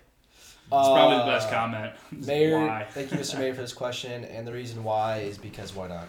It's 0.74 0.88
probably 0.88 1.18
the 1.18 1.24
best 1.24 1.48
Uh, 1.48 1.50
comment. 1.50 1.92
Mayor, 2.26 2.58
Why? 2.66 2.86
thank 2.90 3.12
you, 3.12 3.18
Mr. 3.18 3.38
Mayor, 3.38 3.54
for 3.54 3.60
this 3.60 3.74
question. 3.74 4.24
And 4.24 4.46
the 4.46 4.52
reason 4.52 4.82
why 4.84 5.18
is 5.18 5.36
because 5.36 5.74
why 5.74 5.88
not? 5.88 6.06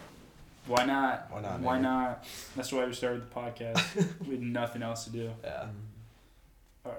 Why 0.67 0.85
not? 0.85 1.29
Why 1.31 1.41
not, 1.41 1.59
Why 1.59 1.73
Mayor? 1.73 1.81
not? 1.81 2.25
That's 2.55 2.71
why 2.71 2.85
we 2.85 2.93
started 2.93 3.23
the 3.23 3.35
podcast. 3.35 3.81
we 4.25 4.35
had 4.35 4.41
nothing 4.41 4.81
else 4.81 5.03
to 5.05 5.09
do. 5.09 5.31
Yeah. 5.43 5.67
All 6.85 6.95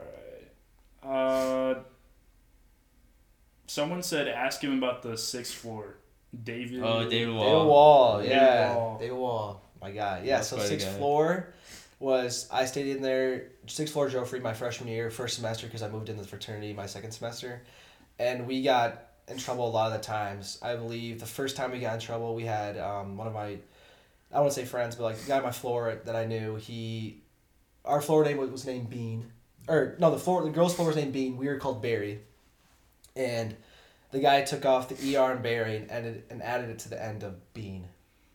right. 1.02 1.10
Uh, 1.10 1.74
someone 3.66 4.02
said 4.02 4.28
ask 4.28 4.62
him 4.62 4.76
about 4.78 5.02
the 5.02 5.16
sixth 5.16 5.54
floor. 5.54 5.96
David. 6.42 6.82
Oh, 6.82 7.08
David 7.08 7.34
Wall. 7.34 7.44
David 7.44 7.56
Wall. 7.56 7.66
Wall, 7.68 8.18
David 8.18 8.32
yeah. 8.32 8.74
Wall. 8.74 8.98
David 8.98 9.16
Wall, 9.16 9.62
my 9.80 9.90
guy. 9.90 10.22
Yeah, 10.24 10.36
That's 10.36 10.48
so 10.48 10.58
sixth 10.58 10.88
guy. 10.88 10.98
floor 10.98 11.54
was 12.00 12.48
I 12.50 12.64
stayed 12.64 12.88
in 12.88 13.02
there 13.02 13.48
sixth 13.66 13.92
floor 13.92 14.08
Geoffroy 14.08 14.40
my 14.40 14.52
freshman 14.52 14.88
year, 14.88 15.10
first 15.10 15.36
semester 15.36 15.66
because 15.66 15.82
I 15.82 15.88
moved 15.88 16.08
into 16.08 16.22
the 16.22 16.28
fraternity 16.28 16.72
my 16.72 16.86
second 16.86 17.12
semester, 17.12 17.62
and 18.18 18.46
we 18.46 18.62
got 18.62 19.06
in 19.28 19.38
trouble 19.38 19.68
a 19.68 19.70
lot 19.70 19.92
of 19.92 20.00
the 20.00 20.06
times. 20.06 20.58
I 20.62 20.76
believe 20.76 21.20
the 21.20 21.26
first 21.26 21.56
time 21.56 21.72
we 21.72 21.80
got 21.80 21.94
in 21.94 22.00
trouble, 22.00 22.34
we 22.34 22.44
had 22.44 22.76
um, 22.78 23.16
one 23.16 23.26
of 23.26 23.32
my, 23.32 23.56
I 24.32 24.38
wouldn't 24.38 24.52
say 24.52 24.64
friends, 24.64 24.96
but 24.96 25.04
like 25.04 25.18
the 25.18 25.26
guy 25.26 25.38
on 25.38 25.44
my 25.44 25.52
floor 25.52 26.00
that 26.04 26.14
I 26.14 26.26
knew. 26.26 26.56
He, 26.56 27.22
our 27.84 28.02
floor 28.02 28.24
name 28.24 28.36
was, 28.36 28.50
was 28.50 28.66
named 28.66 28.90
Bean, 28.90 29.32
or 29.68 29.96
no, 29.98 30.10
the 30.10 30.18
floor 30.18 30.42
the 30.42 30.50
girls' 30.50 30.74
floor 30.74 30.88
was 30.88 30.96
named 30.96 31.12
Bean. 31.12 31.36
We 31.36 31.46
were 31.46 31.58
called 31.58 31.80
Barry, 31.80 32.20
and 33.16 33.54
the 34.10 34.20
guy 34.20 34.42
took 34.42 34.64
off 34.64 34.88
the 34.88 35.16
er 35.16 35.32
and 35.32 35.42
Barry 35.42 35.76
and 35.76 35.90
added 35.90 36.24
and 36.30 36.42
added 36.42 36.70
it 36.70 36.78
to 36.80 36.88
the 36.88 37.02
end 37.02 37.22
of 37.22 37.54
Bean, 37.54 37.88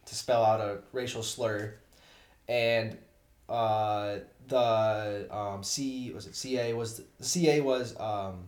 to 0.06 0.16
spell 0.16 0.44
out 0.44 0.62
a 0.62 0.80
racial 0.92 1.24
slur, 1.24 1.76
and 2.48 2.98
uh, 3.48 4.18
the 4.48 5.28
um, 5.32 5.64
C 5.64 6.12
was 6.14 6.28
it 6.28 6.36
CA 6.36 6.74
was 6.74 7.02
the 7.18 7.24
CA 7.24 7.62
was 7.62 8.00
um, 8.00 8.46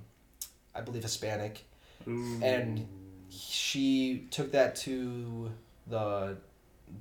I 0.75 0.81
believe 0.81 1.03
Hispanic 1.03 1.65
Ooh. 2.07 2.39
and 2.41 2.87
she 3.29 4.27
took 4.31 4.51
that 4.51 4.75
to 4.77 5.51
the 5.87 6.37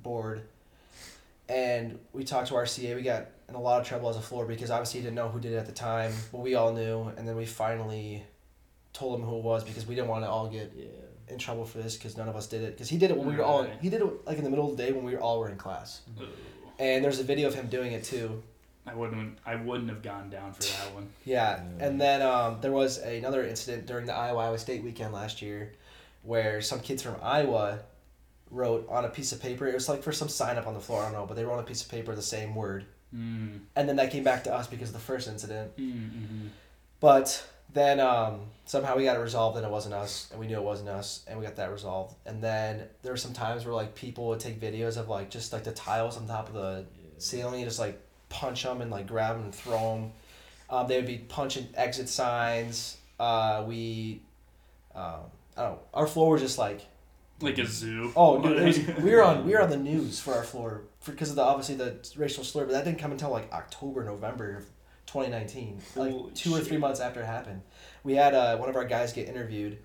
board 0.03 0.43
and 1.49 1.99
we 2.13 2.23
talked 2.23 2.47
to 2.47 2.55
our 2.55 2.65
CA. 2.65 2.95
We 2.95 3.01
got 3.01 3.27
in 3.49 3.55
a 3.55 3.61
lot 3.61 3.81
of 3.81 3.87
trouble 3.87 4.09
as 4.09 4.15
a 4.15 4.21
floor 4.21 4.45
because 4.45 4.71
obviously 4.71 5.01
he 5.01 5.03
didn't 5.03 5.15
know 5.15 5.27
who 5.27 5.39
did 5.39 5.51
it 5.51 5.57
at 5.57 5.65
the 5.65 5.73
time, 5.73 6.13
but 6.31 6.39
we 6.39 6.55
all 6.55 6.71
knew. 6.71 7.11
And 7.17 7.27
then 7.27 7.35
we 7.35 7.45
finally 7.45 8.23
told 8.93 9.19
him 9.19 9.25
who 9.25 9.37
it 9.37 9.43
was 9.43 9.63
because 9.63 9.85
we 9.85 9.95
didn't 9.95 10.09
want 10.09 10.23
to 10.25 10.29
all 10.29 10.47
get 10.49 10.71
Yeah. 10.75 10.85
in 11.33 11.37
trouble 11.37 11.65
for 11.65 11.77
this 11.77 11.95
because 11.97 12.17
none 12.17 12.27
of 12.29 12.35
us 12.35 12.47
did 12.47 12.61
it. 12.61 12.73
Because 12.73 12.89
he 12.89 12.97
did 12.97 13.11
it 13.11 13.17
when 13.17 13.27
we 13.27 13.35
were 13.35 13.43
all 13.43 13.63
he 13.81 13.89
did 13.89 14.01
it 14.01 14.25
like 14.27 14.37
in 14.37 14.43
the 14.43 14.49
middle 14.49 14.69
of 14.69 14.75
the 14.77 14.83
day 14.83 14.91
when 14.91 15.03
we 15.05 15.13
were 15.13 15.21
all 15.21 15.39
were 15.39 15.49
in 15.49 15.57
class. 15.57 16.01
Ooh. 16.19 16.27
And 16.79 17.03
there's 17.03 17.19
a 17.19 17.23
video 17.23 17.47
of 17.47 17.55
him 17.55 17.67
doing 17.67 17.91
it 17.93 18.03
too. 18.03 18.41
I 18.85 18.95
wouldn't. 18.95 19.37
I 19.45 19.55
wouldn't 19.57 19.89
have 19.89 20.01
gone 20.01 20.29
down 20.31 20.53
for 20.53 20.63
that 20.63 20.93
one. 20.95 21.09
Yeah, 21.23 21.61
Yeah. 21.79 21.85
and 21.85 22.01
then 22.01 22.21
um, 22.23 22.57
there 22.61 22.71
was 22.71 22.97
another 22.97 23.45
incident 23.45 23.85
during 23.85 24.07
the 24.07 24.13
Iowa 24.15 24.39
Iowa 24.45 24.57
State 24.57 24.83
weekend 24.83 25.13
last 25.13 25.41
year, 25.43 25.73
where 26.23 26.61
some 26.61 26.79
kids 26.79 27.03
from 27.03 27.15
Iowa 27.21 27.79
wrote 28.49 28.87
on 28.89 29.05
a 29.05 29.09
piece 29.09 29.31
of 29.31 29.39
paper. 29.41 29.67
It 29.67 29.75
was 29.75 29.87
like 29.87 30.01
for 30.01 30.11
some 30.11 30.27
sign 30.29 30.57
up 30.57 30.65
on 30.65 30.73
the 30.73 30.79
floor. 30.79 31.01
I 31.01 31.05
don't 31.05 31.13
know, 31.13 31.25
but 31.27 31.35
they 31.35 31.43
wrote 31.45 31.53
on 31.53 31.59
a 31.59 31.63
piece 31.63 31.83
of 31.83 31.89
paper 31.89 32.15
the 32.15 32.21
same 32.23 32.55
word, 32.55 32.85
Mm. 33.15 33.59
and 33.75 33.87
then 33.87 33.97
that 33.97 34.09
came 34.11 34.23
back 34.23 34.43
to 34.45 34.53
us 34.53 34.65
because 34.67 34.89
of 34.89 34.93
the 34.93 34.99
first 34.99 35.27
incident. 35.27 35.77
Mm-hmm. 35.77 36.47
But 36.99 37.45
then 37.73 37.99
um, 37.99 38.41
somehow 38.65 38.95
we 38.97 39.03
got 39.03 39.15
it 39.15 39.19
resolved, 39.19 39.57
and 39.57 39.65
it 39.65 39.71
wasn't 39.71 39.93
us, 39.93 40.27
and 40.31 40.39
we 40.39 40.47
knew 40.47 40.57
it 40.57 40.63
wasn't 40.63 40.89
us, 40.89 41.23
and 41.27 41.39
we 41.39 41.45
got 41.45 41.55
that 41.57 41.71
resolved. 41.71 42.15
And 42.25 42.41
then 42.41 42.83
there 43.01 43.13
were 43.13 43.17
some 43.17 43.33
times 43.33 43.65
where 43.65 43.73
like 43.73 43.95
people 43.95 44.27
would 44.27 44.39
take 44.39 44.59
videos 44.59 44.97
of 44.97 45.09
like 45.09 45.29
just 45.29 45.53
like 45.53 45.63
the 45.63 45.71
tiles 45.71 46.17
on 46.17 46.27
top 46.27 46.47
of 46.47 46.53
the 46.53 46.85
ceiling 47.17 47.61
and 47.61 47.65
just 47.65 47.79
like 47.79 48.01
punch 48.29 48.63
them 48.63 48.81
and 48.81 48.89
like 48.91 49.07
grab 49.07 49.35
them 49.35 49.45
and 49.45 49.55
throw 49.55 49.95
them. 49.95 50.11
Um, 50.69 50.87
they 50.87 50.95
would 50.97 51.07
be 51.07 51.17
punching 51.17 51.67
exit 51.75 52.07
signs. 52.09 52.97
Uh, 53.19 53.63
we, 53.67 54.21
um, 54.95 55.19
I 55.57 55.63
don't 55.63 55.71
know. 55.73 55.79
Our 55.93 56.07
floor 56.07 56.31
was 56.31 56.41
just 56.41 56.57
like, 56.57 56.81
Like 57.41 57.57
a 57.57 57.65
zoo. 57.65 58.11
oh, 58.15 58.41
dude, 58.41 58.63
was, 58.63 58.79
we 59.03 59.13
were 59.13 59.23
on 59.23 59.45
we 59.45 59.53
were 59.53 59.61
on 59.61 59.69
the 59.69 59.77
news 59.77 60.19
for 60.19 60.33
our 60.33 60.43
floor 60.43 60.83
because 61.05 61.29
of 61.29 61.35
the 61.35 61.41
obviously 61.41 61.75
the 61.75 61.95
racial 62.17 62.43
slur, 62.43 62.65
but 62.65 62.71
that 62.71 62.85
didn't 62.85 62.99
come 62.99 63.11
until 63.11 63.29
like 63.29 63.51
October, 63.51 64.03
November 64.03 64.63
of 65.15 65.23
2019, 65.25 65.81
like 65.95 66.11
Holy 66.11 66.31
two 66.33 66.53
or 66.55 66.59
three 66.59 66.77
months 66.77 66.99
after 66.99 67.21
it 67.21 67.25
happened. 67.25 67.61
We 68.03 68.15
had 68.15 68.33
uh, 68.33 68.57
one 68.57 68.69
of 68.69 68.75
our 68.75 68.85
guys 68.85 69.13
get 69.13 69.27
interviewed, 69.27 69.77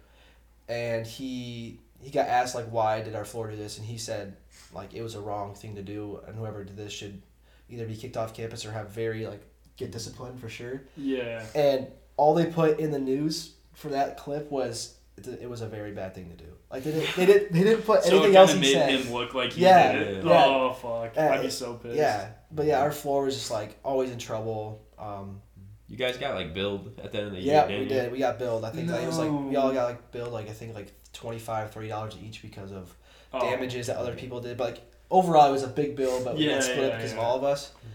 and 0.69 1.07
he 1.07 1.81
he 2.01 2.11
got 2.11 2.29
asked 2.29 2.55
like 2.55 2.67
why 2.67 3.03
did 3.03 3.15
our 3.15 3.25
floor 3.25 3.51
do 3.51 3.57
this, 3.57 3.79
and 3.79 3.87
he 3.87 3.99
said 3.99 4.37
like 4.73 4.95
it 4.95 5.03
was 5.03 5.15
a 5.15 5.21
wrong 5.21 5.55
thing 5.55 5.75
to 5.77 5.83
do, 5.83 6.21
and 6.27 6.37
whoever 6.37 6.65
did 6.65 6.77
this 6.77 6.93
should 6.93 7.23
either 7.69 7.87
be 7.87 7.97
kicked 7.97 8.17
off 8.17 8.35
campus 8.35 8.65
or 8.65 8.73
have 8.73 8.91
very 8.91 9.27
like 9.27 9.43
get 9.77 9.91
disciplined 9.91 10.41
for 10.41 10.49
sure. 10.49 10.83
Yeah. 10.97 11.45
And 11.55 11.89
all 12.17 12.35
they 12.35 12.47
put 12.47 12.79
in 12.79 12.91
the 12.91 12.99
news 12.99 13.53
for 13.75 13.89
that 13.91 14.17
clip 14.17 14.51
was 14.51 14.95
it 15.17 15.27
it 15.43 15.51
was 15.51 15.61
a 15.61 15.67
very 15.67 15.93
bad 15.93 16.15
thing 16.15 16.31
to 16.31 16.37
do. 16.37 16.51
Like 16.71 16.85
they 16.85 16.93
didn't 16.93 17.17
they 17.17 17.27
didn't 17.27 17.53
they 17.53 17.63
didn't 17.63 17.83
put 17.83 18.03
So 18.05 18.11
anything 18.17 18.33
it 18.35 18.37
else 18.37 18.53
kind 18.53 18.65
he 18.65 18.73
of 18.75 18.79
made 18.87 18.91
said. 18.99 19.07
him 19.07 19.13
look 19.13 19.35
like 19.35 19.53
he 19.53 19.63
Yeah, 19.63 19.93
did 19.93 20.03
it. 20.19 20.25
yeah. 20.25 20.45
Oh 20.47 20.73
fuck! 20.73 21.17
Uh, 21.17 21.21
I'd 21.33 21.43
be 21.43 21.51
so 21.51 21.75
pissed. 21.75 21.97
Yeah, 21.97 22.29
but 22.51 22.67
yeah, 22.67 22.81
our 22.81 22.93
floor 22.93 23.25
was 23.25 23.35
just 23.35 23.51
like 23.51 23.77
always 23.85 24.11
in 24.11 24.19
trouble. 24.19 24.83
Um, 24.99 25.41
You 25.89 25.97
guys 25.97 26.17
got 26.17 26.35
like 26.35 26.53
billed 26.55 26.99
at 27.03 27.13
the 27.13 27.19
end 27.19 27.27
of 27.29 27.33
the 27.35 27.41
year. 27.41 27.55
yeah, 27.55 27.67
didn't 27.67 27.79
we 27.79 27.83
you? 27.85 27.89
did. 28.03 28.13
We 28.13 28.19
got 28.19 28.39
billed. 28.39 28.65
I 28.65 28.71
think 28.71 28.91
like, 28.91 29.03
it 29.03 29.07
was 29.07 29.19
like 29.19 29.31
we 29.31 29.57
all 29.57 29.73
got 29.73 29.85
like 29.85 30.11
billed 30.13 30.33
like 30.33 30.49
I 30.49 30.53
think 30.53 30.75
like 30.75 30.93
25 31.13 31.71
30 31.71 31.89
dollars 31.89 32.17
each 32.23 32.43
because 32.43 32.73
of 32.73 32.95
Oh. 33.33 33.41
damages 33.41 33.89
that 33.89 33.97
other 33.97 34.15
people 34.15 34.41
did. 34.41 34.57
But 34.57 34.65
like 34.75 34.83
overall, 35.11 35.49
it 35.49 35.53
was 35.53 35.63
a 35.65 35.69
big 35.69 35.97
bill, 35.97 36.23
but 36.25 36.37
we 36.37 36.47
Yeah, 36.47 36.55
got 36.55 36.63
split 36.63 36.79
yeah, 36.91 36.97
because 36.97 37.13
of 37.13 37.19
all 37.19 37.37
of 37.37 37.45
us. 37.45 37.71
Mhm. 37.71 37.91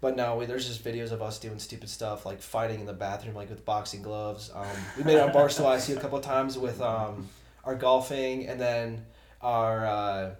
But 0.00 0.16
no, 0.16 0.36
we, 0.36 0.46
there's 0.46 0.66
just 0.66 0.84
videos 0.84 1.10
of 1.10 1.20
us 1.22 1.38
doing 1.38 1.58
stupid 1.58 1.88
stuff 1.88 2.24
like 2.26 2.40
fighting 2.40 2.80
in 2.80 2.86
the 2.86 2.92
bathroom, 2.92 3.34
like 3.34 3.50
with 3.50 3.64
boxing 3.64 4.02
gloves. 4.02 4.50
Um, 4.54 4.66
we 4.96 5.02
made 5.04 5.16
it 5.16 5.20
on 5.20 5.32
Barstool 5.32 5.64
ISU 5.66 5.96
a 5.96 6.00
couple 6.00 6.18
of 6.18 6.24
times 6.24 6.56
with 6.58 6.80
um, 6.80 7.28
our 7.64 7.74
golfing, 7.74 8.46
and 8.46 8.60
then 8.60 9.04
our 9.42 9.86
uh, 9.86 10.30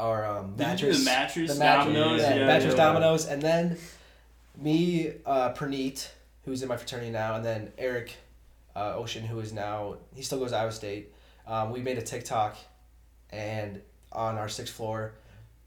our 0.00 0.26
um, 0.26 0.56
Did 0.56 0.66
mattress, 0.66 0.98
the 1.00 1.04
mattress, 1.04 1.52
the 1.54 1.58
mattress, 1.58 1.94
dominoes, 1.94 2.20
yeah, 2.22 2.34
yeah, 2.34 2.46
mattress 2.46 2.74
yeah. 2.74 2.84
dominoes, 2.84 3.26
and 3.26 3.40
then 3.42 3.76
me, 4.56 5.12
uh, 5.26 5.52
Praneet, 5.54 6.08
who's 6.44 6.62
in 6.62 6.68
my 6.68 6.76
fraternity 6.76 7.10
now, 7.10 7.36
and 7.36 7.44
then 7.44 7.72
Eric 7.78 8.14
uh, 8.74 8.94
Ocean, 8.96 9.24
who 9.24 9.40
is 9.40 9.52
now 9.52 9.96
he 10.14 10.22
still 10.22 10.38
goes 10.38 10.50
to 10.50 10.56
Iowa 10.56 10.72
State. 10.72 11.12
Um, 11.46 11.70
we 11.70 11.80
made 11.80 11.98
a 11.98 12.02
TikTok, 12.02 12.56
and 13.30 13.80
on 14.12 14.36
our 14.38 14.48
sixth 14.48 14.74
floor, 14.74 15.14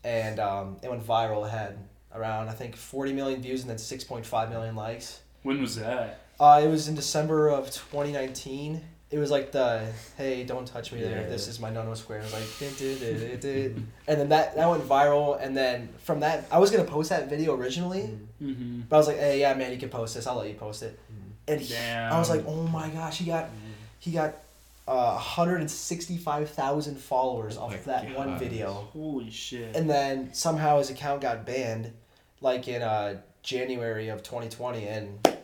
and 0.03 0.39
um, 0.39 0.77
it 0.83 0.89
went 0.89 1.05
viral. 1.05 1.45
It 1.45 1.51
had 1.51 1.77
around 2.13 2.49
I 2.49 2.53
think 2.53 2.75
forty 2.75 3.13
million 3.13 3.41
views 3.41 3.61
and 3.61 3.69
then 3.69 3.77
six 3.77 4.03
point 4.03 4.25
five 4.25 4.49
million 4.49 4.75
likes. 4.75 5.21
When 5.43 5.61
was 5.61 5.75
that? 5.75 6.21
Uh, 6.39 6.61
it 6.63 6.67
was 6.67 6.87
in 6.87 6.95
December 6.95 7.49
of 7.49 7.73
twenty 7.73 8.11
nineteen. 8.11 8.81
It 9.15 9.19
was 9.19 9.31
like 9.31 9.53
the 9.53 9.81
hey, 10.17 10.43
don't 10.43 10.67
touch 10.67 10.91
me 10.91 10.99
there. 11.01 11.21
Yeah. 11.21 11.27
This 11.29 11.47
is 11.47 11.57
my 11.61 11.69
Nono 11.69 11.93
Square. 11.93 12.19
It 12.19 12.23
was 12.23 12.33
like, 12.33 12.59
"Dun, 12.59 12.73
dun, 12.77 12.99
dun, 12.99 13.29
dun, 13.29 13.39
dun." 13.39 13.87
and 14.09 14.19
then 14.19 14.29
that 14.29 14.55
that 14.57 14.69
went 14.69 14.83
viral. 14.83 15.41
And 15.41 15.55
then 15.55 15.87
from 15.99 16.19
that, 16.19 16.43
I 16.51 16.59
was 16.59 16.69
gonna 16.69 16.83
post 16.83 17.11
that 17.11 17.29
video 17.29 17.55
originally, 17.55 18.09
Mm-hmm. 18.43 18.81
but 18.89 18.95
I 18.97 18.99
was 18.99 19.07
like, 19.07 19.15
hey, 19.17 19.39
yeah, 19.39 19.53
man, 19.53 19.71
you 19.71 19.77
can 19.77 19.87
post 19.87 20.15
this. 20.15 20.27
I'll 20.27 20.35
let 20.35 20.49
you 20.49 20.55
post 20.55 20.83
it. 20.83 20.99
And 21.47 21.61
he, 21.61 21.77
I 21.77 22.19
was 22.19 22.29
like, 22.29 22.43
oh 22.45 22.63
my 22.67 22.89
gosh, 22.89 23.17
he 23.19 23.25
got 23.25 23.47
he 23.99 24.11
got 24.11 24.33
uh, 24.85 25.13
165,000 25.13 26.97
followers 26.99 27.57
Oh 27.57 27.61
off 27.61 27.71
my 27.71 27.77
of 27.77 27.85
that 27.85 28.15
one 28.17 28.37
video. 28.37 28.73
Holy 28.91 29.31
shit. 29.31 29.75
And 29.77 29.89
then 29.89 30.33
somehow 30.33 30.77
his 30.79 30.89
account 30.89 31.21
got 31.21 31.45
banned, 31.45 31.93
like 32.41 32.67
in 32.67 32.81
uh, 32.81 33.21
January 33.43 34.09
of 34.09 34.23
2020, 34.23 34.87
and 34.87 35.37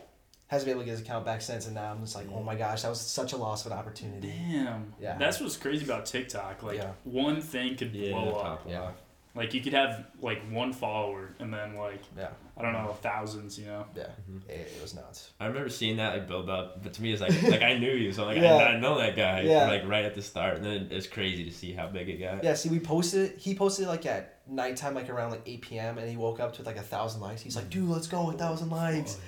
hasn't 0.52 0.66
been 0.66 0.72
able 0.76 0.82
to 0.82 0.84
get 0.86 0.92
his 0.92 1.00
account 1.00 1.24
back 1.24 1.40
since. 1.42 1.66
And 1.66 1.74
now 1.74 1.90
I'm 1.90 2.00
just 2.00 2.14
like, 2.14 2.26
oh 2.32 2.42
my 2.42 2.54
gosh, 2.54 2.82
that 2.82 2.88
was 2.90 3.00
such 3.00 3.32
a 3.32 3.36
loss 3.36 3.64
of 3.66 3.72
an 3.72 3.78
opportunity. 3.78 4.28
Damn. 4.50 4.92
Yeah. 5.00 5.16
That's 5.18 5.40
what's 5.40 5.56
crazy 5.56 5.84
about 5.84 6.06
TikTok. 6.06 6.62
Like 6.62 6.76
Yeah. 6.78 6.92
one 7.04 7.40
thing 7.40 7.74
could 7.76 7.94
Yeah, 7.94 8.12
blow 8.12 8.32
up. 8.34 8.66
Yeah. 8.68 8.90
Like 9.34 9.54
you 9.54 9.62
could 9.62 9.72
have 9.72 10.04
like 10.20 10.42
one 10.50 10.74
follower 10.74 11.34
and 11.38 11.50
then 11.54 11.74
like 11.76 12.02
Yeah, 12.14 12.28
I 12.54 12.60
don't 12.60 12.74
know 12.74 12.92
thousands, 13.00 13.58
you 13.58 13.64
know. 13.64 13.86
yeah, 13.96 14.08
Mhm. 14.30 14.46
it, 14.46 14.70
it 14.76 14.82
was 14.82 14.94
nuts. 14.94 15.30
I 15.40 15.46
remember 15.46 15.70
seeing 15.70 15.96
that 15.96 16.12
like 16.18 16.28
build 16.28 16.50
up, 16.50 16.82
but 16.82 16.92
to 16.92 17.02
me 17.02 17.12
it's 17.14 17.22
like 17.22 17.42
like 17.50 17.62
I 17.62 17.78
knew 17.78 17.92
you, 17.92 18.12
so 18.12 18.26
like 18.26 18.36
Yeah. 18.36 18.56
I, 18.56 18.72
I 18.74 18.78
know 18.78 18.98
that 18.98 19.16
guy 19.16 19.40
Yeah. 19.40 19.68
like 19.68 19.88
right 19.88 20.04
at 20.04 20.14
the 20.14 20.20
start, 20.20 20.56
and 20.56 20.64
then 20.66 20.88
it's 20.90 21.06
crazy 21.06 21.44
to 21.44 21.50
see 21.50 21.72
how 21.72 21.86
big 21.86 22.10
it 22.10 22.18
got. 22.18 22.44
Yeah, 22.44 22.52
see, 22.52 22.68
we 22.68 22.78
posted. 22.78 23.38
He 23.38 23.54
posted 23.54 23.86
like 23.86 24.04
at 24.04 24.40
nighttime, 24.46 24.92
like 24.94 25.08
around 25.08 25.30
like 25.30 25.42
eight 25.46 25.62
p.m. 25.62 25.96
and 25.96 26.10
he 26.10 26.18
woke 26.18 26.38
up 26.38 26.52
to 26.56 26.62
like 26.62 26.76
a 26.76 26.82
thousand 26.82 27.22
likes. 27.22 27.40
He's 27.40 27.56
like, 27.56 27.70
"Dude, 27.70 27.88
let's 27.88 28.08
go, 28.08 28.28
a 28.30 28.34
thousand 28.34 28.68
likes." 28.68 29.18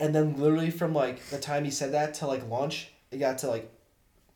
And 0.00 0.14
then 0.14 0.36
literally 0.40 0.70
from 0.70 0.94
like 0.94 1.22
the 1.26 1.38
time 1.38 1.64
he 1.64 1.70
said 1.70 1.92
that 1.92 2.14
to 2.14 2.26
like 2.26 2.48
lunch, 2.48 2.88
it 3.10 3.18
got 3.18 3.38
to 3.38 3.48
like 3.48 3.70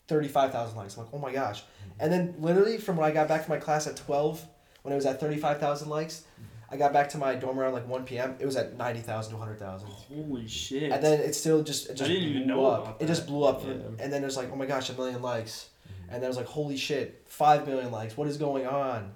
thirty 0.06 0.28
five 0.28 0.52
thousand 0.52 0.76
likes. 0.76 0.96
I'm 0.96 1.04
like, 1.04 1.14
"Oh 1.14 1.18
my 1.18 1.32
gosh!" 1.32 1.62
And 1.98 2.12
then 2.12 2.34
literally 2.38 2.78
from 2.78 2.96
when 2.98 3.08
I 3.08 3.12
got 3.12 3.28
back 3.28 3.44
from 3.44 3.54
my 3.56 3.60
class 3.60 3.86
at 3.86 3.96
twelve, 3.96 4.44
when 4.82 4.92
it 4.92 4.96
was 4.96 5.06
at 5.06 5.18
thirty 5.20 5.38
five 5.38 5.58
thousand 5.60 5.88
likes, 5.88 6.24
I 6.70 6.76
got 6.76 6.92
back 6.92 7.08
to 7.10 7.18
my 7.18 7.34
dorm 7.34 7.58
around 7.58 7.72
like 7.72 7.88
one 7.88 8.04
p.m. 8.04 8.36
It 8.38 8.44
was 8.46 8.56
at 8.56 8.76
ninety 8.76 9.00
thousand 9.00 9.32
to 9.32 9.38
hundred 9.38 9.58
thousand. 9.58 9.88
Holy 9.88 10.46
shit. 10.46 10.92
And 10.92 11.02
then 11.02 11.20
it 11.20 11.34
still 11.34 11.62
just 11.62 11.88
it 11.88 11.94
just 11.94 12.10
blew 12.10 12.64
up. 12.66 13.00
It 13.02 13.06
just 13.06 13.26
blew 13.26 13.44
up, 13.44 13.64
Yeah. 13.64 13.72
and 14.00 14.12
then 14.12 14.22
it 14.22 14.26
was 14.26 14.36
like, 14.36 14.50
oh 14.52 14.56
my 14.56 14.66
gosh, 14.66 14.90
a 14.90 14.92
million 14.94 15.22
likes, 15.22 15.70
and 16.10 16.16
then 16.16 16.24
it 16.24 16.28
was 16.28 16.36
like, 16.36 16.46
holy 16.46 16.76
shit, 16.76 17.22
five 17.26 17.66
million 17.66 17.90
likes. 17.90 18.16
What 18.18 18.28
is 18.28 18.36
going 18.36 18.66
on? 18.66 19.12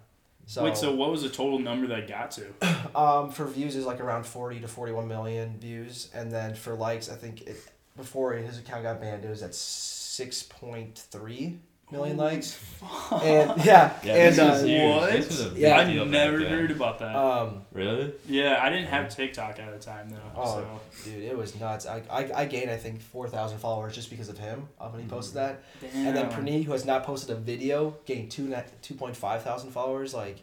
So, 0.48 0.64
Wait, 0.64 0.78
so 0.78 0.94
what 0.94 1.10
was 1.10 1.20
the 1.20 1.28
total 1.28 1.58
number 1.58 1.86
that 1.88 2.08
got 2.08 2.30
to? 2.30 2.46
um, 2.98 3.30
for 3.30 3.44
views 3.44 3.76
is 3.76 3.84
like 3.84 4.00
around 4.00 4.24
forty 4.24 4.58
to 4.60 4.66
forty 4.66 4.92
one 4.92 5.06
million 5.06 5.58
views, 5.58 6.08
and 6.14 6.32
then 6.32 6.54
for 6.54 6.74
likes, 6.74 7.10
I 7.10 7.16
think 7.16 7.42
it 7.42 7.58
before 7.98 8.32
his 8.32 8.58
account 8.58 8.84
got 8.84 8.98
banned, 8.98 9.26
it 9.26 9.28
was 9.28 9.42
at 9.42 9.54
six 9.54 10.42
point 10.42 11.04
three 11.10 11.58
million 11.90 12.16
Holy 12.18 12.30
likes, 12.34 12.52
fuck. 12.52 13.22
and 13.24 13.64
yeah, 13.64 13.92
Yeah, 14.04 14.14
and 14.14 14.34
this 14.34 14.38
uh, 14.38 14.64
huge. 14.64 14.94
What? 14.96 15.12
This 15.12 15.28
was 15.28 15.52
a 15.52 15.58
Yeah. 15.58 15.78
I 15.78 15.84
deal 15.84 16.04
back 16.04 16.12
never 16.12 16.38
then. 16.38 16.52
heard 16.52 16.70
about 16.70 16.98
that. 17.00 17.14
um, 17.16 17.62
Really? 17.72 18.12
yeah, 18.28 18.58
I 18.62 18.70
didn't 18.70 18.86
have 18.88 19.08
TikTok 19.14 19.58
at 19.58 19.72
the 19.72 19.78
time 19.84 20.10
though. 20.10 20.16
Oh, 20.36 20.44
so. 20.92 21.10
dude, 21.10 21.24
it 21.24 21.36
was 21.36 21.58
nuts. 21.58 21.86
I, 21.86 22.02
I, 22.10 22.30
I 22.34 22.44
gained 22.44 22.70
I 22.70 22.76
think 22.76 23.00
four 23.00 23.28
thousand 23.28 23.58
followers 23.58 23.94
just 23.94 24.10
because 24.10 24.28
of 24.28 24.38
him 24.38 24.68
uh, 24.80 24.88
when 24.88 25.02
he 25.02 25.08
posted 25.08 25.36
that. 25.36 25.62
Damn. 25.80 26.06
And 26.06 26.16
then 26.16 26.28
Damn. 26.28 26.44
Praneet, 26.44 26.64
who 26.64 26.72
has 26.72 26.84
not 26.84 27.04
posted 27.04 27.30
a 27.30 27.38
video, 27.40 27.96
gained 28.04 28.30
two 28.30 28.44
net 28.48 28.82
two 28.82 28.94
point 28.94 29.16
five 29.16 29.42
thousand 29.42 29.70
followers. 29.70 30.12
Like, 30.14 30.40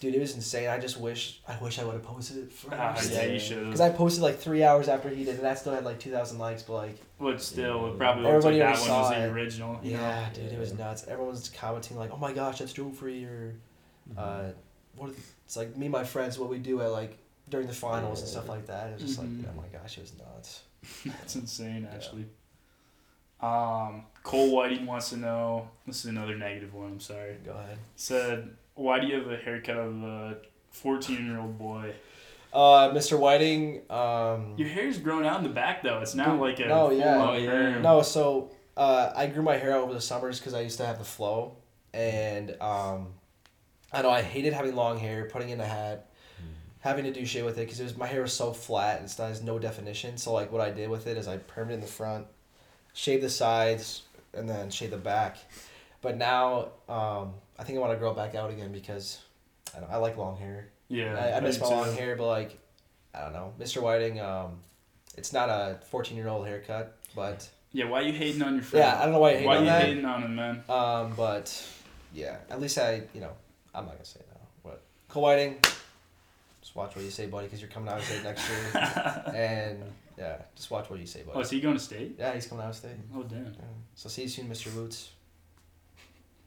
dude, 0.00 0.14
it 0.14 0.20
was 0.20 0.34
insane. 0.34 0.68
I 0.68 0.78
just 0.78 0.98
wish 0.98 1.40
I 1.46 1.56
wish 1.62 1.78
I 1.78 1.84
would 1.84 1.94
have 1.94 2.02
posted 2.02 2.38
it 2.38 2.52
Ah, 2.72 2.94
first. 2.94 3.12
yeah, 3.12 3.24
you 3.24 3.32
Yeah. 3.34 3.38
should 3.38 3.64
Because. 3.66 3.80
I 3.80 3.90
posted 3.90 4.22
like 4.22 4.38
three 4.38 4.64
hours 4.64 4.88
after 4.88 5.08
he 5.10 5.24
did, 5.24 5.36
and 5.36 5.44
that 5.44 5.58
still 5.58 5.74
had 5.74 5.84
like 5.84 5.98
two 6.00 6.10
thousand 6.10 6.38
likes. 6.38 6.62
But 6.64 6.72
like, 6.74 6.96
But 7.20 7.40
still, 7.40 7.86
Yeah. 7.86 7.92
it 7.92 7.98
probably 7.98 8.22
looked 8.24 8.44
like 8.44 8.54
Everybody 8.54 8.58
that 8.58 8.64
one 8.64 8.72
was 8.72 8.86
saw 8.86 9.10
the 9.10 9.24
it. 9.24 9.28
original. 9.30 9.78
you 9.82 9.92
yeah, 9.92 10.28
know? 10.28 10.34
dude, 10.34 10.52
it 10.52 10.58
was 10.58 10.72
nuts. 10.72 11.04
Everyone 11.06 11.30
was 11.32 11.48
commenting 11.50 11.96
like, 11.98 12.10
"Oh 12.12 12.16
my 12.16 12.32
gosh, 12.32 12.58
that's 12.58 12.72
Geoffroy," 12.72 13.24
or 13.24 13.54
uh, 14.16 14.50
what? 14.96 15.10
It's 15.44 15.56
like 15.56 15.76
me 15.76 15.86
and 15.86 15.92
my 15.92 16.04
friends 16.04 16.38
what 16.38 16.48
we 16.50 16.58
do 16.58 16.80
at 16.80 16.90
like 16.90 17.16
during 17.48 17.66
the 17.66 17.72
finals 17.74 18.20
and 18.20 18.28
stuff 18.28 18.48
like 18.48 18.66
that. 18.66 18.88
It 18.90 18.94
was 18.94 19.02
just 19.02 19.20
Mhm. 19.20 19.42
like, 19.44 19.52
oh 19.56 19.60
my 19.60 19.68
gosh, 19.78 19.98
it 19.98 20.02
was 20.02 20.12
nuts. 20.18 20.62
That's 21.04 21.34
insane, 21.36 21.82
Yeah. 21.82 21.94
actually. 21.94 22.24
Um, 23.40 24.04
Cole 24.22 24.50
Whiting 24.54 24.86
wants 24.86 25.10
to 25.10 25.16
know. 25.16 25.68
This 25.86 26.00
is 26.00 26.04
another 26.06 26.36
negative 26.36 26.74
one. 26.74 26.92
I'm 26.92 27.00
sorry. 27.00 27.36
Go 27.44 27.52
ahead. 27.52 27.78
Said, 27.96 28.50
why 28.80 28.98
do 28.98 29.06
you 29.06 29.14
have 29.16 29.30
a 29.30 29.36
haircut 29.36 29.76
of 29.76 30.02
a 30.02 30.38
14 30.70 31.26
year 31.26 31.38
old 31.38 31.58
boy? 31.58 31.92
Uh, 32.52 32.90
Mr. 32.90 33.18
Whiting. 33.18 33.82
Um, 33.90 34.54
Your 34.56 34.68
hair's 34.68 34.98
grown 34.98 35.24
out 35.24 35.38
in 35.38 35.44
the 35.44 35.54
back 35.54 35.82
though. 35.82 36.00
It's 36.00 36.14
not 36.14 36.40
like 36.40 36.58
a 36.58 36.66
no, 36.66 36.88
full 36.88 36.98
yeah. 36.98 37.18
on 37.18 37.28
Oh, 37.28 37.32
yeah. 37.34 37.78
No, 37.78 38.02
so 38.02 38.50
uh, 38.76 39.12
I 39.14 39.26
grew 39.26 39.42
my 39.42 39.56
hair 39.56 39.72
out 39.72 39.82
over 39.82 39.92
the 39.92 40.00
summers 40.00 40.40
because 40.40 40.54
I 40.54 40.62
used 40.62 40.78
to 40.78 40.86
have 40.86 40.98
the 40.98 41.04
flow, 41.04 41.56
and 41.92 42.56
um, 42.60 43.08
I 43.92 44.02
know 44.02 44.10
I 44.10 44.22
hated 44.22 44.52
having 44.52 44.74
long 44.74 44.98
hair, 44.98 45.26
putting 45.26 45.50
in 45.50 45.60
a 45.60 45.66
hat, 45.66 46.10
having 46.80 47.04
to 47.04 47.12
do 47.12 47.24
shit 47.26 47.44
with 47.44 47.58
it 47.58 47.66
because 47.66 47.78
it 47.78 47.84
was 47.84 47.96
my 47.96 48.06
hair 48.06 48.22
was 48.22 48.32
so 48.32 48.52
flat 48.52 49.00
and 49.00 49.08
it 49.08 49.16
has 49.18 49.42
no 49.42 49.58
definition. 49.58 50.16
So 50.16 50.32
like 50.32 50.50
what 50.50 50.62
I 50.62 50.70
did 50.70 50.88
with 50.88 51.06
it 51.06 51.18
is 51.18 51.28
I 51.28 51.36
permed 51.36 51.70
it 51.70 51.74
in 51.74 51.80
the 51.80 51.86
front, 51.86 52.26
shaved 52.94 53.22
the 53.22 53.30
sides, 53.30 54.02
and 54.32 54.48
then 54.48 54.70
shaved 54.70 54.92
the 54.92 54.98
back. 54.98 55.36
But 56.02 56.16
now 56.16 56.68
um, 56.88 57.34
I 57.58 57.64
think 57.64 57.78
I 57.78 57.80
want 57.80 57.92
to 57.92 57.98
grow 57.98 58.14
back 58.14 58.34
out 58.34 58.50
again 58.50 58.72
because 58.72 59.18
I, 59.76 59.80
don't, 59.80 59.90
I 59.90 59.96
like 59.96 60.16
long 60.16 60.36
hair. 60.36 60.68
Yeah. 60.88 61.14
I, 61.14 61.36
I 61.36 61.40
miss 61.40 61.60
my 61.60 61.68
too. 61.68 61.74
long 61.74 61.94
hair, 61.94 62.16
but 62.16 62.26
like 62.26 62.58
I 63.14 63.20
don't 63.20 63.32
know, 63.32 63.52
Mr. 63.60 63.82
Whiting. 63.82 64.20
Um, 64.20 64.58
it's 65.16 65.32
not 65.32 65.48
a 65.48 65.78
fourteen 65.90 66.16
year 66.16 66.28
old 66.28 66.46
haircut, 66.46 66.96
but. 67.14 67.48
Yeah, 67.72 67.84
why 67.84 68.00
you 68.00 68.12
hating 68.12 68.42
on 68.42 68.54
your 68.54 68.64
friend? 68.64 68.84
Yeah, 68.84 68.98
I 68.98 69.04
don't 69.04 69.12
know 69.12 69.20
why 69.20 69.30
you 69.30 69.38
hate 69.38 69.46
why 69.46 69.56
on 69.58 69.62
you 69.62 69.70
that. 69.70 69.84
hating 69.84 70.04
on 70.04 70.22
him, 70.24 70.34
man? 70.34 70.64
Um, 70.68 71.12
but 71.16 71.64
yeah, 72.12 72.38
at 72.50 72.60
least 72.60 72.76
I, 72.78 73.02
you 73.14 73.20
know, 73.20 73.30
I'm 73.72 73.84
not 73.84 73.92
gonna 73.92 74.04
say 74.04 74.20
no. 74.28 74.40
But 74.64 74.82
Cole 75.08 75.22
Whiting, 75.22 75.58
just 76.60 76.74
watch 76.74 76.96
what 76.96 77.04
you 77.04 77.12
say, 77.12 77.26
buddy, 77.26 77.46
because 77.46 77.60
you're 77.60 77.70
coming 77.70 77.88
out 77.88 77.98
of 77.98 78.04
state 78.04 78.24
next 78.24 78.48
year, 78.48 79.22
and 79.34 79.84
yeah, 80.18 80.36
just 80.56 80.70
watch 80.70 80.90
what 80.90 80.98
you 80.98 81.06
say, 81.06 81.22
buddy. 81.22 81.38
Oh, 81.38 81.40
is 81.40 81.50
he 81.50 81.60
going 81.60 81.76
to 81.76 81.82
state? 81.82 82.16
yeah, 82.18 82.34
he's 82.34 82.46
coming 82.46 82.64
out 82.64 82.70
of 82.70 82.76
state. 82.76 82.90
Oh, 83.14 83.22
damn. 83.22 83.44
Yeah. 83.44 83.50
So 83.94 84.08
see 84.08 84.22
you 84.22 84.28
soon, 84.28 84.48
Mr. 84.48 84.74
Boots. 84.74 85.10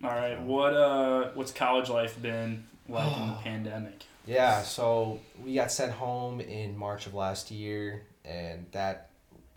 All 0.04 0.10
right. 0.10 0.40
What 0.42 0.74
uh, 0.74 1.30
what's 1.34 1.52
college 1.52 1.90
life 1.90 2.22
been 2.22 2.66
like 2.90 3.16
in 3.18 3.28
the 3.28 3.34
pandemic? 3.44 4.04
Yeah, 4.26 4.62
so 4.62 5.20
we 5.44 5.54
got 5.56 5.72
sent 5.72 5.92
home 5.92 6.40
in 6.40 6.78
March 6.78 7.08
of 7.08 7.14
last 7.14 7.52
year, 7.52 8.04
and 8.24 8.66
that 8.72 9.10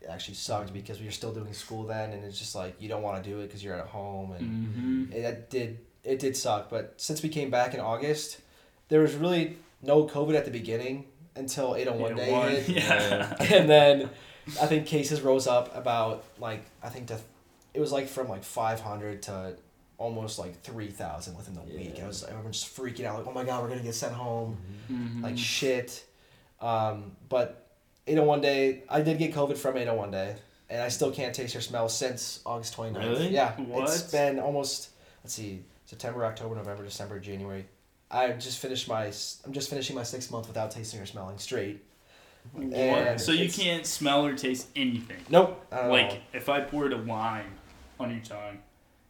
actually 0.08 0.34
sucked 0.34 0.72
because 0.72 0.98
we 1.00 1.06
were 1.06 1.12
still 1.12 1.32
doing 1.32 1.52
school 1.52 1.84
then, 1.84 2.10
and 2.12 2.24
it's 2.24 2.38
just 2.38 2.54
like 2.54 2.80
you 2.80 2.88
don't 2.88 3.02
want 3.02 3.22
to 3.22 3.28
do 3.30 3.38
it 3.40 3.46
because 3.46 3.62
you're 3.62 3.74
at 3.76 3.86
home, 3.86 4.32
and 4.32 4.42
Mm-hmm. 4.42 5.12
it, 5.12 5.22
that 5.22 5.50
did 5.50 5.78
it 6.04 6.18
did 6.18 6.36
suck. 6.36 6.68
But 6.70 6.94
since 6.96 7.22
we 7.22 7.28
came 7.28 7.50
back 7.50 7.74
in 7.74 7.80
August, 7.80 8.40
there 8.88 9.00
was 9.00 9.14
really 9.14 9.56
no 9.82 10.04
COVID 10.06 10.34
at 10.36 10.44
the 10.44 10.50
beginning 10.50 11.04
until 11.36 11.74
801 11.76 12.16
day 12.16 12.60
hit. 12.62 12.68
Yeah. 12.84 13.34
and 13.52 13.68
then 13.68 14.10
I 14.60 14.66
think 14.66 14.86
cases 14.86 15.20
rose 15.20 15.46
up 15.46 15.76
about 15.76 16.24
like 16.38 16.64
I 16.82 16.88
think 16.88 17.08
to, 17.08 17.18
it 17.74 17.80
was 17.80 17.92
like 17.92 18.08
from 18.08 18.28
like 18.28 18.42
five 18.44 18.80
hundred 18.80 19.22
to 19.24 19.56
almost 19.98 20.38
like 20.38 20.60
three 20.62 20.90
thousand 20.90 21.36
within 21.36 21.54
the 21.54 21.62
week. 21.62 21.98
I 22.02 22.06
was 22.06 22.22
everyone 22.24 22.52
just 22.52 22.76
freaking 22.76 23.04
out 23.06 23.16
like 23.18 23.26
oh 23.26 23.32
my 23.32 23.44
god 23.44 23.62
we're 23.62 23.68
gonna 23.70 23.82
get 23.82 23.94
sent 23.94 24.12
home 24.14 24.56
Mhm. 24.90 25.22
like 25.22 25.38
shit. 25.38 26.04
Um, 26.60 27.12
but 27.28 27.66
801 28.06 28.40
day 28.40 28.82
I 28.88 29.00
did 29.02 29.18
get 29.18 29.34
COVID 29.34 29.56
from 29.58 29.76
801 29.76 30.10
day 30.10 30.36
and 30.70 30.82
I 30.82 30.88
still 30.88 31.10
can't 31.12 31.34
taste 31.34 31.54
or 31.56 31.60
smell 31.60 31.88
since 31.88 32.40
August 32.46 32.76
29th. 32.76 32.96
Really? 32.98 33.28
Yeah. 33.28 33.52
What? 33.60 33.84
It's 33.84 34.02
been 34.10 34.38
almost 34.38 34.90
let's 35.24 35.34
see 35.34 35.62
September 35.86 36.24
October 36.24 36.54
November 36.54 36.84
December 36.84 37.18
January. 37.20 37.66
I 38.10 38.28
just 38.32 38.58
finished 38.58 38.88
my 38.88 39.06
I'm 39.44 39.52
just 39.52 39.68
finishing 39.70 39.96
my 39.96 40.02
six 40.02 40.30
month 40.30 40.46
without 40.46 40.70
tasting 40.70 41.00
or 41.00 41.06
smelling 41.06 41.38
straight. 41.38 41.82
And 42.72 43.20
So 43.20 43.32
you 43.32 43.50
can't 43.50 43.84
smell 43.84 44.24
or 44.24 44.34
taste 44.34 44.68
anything. 44.76 45.16
Nope. 45.28 45.64
Like 45.72 46.12
know. 46.12 46.18
if 46.32 46.48
I 46.48 46.60
poured 46.60 46.92
a 46.92 46.96
lime 46.98 47.52
on 47.98 48.10
your 48.10 48.20
tongue, 48.20 48.58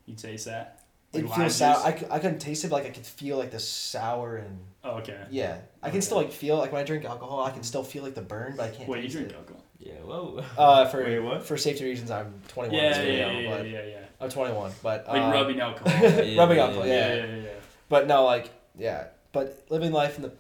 you 0.07 0.15
taste 0.15 0.47
that. 0.47 0.76
It 1.17 1.23
Like 1.25 1.31
lime 1.31 1.41
feels 1.41 1.57
sour. 1.57 1.75
juice? 1.75 1.85
I, 1.85 1.99
c- 1.99 2.07
I 2.11 2.19
couldn't 2.19 2.39
taste 2.39 2.65
it, 2.65 2.69
but 2.69 2.77
like 2.77 2.87
I 2.87 2.91
could 2.91 3.07
feel 3.07 3.37
like 3.39 3.51
the 3.51 3.59
sour 3.61 4.37
and 4.37 4.59
Oh, 4.85 4.99
okay. 4.99 5.19
yeah. 5.31 5.59
I 5.83 5.91
can 5.91 6.01
still 6.03 6.17
like 6.19 6.33
feel 6.33 6.57
like 6.59 6.73
when 6.73 6.81
I 6.81 6.85
drink 6.85 7.05
alcohol, 7.05 7.43
I 7.45 7.51
can 7.51 7.63
still 7.63 7.83
feel 7.83 8.03
like 8.05 8.15
the 8.15 8.23
burn, 8.23 8.55
but 8.57 8.65
I 8.73 8.75
can't. 8.77 8.89
Wait, 8.89 9.03
you 9.05 9.11
drink 9.11 9.31
it. 9.31 9.37
alcohol? 9.37 9.63
Yeah. 9.79 9.93
Whoa. 10.05 10.43
Uh, 10.59 10.87
for 10.87 11.03
Wait, 11.05 11.19
what? 11.21 11.43
for 11.45 11.57
safety 11.57 11.85
reasons, 11.85 12.11
I'm 12.11 12.33
21. 12.49 12.83
Yeah, 12.83 13.03
yeah, 13.03 13.13
yeah, 13.13 13.39
yeah, 13.39 13.57
but 13.57 13.69
yeah, 13.69 13.85
yeah. 13.85 13.99
I'm 14.21 14.31
21, 14.31 14.73
but 14.83 15.07
Like 15.09 15.21
um, 15.23 15.33
rubbing 15.33 15.61
alcohol. 15.69 15.93
Yeah, 16.03 16.39
rubbing 16.41 16.59
alcohol, 16.59 16.87
yeah, 16.87 16.95
yeah. 17.09 17.15
yeah, 17.17 17.27
yeah, 17.27 17.43
yeah. 17.43 17.49
But 17.89 18.07
no, 18.07 18.25
like 18.25 18.51
yeah, 18.79 19.09
but 19.33 19.65
living 19.69 19.93
life 19.93 20.17
in 20.17 20.23
the 20.23 20.33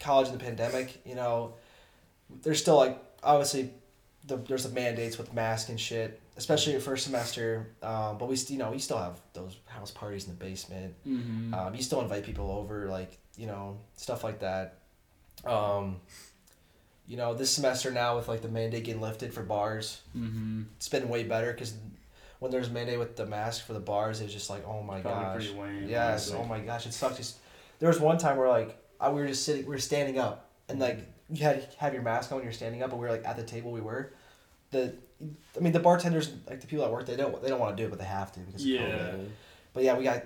college 0.00 0.28
in 0.28 0.32
the 0.34 0.42
pandemic, 0.44 1.00
you 1.06 1.14
know, 1.14 1.54
there's 2.42 2.60
still 2.60 2.76
like 2.76 2.98
obviously 3.22 3.70
the 4.26 4.36
there's 4.36 4.64
the 4.64 4.70
mandates 4.74 5.18
with 5.18 5.32
mask 5.34 5.68
and 5.68 5.80
shit, 5.80 6.20
especially 6.36 6.72
your 6.72 6.80
first 6.80 7.04
semester. 7.04 7.68
Um, 7.82 8.18
but 8.18 8.28
we 8.28 8.36
st- 8.36 8.50
you 8.50 8.58
know 8.58 8.70
we 8.70 8.78
still 8.78 8.98
have 8.98 9.20
those 9.32 9.56
house 9.66 9.90
parties 9.90 10.24
in 10.24 10.30
the 10.30 10.44
basement. 10.44 10.94
Mm-hmm. 11.06 11.54
Um, 11.54 11.74
you 11.74 11.82
still 11.82 12.00
invite 12.00 12.24
people 12.24 12.50
over, 12.50 12.88
like 12.88 13.18
you 13.36 13.46
know 13.46 13.78
stuff 13.96 14.24
like 14.24 14.40
that. 14.40 14.78
Um, 15.44 16.00
you 17.06 17.16
know, 17.16 17.34
this 17.34 17.50
semester 17.50 17.90
now 17.90 18.16
with 18.16 18.28
like 18.28 18.42
the 18.42 18.48
mandate 18.48 18.84
getting 18.84 19.00
lifted 19.00 19.32
for 19.32 19.42
bars, 19.42 20.00
mm-hmm. 20.16 20.62
it's 20.76 20.88
been 20.88 21.08
way 21.08 21.22
better 21.22 21.52
because 21.52 21.74
when 22.38 22.50
there's 22.50 22.70
mandate 22.70 22.98
with 22.98 23.16
the 23.16 23.26
mask 23.26 23.64
for 23.64 23.72
the 23.72 23.80
bars, 23.80 24.20
it's 24.20 24.32
just 24.32 24.50
like 24.50 24.66
oh 24.66 24.82
my 24.82 25.00
Probably 25.00 25.46
gosh. 25.46 25.56
lame. 25.56 25.88
Yes. 25.88 26.32
Oh 26.32 26.44
my 26.44 26.60
gosh, 26.60 26.86
it 26.86 26.92
sucks. 26.92 27.16
Just 27.16 27.38
there 27.78 27.88
was 27.88 28.00
one 28.00 28.18
time 28.18 28.36
where 28.36 28.48
like 28.48 28.76
I, 29.00 29.10
we 29.10 29.20
were 29.20 29.28
just 29.28 29.44
sitting, 29.44 29.64
we 29.64 29.70
were 29.70 29.78
standing 29.78 30.18
up, 30.18 30.50
and 30.68 30.78
like 30.80 31.06
you 31.30 31.42
had 31.42 31.70
to 31.70 31.78
have 31.78 31.92
your 31.92 32.02
mask 32.02 32.32
on 32.32 32.36
when 32.36 32.44
you're 32.44 32.52
standing 32.52 32.82
up, 32.82 32.90
but 32.90 32.96
we 32.96 33.06
were 33.06 33.12
like 33.12 33.24
at 33.24 33.36
the 33.36 33.42
table 33.42 33.72
we 33.72 33.80
were. 33.80 34.12
The, 34.72 34.94
I 35.56 35.60
mean, 35.60 35.72
the 35.72 35.80
bartenders, 35.80 36.30
like 36.48 36.60
the 36.60 36.66
people 36.66 36.84
that 36.84 36.92
work, 36.92 37.06
they 37.06 37.16
don't 37.16 37.40
they 37.42 37.48
don't 37.48 37.60
want 37.60 37.76
to 37.76 37.82
do 37.82 37.86
it, 37.86 37.90
but 37.90 37.98
they 37.98 38.04
have 38.04 38.32
to 38.32 38.40
because 38.40 38.62
of 38.62 38.66
Yeah. 38.68 38.80
COVID. 38.80 39.28
But 39.72 39.82
yeah, 39.84 39.96
we 39.96 40.04
got 40.04 40.22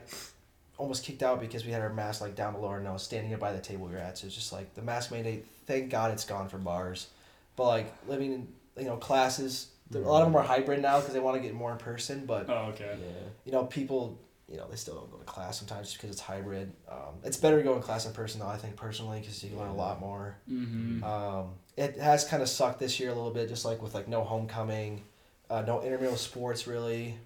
almost 0.79 1.05
kicked 1.05 1.23
out 1.23 1.41
because 1.41 1.65
we 1.65 1.73
had 1.73 1.83
our 1.83 1.93
mask 1.93 2.21
like 2.21 2.35
down 2.35 2.55
below 2.55 2.69
our 2.69 2.81
nose, 2.81 3.03
standing 3.03 3.35
up 3.35 3.41
by 3.41 3.53
the 3.53 3.61
table 3.61 3.87
we 3.87 3.93
were 3.93 3.99
at. 3.99 4.19
So 4.19 4.27
it's 4.27 4.35
just 4.35 4.53
like 4.53 4.75
the 4.75 4.83
mask 4.83 5.11
mandate. 5.13 5.47
Thank 5.67 5.91
God 5.91 6.11
it's 6.13 6.25
gone 6.25 6.49
for 6.49 6.59
bars, 6.59 7.09
but 7.57 7.67
like 7.67 7.93
living 8.09 8.33
in 8.33 8.49
you 8.79 8.85
know 8.85 8.97
classes, 8.97 9.69
there- 9.91 10.03
a 10.03 10.09
lot 10.09 10.23
of 10.23 10.29
them 10.29 10.37
are 10.37 10.43
hybrid 10.43 10.81
now 10.83 10.99
because 10.99 11.15
they 11.15 11.21
want 11.21 11.37
to 11.37 11.43
get 11.43 11.55
more 11.55 11.71
in 11.73 11.79
person. 11.79 12.25
But 12.27 12.49
Oh, 12.49 12.71
okay. 12.73 12.97
Yeah. 13.01 13.29
you 13.45 13.53
know 13.53 13.65
people 13.65 14.19
you 14.49 14.57
know, 14.57 14.67
they 14.69 14.75
still 14.75 14.97
don't 14.97 15.09
go 15.13 15.17
to 15.17 15.23
class 15.25 15.61
sometimes 15.61 15.87
just 15.87 15.99
because 15.99 16.11
it's 16.11 16.21
hybrid. 16.21 16.73
Um, 16.91 17.15
it's 17.23 17.37
better 17.37 17.59
to 17.59 17.63
go 17.63 17.77
in 17.77 17.83
class 17.83 18.05
in 18.07 18.13
person 18.13 18.41
though, 18.41 18.49
I 18.49 18.57
think 18.57 18.75
personally, 18.75 19.21
because 19.21 19.45
you 19.45 19.57
learn 19.57 19.69
a 19.69 19.77
lot 19.77 20.01
more. 20.01 20.39
Mm-hmm. 20.51 21.05
Um, 21.05 21.51
it 21.81 21.97
has 21.97 22.25
kind 22.25 22.43
of 22.43 22.49
sucked 22.49 22.79
this 22.79 23.01
year 23.01 23.11
a 23.11 23.15
little 23.15 23.31
bit, 23.31 23.49
just 23.49 23.65
like 23.65 23.81
with 23.83 23.95
like 23.95 24.07
no 24.07 24.23
homecoming, 24.23 25.03
uh, 25.49 25.63
no 25.63 25.83
intramural 25.83 26.17
sports 26.17 26.67
really. 26.67 27.17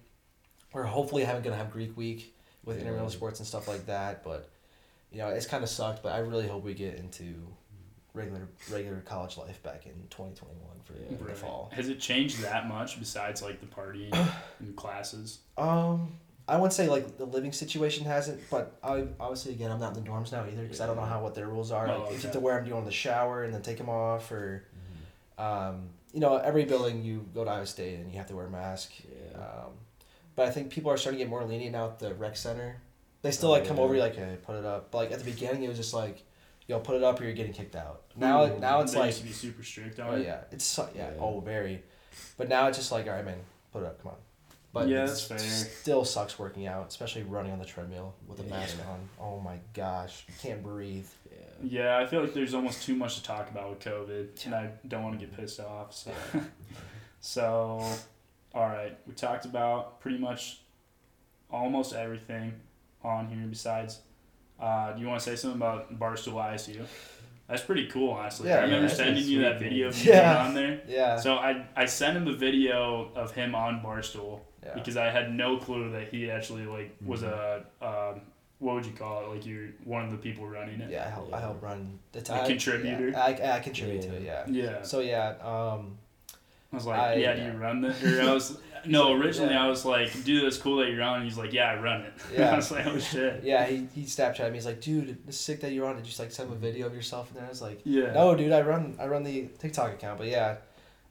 We're 0.73 0.83
hopefully 0.83 1.23
having 1.25 1.43
gonna 1.43 1.57
have 1.57 1.71
Greek 1.71 1.95
week 1.97 2.33
with 2.63 2.77
Yeah. 2.77 2.83
intramural 2.83 3.09
sports 3.09 3.39
and 3.39 3.47
stuff 3.47 3.67
like 3.67 3.85
that, 3.87 4.23
but 4.23 4.49
you 5.11 5.17
know 5.19 5.27
it's 5.29 5.45
kind 5.45 5.63
of 5.63 5.69
sucked. 5.69 6.01
But 6.03 6.13
I 6.13 6.19
really 6.19 6.47
hope 6.47 6.63
we 6.63 6.73
get 6.73 6.95
into 6.95 7.47
regular 8.13 8.47
regular 8.71 9.01
college 9.01 9.37
life 9.37 9.61
back 9.61 9.85
in 9.85 10.07
twenty 10.09 10.33
twenty 10.35 10.55
one 10.55 10.79
for 10.85 10.93
Yeah. 10.93 11.17
the 11.17 11.23
Right. 11.25 11.37
fall. 11.37 11.69
Has 11.73 11.89
it 11.89 11.99
changed 11.99 12.39
that 12.41 12.67
much 12.67 12.97
besides 12.99 13.41
like 13.41 13.59
the 13.59 13.67
party 13.67 14.09
and 14.59 14.75
classes? 14.77 15.39
Um, 15.57 16.17
I 16.47 16.55
wouldn't 16.57 16.73
say 16.73 16.87
like 16.87 17.17
the 17.17 17.25
living 17.25 17.51
situation 17.51 18.05
hasn't, 18.05 18.39
but 18.51 18.77
I 18.83 19.05
obviously 19.19 19.53
again 19.53 19.71
I'm 19.71 19.79
not 19.79 19.97
in 19.97 20.03
the 20.03 20.09
dorms 20.09 20.31
now 20.31 20.45
either 20.45 20.61
because 20.61 20.79
I 20.81 20.85
don't 20.85 20.95
know 20.95 21.03
how 21.05 21.21
what 21.23 21.33
their 21.35 21.47
rules 21.47 21.71
are. 21.71 21.87
Oh, 21.89 22.03
like 22.03 22.11
if 22.13 22.17
you 22.17 22.23
have 22.23 22.33
to 22.33 22.39
wear 22.39 22.55
them, 22.55 22.65
do 22.65 22.69
you 22.69 22.75
want 22.75 22.85
to 22.87 22.91
shower 22.91 23.43
and 23.43 23.53
then 23.53 23.61
take 23.63 23.77
them 23.77 23.89
off, 23.89 24.31
or 24.31 24.63
um, 25.37 25.89
you 26.13 26.19
know 26.19 26.37
every 26.37 26.65
building 26.65 27.03
you 27.03 27.25
go 27.33 27.43
to 27.43 27.49
Iowa 27.49 27.65
State 27.65 27.99
and 27.99 28.11
you 28.11 28.17
have 28.17 28.27
to 28.27 28.35
wear 28.35 28.45
a 28.45 28.49
mask. 28.49 28.91
Yeah. 29.31 29.37
Um, 29.37 29.71
but 30.35 30.47
I 30.47 30.51
think 30.51 30.69
people 30.69 30.91
are 30.91 30.97
starting 30.97 31.17
to 31.19 31.25
get 31.25 31.29
more 31.29 31.43
lenient 31.43 31.73
now 31.73 31.87
at 31.87 31.99
the 31.99 32.13
rec 32.13 32.35
center. 32.37 32.77
They 33.21 33.31
still 33.31 33.49
Oh, 33.49 33.53
like 33.53 33.65
come 33.65 33.77
yeah. 33.77 33.83
over 33.83 33.97
like 33.97 34.15
hey 34.15 34.37
put 34.43 34.55
it 34.55 34.65
up, 34.65 34.91
but 34.91 34.97
like 34.99 35.11
at 35.11 35.19
the 35.19 35.25
beginning 35.25 35.63
it 35.63 35.67
was 35.67 35.77
just 35.77 35.93
like 35.93 36.23
yo 36.67 36.79
put 36.79 36.95
it 36.95 37.03
up 37.03 37.19
or 37.19 37.23
you're 37.23 37.33
getting 37.33 37.53
kicked 37.53 37.75
out. 37.75 38.03
Now 38.15 38.45
Ooh, 38.45 38.59
now 38.59 38.81
it's 38.81 38.95
like 38.95 39.07
used 39.07 39.19
to 39.21 39.25
be 39.25 39.31
super 39.33 39.63
strict 39.63 39.99
on 39.99 40.09
oh 40.13 40.15
it. 40.17 40.25
yeah 40.25 40.41
it's 40.51 40.77
yeah, 40.77 40.85
Yeah. 40.95 41.19
oh 41.19 41.39
very, 41.39 41.81
but 42.37 42.49
now 42.49 42.67
it's 42.67 42.77
just 42.77 42.91
like 42.91 43.07
all 43.07 43.13
right 43.13 43.25
man 43.25 43.39
put 43.73 43.81
it 43.81 43.87
up 43.87 44.01
come 44.03 44.11
on. 44.11 44.17
But 44.75 44.89
Yeah, 44.89 45.03
it's 45.03 45.29
that's 45.29 45.41
fair. 45.41 45.51
still 45.71 46.03
sucks 46.03 46.37
working 46.37 46.67
out, 46.67 46.89
especially 46.89 47.23
running 47.23 47.53
on 47.53 47.59
the 47.59 47.65
treadmill 47.65 48.13
with 48.27 48.41
a 48.41 48.43
Yeah. 48.43 48.49
mask 48.49 48.75
on. 48.89 49.07
Oh 49.25 49.39
my 49.39 49.57
gosh, 49.73 50.25
you 50.27 50.33
can't 50.41 50.61
breathe. 50.61 51.07
Yeah. 51.31 51.37
Yeah, 51.63 51.97
I 51.97 52.05
feel 52.05 52.19
like 52.21 52.33
there's 52.33 52.53
almost 52.53 52.83
too 52.85 52.93
much 52.93 53.15
to 53.15 53.23
talk 53.23 53.49
about 53.49 53.69
with 53.69 53.79
COVID, 53.79 54.45
and 54.45 54.53
I 54.53 54.71
don't 54.85 55.01
want 55.01 55.17
to 55.17 55.25
get 55.25 55.33
pissed 55.33 55.61
off. 55.61 55.93
So, 55.93 56.11
so 57.21 57.81
all 58.53 58.67
right, 58.67 58.97
we 59.07 59.13
talked 59.13 59.45
about 59.45 60.01
pretty 60.01 60.17
much 60.17 60.59
almost 61.49 61.93
everything 61.93 62.53
on 63.01 63.27
here. 63.29 63.45
Besides, 63.47 63.99
uh, 64.59 64.91
do 64.91 64.99
you 65.01 65.07
want 65.07 65.21
to 65.21 65.29
say 65.29 65.37
something 65.37 65.57
about 65.59 65.97
Barstool 65.97 66.33
ISU? 66.33 66.85
That's 67.47 67.61
pretty 67.61 67.87
cool, 67.87 68.11
honestly. 68.11 68.49
Yeah, 68.49 68.57
I 68.57 68.61
remember 68.63 68.87
yeah, 68.87 68.93
sending 68.93 69.23
you 69.23 69.41
that 69.43 69.59
video 69.59 69.87
of 69.89 69.95
thing. 69.95 70.07
you 70.07 70.11
being 70.13 70.23
Yeah. 70.23 70.45
on 70.45 70.53
there. 70.53 70.81
Yeah. 70.87 71.15
So 71.17 71.35
I, 71.35 71.65
I 71.75 71.85
sent 71.85 72.17
him 72.17 72.27
a 72.27 72.33
video 72.33 73.11
of 73.15 73.31
him 73.35 73.53
on 73.53 73.81
Barstool 73.81 74.39
yeah. 74.65 74.73
because 74.73 74.97
I 74.97 75.09
had 75.09 75.33
no 75.33 75.57
clue 75.57 75.91
that 75.91 76.07
he 76.09 76.29
actually 76.31 76.65
like 76.65 76.95
was 77.05 77.23
a 77.23 77.63
um, 77.81 78.21
what 78.59 78.75
would 78.75 78.85
you 78.85 78.93
call 78.93 79.23
it? 79.23 79.29
Like 79.35 79.45
you're 79.45 79.67
one 79.83 80.05
of 80.05 80.11
the 80.11 80.17
people 80.17 80.47
running 80.47 80.79
it. 80.81 80.89
yeah, 80.89 81.05
I 81.05 81.09
help. 81.09 81.33
I 81.33 81.39
help 81.39 81.61
run 81.61 81.99
the 82.13 82.19
A 82.33 82.43
I- 82.43 82.47
contributor? 82.47 83.09
Yeah, 83.09 83.21
I, 83.23 83.57
I 83.57 83.59
contribute 83.59 84.01
to 84.03 84.15
it. 84.15 84.23
Yeah. 84.23 84.43
Yeah. 84.47 84.81
So 84.83 85.01
yeah, 85.01 85.35
um, 85.41 85.97
I 86.71 86.75
was 86.75 86.85
like, 86.85 86.99
I- 86.99 87.15
yeah, 87.15 87.33
do 87.35 87.43
you 87.43 87.51
run 87.51 87.81
that? 87.81 88.03
Or 88.03 88.21
I 88.21 88.33
was, 88.33 88.57
no, 88.85 89.13
originally 89.13 89.53
yeah. 89.53 89.65
I 89.65 89.67
was 89.67 89.83
like, 89.85 90.23
dude, 90.23 90.45
that's 90.45 90.57
cool 90.57 90.77
that 90.77 90.89
you're 90.89 91.01
on. 91.03 91.15
And 91.17 91.25
he's 91.25 91.37
like, 91.37 91.51
yeah, 91.53 91.71
I 91.71 91.79
run 91.81 92.01
it. 92.01 92.13
Yeah. 92.37 92.51
I 92.53 92.55
was 92.55 92.71
like, 92.71 92.85
oh 92.87 92.97
shit. 92.97 93.43
yeah, 93.43 93.65
he 93.65 93.87
he 93.93 94.03
Snapchatted 94.03 94.51
me. 94.51 94.57
He's 94.57 94.65
like, 94.65 94.79
dude, 94.81 95.17
it's 95.27 95.37
sick 95.37 95.59
that 95.61 95.73
you're 95.73 95.85
on. 95.85 95.95
Did 95.97 96.01
you 96.05 96.07
just 96.07 96.19
like 96.19 96.31
send 96.31 96.51
a 96.51 96.55
video 96.55 96.87
of 96.87 96.93
yourself? 96.95 97.29
And 97.29 97.37
then 97.39 97.45
I 97.45 97.49
was 97.49 97.61
like, 97.61 97.81
Yeah. 97.83 98.13
no, 98.13 98.35
dude, 98.35 98.51
I 98.53 98.61
run 98.61 98.95
I 98.99 99.07
run 99.07 99.23
the 99.23 99.47
TikTok 99.59 99.93
account. 99.93 100.17
But 100.17 100.27
yeah, 100.27 100.55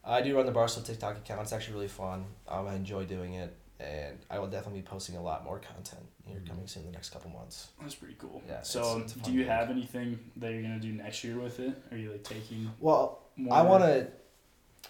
I 0.07 0.21
do 0.23 0.37
run 0.37 0.47
the 0.47 0.53
Barstool 0.53 0.85
TikTok 0.85 1.17
account. 1.19 1.41
It's 1.43 1.53
actually 1.53 1.75
really 1.75 1.89
fun. 1.89 2.25
Um, 2.49 2.67
I 2.69 2.75
enjoy 2.75 3.05
doing 3.05 3.35
it, 3.35 3.55
and 3.81 4.19
I 4.31 4.39
will 4.39 4.49
definitely 4.49 4.81
be 4.81 4.87
posting 4.87 5.17
a 5.17 5.23
lot 5.23 5.45
more 5.45 5.59
content 5.59 6.03
here 6.27 6.43
coming 6.47 6.67
soon 6.67 6.83
in 6.83 6.89
the 6.91 6.93
next 6.93 7.11
couple 7.11 7.31
months. 7.31 7.69
That's 7.81 7.95
pretty 7.95 8.17
cool. 8.19 8.43
Yeah, 8.49 8.63
So, 8.63 8.99
it's- 8.99 9.17
it's 9.17 9.27
do 9.27 9.33
you 9.33 9.41
gig. 9.41 9.49
have 9.49 9.71
anything 9.71 10.19
that 10.37 10.53
you're 10.53 10.63
gonna 10.63 10.79
do 10.81 10.93
next 10.93 11.25
year 11.25 11.39
with 11.39 11.59
it? 11.61 11.75
Are 11.91 11.97
you 11.97 12.13
like 12.13 12.23
taking 12.25 12.71
Well, 12.81 13.23
more? 13.37 13.57
I 13.57 13.63
want 13.63 13.83
to. 13.85 14.09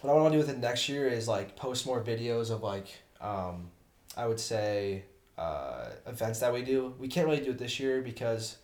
What 0.01 0.11
I 0.11 0.13
want 0.15 0.33
to 0.33 0.37
do 0.39 0.45
with 0.45 0.49
it 0.49 0.59
next 0.59 0.89
year 0.89 1.07
is 1.07 1.27
like 1.27 1.55
post 1.55 1.85
more 1.85 2.03
videos 2.03 2.51
of 2.51 2.61
like, 2.61 2.87
um, 3.21 3.71
I 4.17 4.27
would 4.27 4.39
say, 4.41 5.05
uh, 5.37 5.91
events 6.05 6.39
that 6.41 6.53
we 6.53 6.61
do. 6.63 6.93
We 6.99 7.07
can't 7.07 7.25
really 7.27 7.41
do 7.43 7.51
it 7.51 7.57
this 7.57 7.79
year 7.79 8.01
because, 8.01 8.57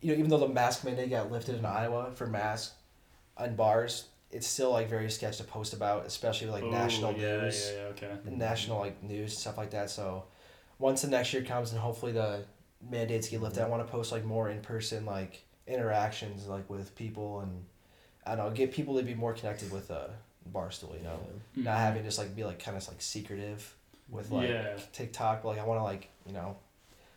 you 0.00 0.12
know, 0.12 0.18
even 0.18 0.30
though 0.30 0.38
the 0.38 0.48
mask 0.48 0.82
mandate 0.84 1.10
got 1.10 1.30
lifted 1.30 1.56
in 1.56 1.64
Iowa 1.66 2.12
for 2.14 2.26
masks 2.26 2.74
and 3.36 3.56
bars, 3.58 4.06
it's 4.30 4.46
still 4.46 4.70
like 4.70 4.88
very 4.88 5.10
sketch 5.10 5.38
to 5.38 5.44
post 5.44 5.72
about, 5.72 6.06
especially 6.06 6.46
with, 6.46 6.54
like 6.54 6.64
Ooh, 6.64 6.70
national 6.70 7.12
yeah, 7.12 7.40
news 7.40 7.72
Yeah, 7.72 7.76
yeah, 7.82 7.88
okay. 7.88 8.12
and 8.26 8.38
national 8.38 8.78
like 8.78 9.02
news 9.02 9.36
stuff 9.36 9.58
like 9.58 9.70
that. 9.70 9.90
So, 9.90 10.24
once 10.78 11.02
the 11.02 11.08
next 11.08 11.32
year 11.32 11.42
comes 11.42 11.72
and 11.72 11.80
hopefully 11.80 12.12
the 12.12 12.44
mandates 12.88 13.28
get 13.28 13.42
lifted, 13.42 13.62
I 13.62 13.68
want 13.68 13.84
to 13.86 13.90
post 13.90 14.12
like 14.12 14.24
more 14.24 14.48
in 14.50 14.60
person 14.60 15.04
like 15.04 15.42
interactions 15.66 16.46
like 16.48 16.68
with 16.70 16.94
people 16.96 17.40
and 17.40 17.64
I 18.26 18.34
don't 18.36 18.46
know 18.46 18.50
get 18.54 18.72
people 18.72 18.96
to 18.96 19.02
be 19.02 19.14
more 19.14 19.32
connected 19.32 19.70
with 19.72 19.90
uh 19.90 20.08
Barstool. 20.52 20.96
You 20.96 21.04
know, 21.04 21.20
not 21.56 21.76
Mhm. 21.76 21.80
having 21.80 22.04
just 22.04 22.18
like 22.18 22.34
be 22.36 22.44
like 22.44 22.58
kind 22.58 22.76
of 22.76 22.86
like 22.88 23.00
secretive 23.02 23.74
with 24.08 24.30
like 24.30 24.48
yeah. 24.48 24.76
TikTok. 24.92 25.42
But, 25.42 25.48
like 25.50 25.58
I 25.58 25.64
want 25.64 25.80
to 25.80 25.84
like 25.84 26.08
you 26.26 26.32
know 26.32 26.56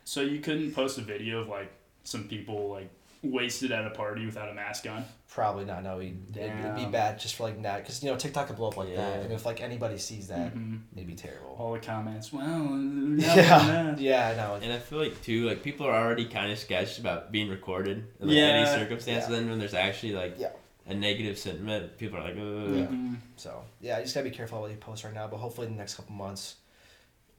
So 0.04 0.20
you 0.20 0.40
couldn't 0.40 0.72
post 0.74 0.98
a 0.98 1.02
video 1.02 1.40
of 1.40 1.48
like 1.48 1.70
some 2.02 2.24
people 2.28 2.68
like 2.70 2.90
wasted 3.24 3.72
at 3.72 3.86
a 3.86 3.90
party 3.90 4.24
without 4.26 4.48
a 4.48 4.54
mask 4.54 4.86
on. 4.88 5.04
probably 5.28 5.64
not 5.64 5.82
know 5.82 5.98
it'd, 6.00 6.36
it'd 6.36 6.76
be 6.76 6.84
bad 6.86 7.18
just 7.18 7.34
for 7.34 7.42
like 7.42 7.60
that 7.62 7.78
because 7.78 8.00
you 8.04 8.08
know 8.10 8.16
TikTok 8.16 8.46
could 8.46 8.54
blow 8.56 8.68
up 8.68 8.76
like 8.76 8.94
that 8.94 9.22
and 9.22 9.32
if 9.32 9.44
like 9.44 9.60
anybody 9.60 9.98
sees 9.98 10.28
that 10.28 10.54
Mhm. 10.54 10.82
it'd 10.94 11.08
be 11.08 11.16
terrible. 11.16 11.56
All 11.58 11.72
the 11.72 11.80
comments. 11.80 12.32
Well, 12.32 12.44
Yeah, 13.18 13.96
yeah, 13.98 14.28
I 14.28 14.36
know. 14.36 14.54
And 14.62 14.72
I 14.72 14.78
feel 14.78 14.98
like 15.00 15.20
too, 15.22 15.46
like 15.48 15.62
people 15.62 15.86
are 15.86 15.94
already 16.04 16.26
kind 16.26 16.52
of 16.52 16.58
sketched 16.58 16.98
about 16.98 17.32
being 17.32 17.48
recorded 17.48 18.06
in 18.20 18.28
like, 18.28 18.36
Yeah. 18.36 18.42
any 18.44 18.66
circumstance. 18.78 19.24
Yeah. 19.24 19.30
Then 19.36 19.50
when 19.50 19.58
there's 19.58 19.74
actually 19.74 20.12
like 20.12 20.36
Yeah. 20.38 20.50
a 20.86 20.94
negative 20.94 21.36
sentiment, 21.38 21.98
people 21.98 22.18
are 22.18 22.22
like, 22.22 22.34
Ugh. 22.36 22.76
Yeah. 22.76 22.86
Mhm. 22.86 23.16
So 23.36 23.64
yeah, 23.80 23.98
you 23.98 24.04
just 24.04 24.14
gotta 24.14 24.30
be 24.30 24.36
careful 24.36 24.60
what 24.60 24.70
you 24.70 24.76
post 24.76 25.02
right 25.02 25.14
now. 25.14 25.26
But 25.26 25.38
hopefully 25.38 25.66
in 25.66 25.72
the 25.72 25.78
next 25.78 25.96
couple 25.96 26.14
months, 26.14 26.56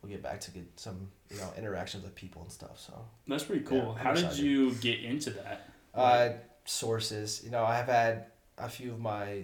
we'll 0.01 0.11
get 0.11 0.21
back 0.21 0.41
to 0.41 0.51
get 0.51 0.65
some 0.75 1.09
you 1.31 1.37
know 1.37 1.53
interactions 1.57 2.03
with 2.03 2.13
people 2.13 2.41
and 2.41 2.51
stuff. 2.51 2.77
So 2.79 2.93
That's 3.27 3.43
pretty 3.45 3.63
cool. 3.63 3.77
Yeah, 3.97 4.09
I'm 4.09 4.15
How 4.17 4.29
did 4.29 4.37
you 4.37 4.73
get 4.75 4.99
into 4.99 5.29
that? 5.31 5.69
Uh, 5.95 6.29
sources, 6.65 7.41
you 7.43 7.51
know, 7.51 7.63
I 7.63 7.75
have 7.77 7.87
had 7.87 8.25
a 8.57 8.69
few 8.69 8.91
of 8.91 8.99
my 8.99 9.43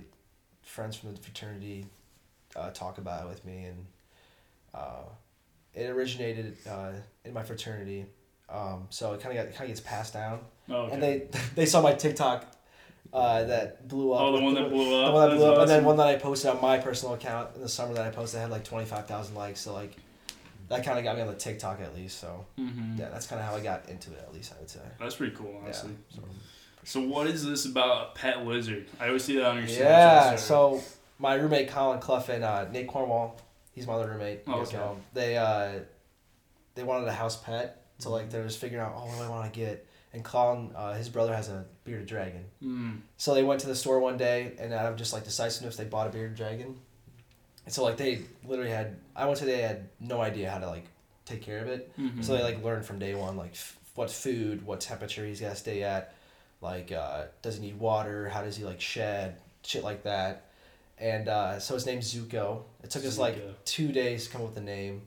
friends 0.64 0.96
from 0.96 1.14
the 1.14 1.20
fraternity 1.22 1.86
uh, 2.56 2.70
talk 2.72 2.98
about 2.98 3.26
it 3.26 3.30
with 3.30 3.46
me, 3.46 3.66
and 3.66 3.86
uh, 4.74 5.04
it 5.74 5.90
originated 5.90 6.58
uh, 6.70 6.92
in 7.26 7.34
my 7.34 7.44
fraternity. 7.44 8.06
Um, 8.50 8.88
so 8.90 9.14
it 9.14 9.22
kind 9.22 9.38
of 9.38 9.46
got 9.46 9.54
kind 9.56 9.70
of 9.70 9.76
gets 9.76 9.80
passed 9.80 10.14
down, 10.14 10.40
Oh, 10.70 10.76
okay. 10.84 10.94
and 10.94 11.04
they 11.04 11.28
they 11.56 11.66
saw 11.66 11.82
my 11.82 11.94
TikTok 11.94 12.46
uh, 13.14 13.44
that 13.46 13.88
blew 13.88 14.12
up. 14.14 14.22
oh, 14.22 14.38
the 14.38 14.44
one 14.44 14.54
that 14.56 14.70
blew 14.70 14.96
up. 14.96 15.08
The 15.08 15.12
one 15.14 15.22
that 15.22 15.28
That's 15.30 15.40
blew 15.42 15.54
up, 15.54 15.60
and 15.62 15.70
then 15.70 15.84
one 15.86 15.98
that 15.98 16.08
I 16.08 16.16
posted 16.18 16.52
on 16.52 16.62
my 16.62 16.78
personal 16.78 17.14
account 17.16 17.56
in 17.56 17.62
the 17.62 17.70
summer 17.70 17.94
that 17.94 18.06
I 18.06 18.10
posted 18.10 18.42
had 18.42 18.50
like 18.50 18.64
twenty 18.66 18.86
five 18.86 19.08
thousand 19.08 19.36
likes. 19.36 19.62
So 19.62 19.74
like, 19.74 19.96
that 20.72 20.84
kind 20.84 20.98
of 20.98 21.04
got 21.04 21.16
me 21.16 21.22
on 21.22 21.28
the 21.28 21.36
TikTok 21.36 21.80
at 21.82 21.96
least. 21.96 22.20
So 22.20 22.46
Mhm. 22.60 22.98
yeah, 22.98 23.10
that's 23.10 23.28
kind 23.28 23.40
of 23.40 23.48
how 23.48 23.56
I 23.56 23.60
got 23.62 23.88
into 23.90 24.12
it. 24.12 24.20
At 24.20 24.34
least 24.34 24.54
I 24.56 24.60
would 24.60 24.70
say. 24.70 24.80
That's 25.00 25.16
pretty 25.16 25.36
cool, 25.36 25.60
honestly. 25.64 25.92
Yeah. 26.10 26.16
So, 26.18 26.22
So 26.84 27.02
what 27.02 27.28
is 27.28 27.46
this 27.46 27.66
about 27.66 28.16
pet 28.16 28.46
lizard? 28.46 28.88
I 29.00 29.08
always 29.08 29.24
see 29.24 29.36
that 29.38 29.46
on 29.46 29.58
your 29.58 29.68
Snapchat 29.68 29.80
yeah. 29.80 30.36
So 30.36 30.82
my 31.20 31.36
roommate 31.36 31.70
Colin 31.70 32.00
Clough 32.00 32.24
and 32.30 32.44
uh, 32.44 32.68
Nate 32.70 32.88
Cornwall, 32.88 33.40
he's 33.74 33.86
my 33.86 33.94
other 33.94 34.10
roommate. 34.10 34.42
You 34.48 34.54
Oh, 34.54 34.58
guys 34.60 34.68
okay. 34.70 34.78
know. 34.78 34.98
They 35.14 35.38
uh, 35.38 35.80
they 36.76 36.84
wanted 36.84 37.08
a 37.08 37.14
house 37.14 37.38
pet, 37.38 37.86
so 38.00 38.10
like 38.12 38.30
they 38.32 38.42
was 38.42 38.56
figuring 38.56 38.84
out, 38.84 38.94
oh, 38.96 39.06
what 39.06 39.18
do 39.18 39.24
I 39.24 39.30
want 39.30 39.54
to 39.54 39.60
get? 39.60 39.86
And 40.14 40.24
Colin, 40.26 40.72
uh, 40.76 40.94
his 40.94 41.08
brother 41.08 41.34
has 41.36 41.48
a 41.50 41.66
bearded 41.86 42.08
dragon. 42.08 42.46
Mm. 42.64 43.02
So 43.18 43.34
they 43.34 43.44
went 43.44 43.62
to 43.62 43.68
the 43.68 43.76
store 43.76 44.00
one 44.00 44.18
day, 44.18 44.54
and 44.60 44.74
out 44.74 44.86
of 44.92 44.98
just 44.98 45.14
like 45.14 45.24
decisiveness, 45.24 45.78
they 45.78 45.86
bought 45.86 46.08
a 46.08 46.10
bearded 46.10 46.36
dragon. 46.36 46.80
And 47.72 47.76
so 47.78 47.86
like 47.86 47.96
they 47.96 48.20
literally 48.46 48.70
had, 48.70 48.98
I 49.16 49.24
won't 49.26 49.38
say 49.38 49.46
they 49.46 49.62
had 49.62 49.88
no 50.02 50.20
idea 50.20 50.52
how 50.52 50.58
to 50.58 50.68
like 50.68 50.84
take 51.24 51.42
care 51.42 51.60
of 51.60 51.70
it. 51.70 51.98
Mhm. 51.98 52.22
So 52.22 52.34
they 52.36 52.44
like 52.44 52.62
learned 52.62 52.86
from 52.86 53.00
day 53.00 53.16
one 53.16 53.38
like 53.38 53.52
f- 53.54 53.78
what 53.96 54.12
food, 54.12 54.66
what 54.66 54.82
temperature 54.82 55.26
he's 55.26 55.40
got 55.40 55.52
to 55.52 55.56
stay 55.56 55.82
at, 55.82 56.14
like 56.60 56.92
uh, 56.92 57.28
does 57.42 57.56
he 57.56 57.62
need 57.62 57.80
water, 57.80 58.28
how 58.28 58.42
does 58.42 58.58
he 58.58 58.66
like 58.66 58.82
shed, 58.82 59.38
shit 59.64 59.86
like 59.86 60.04
that. 60.04 60.48
And 60.98 61.30
uh, 61.30 61.60
so 61.60 61.74
his 61.76 61.86
name's 61.86 62.14
Zuko. 62.14 62.64
It 62.84 62.90
took 62.90 63.06
us 63.06 63.18
like 63.18 63.38
two 63.64 63.94
days 63.94 64.26
to 64.26 64.32
come 64.34 64.42
up 64.42 64.48
with 64.48 64.56
the 64.56 64.62
name. 64.62 65.04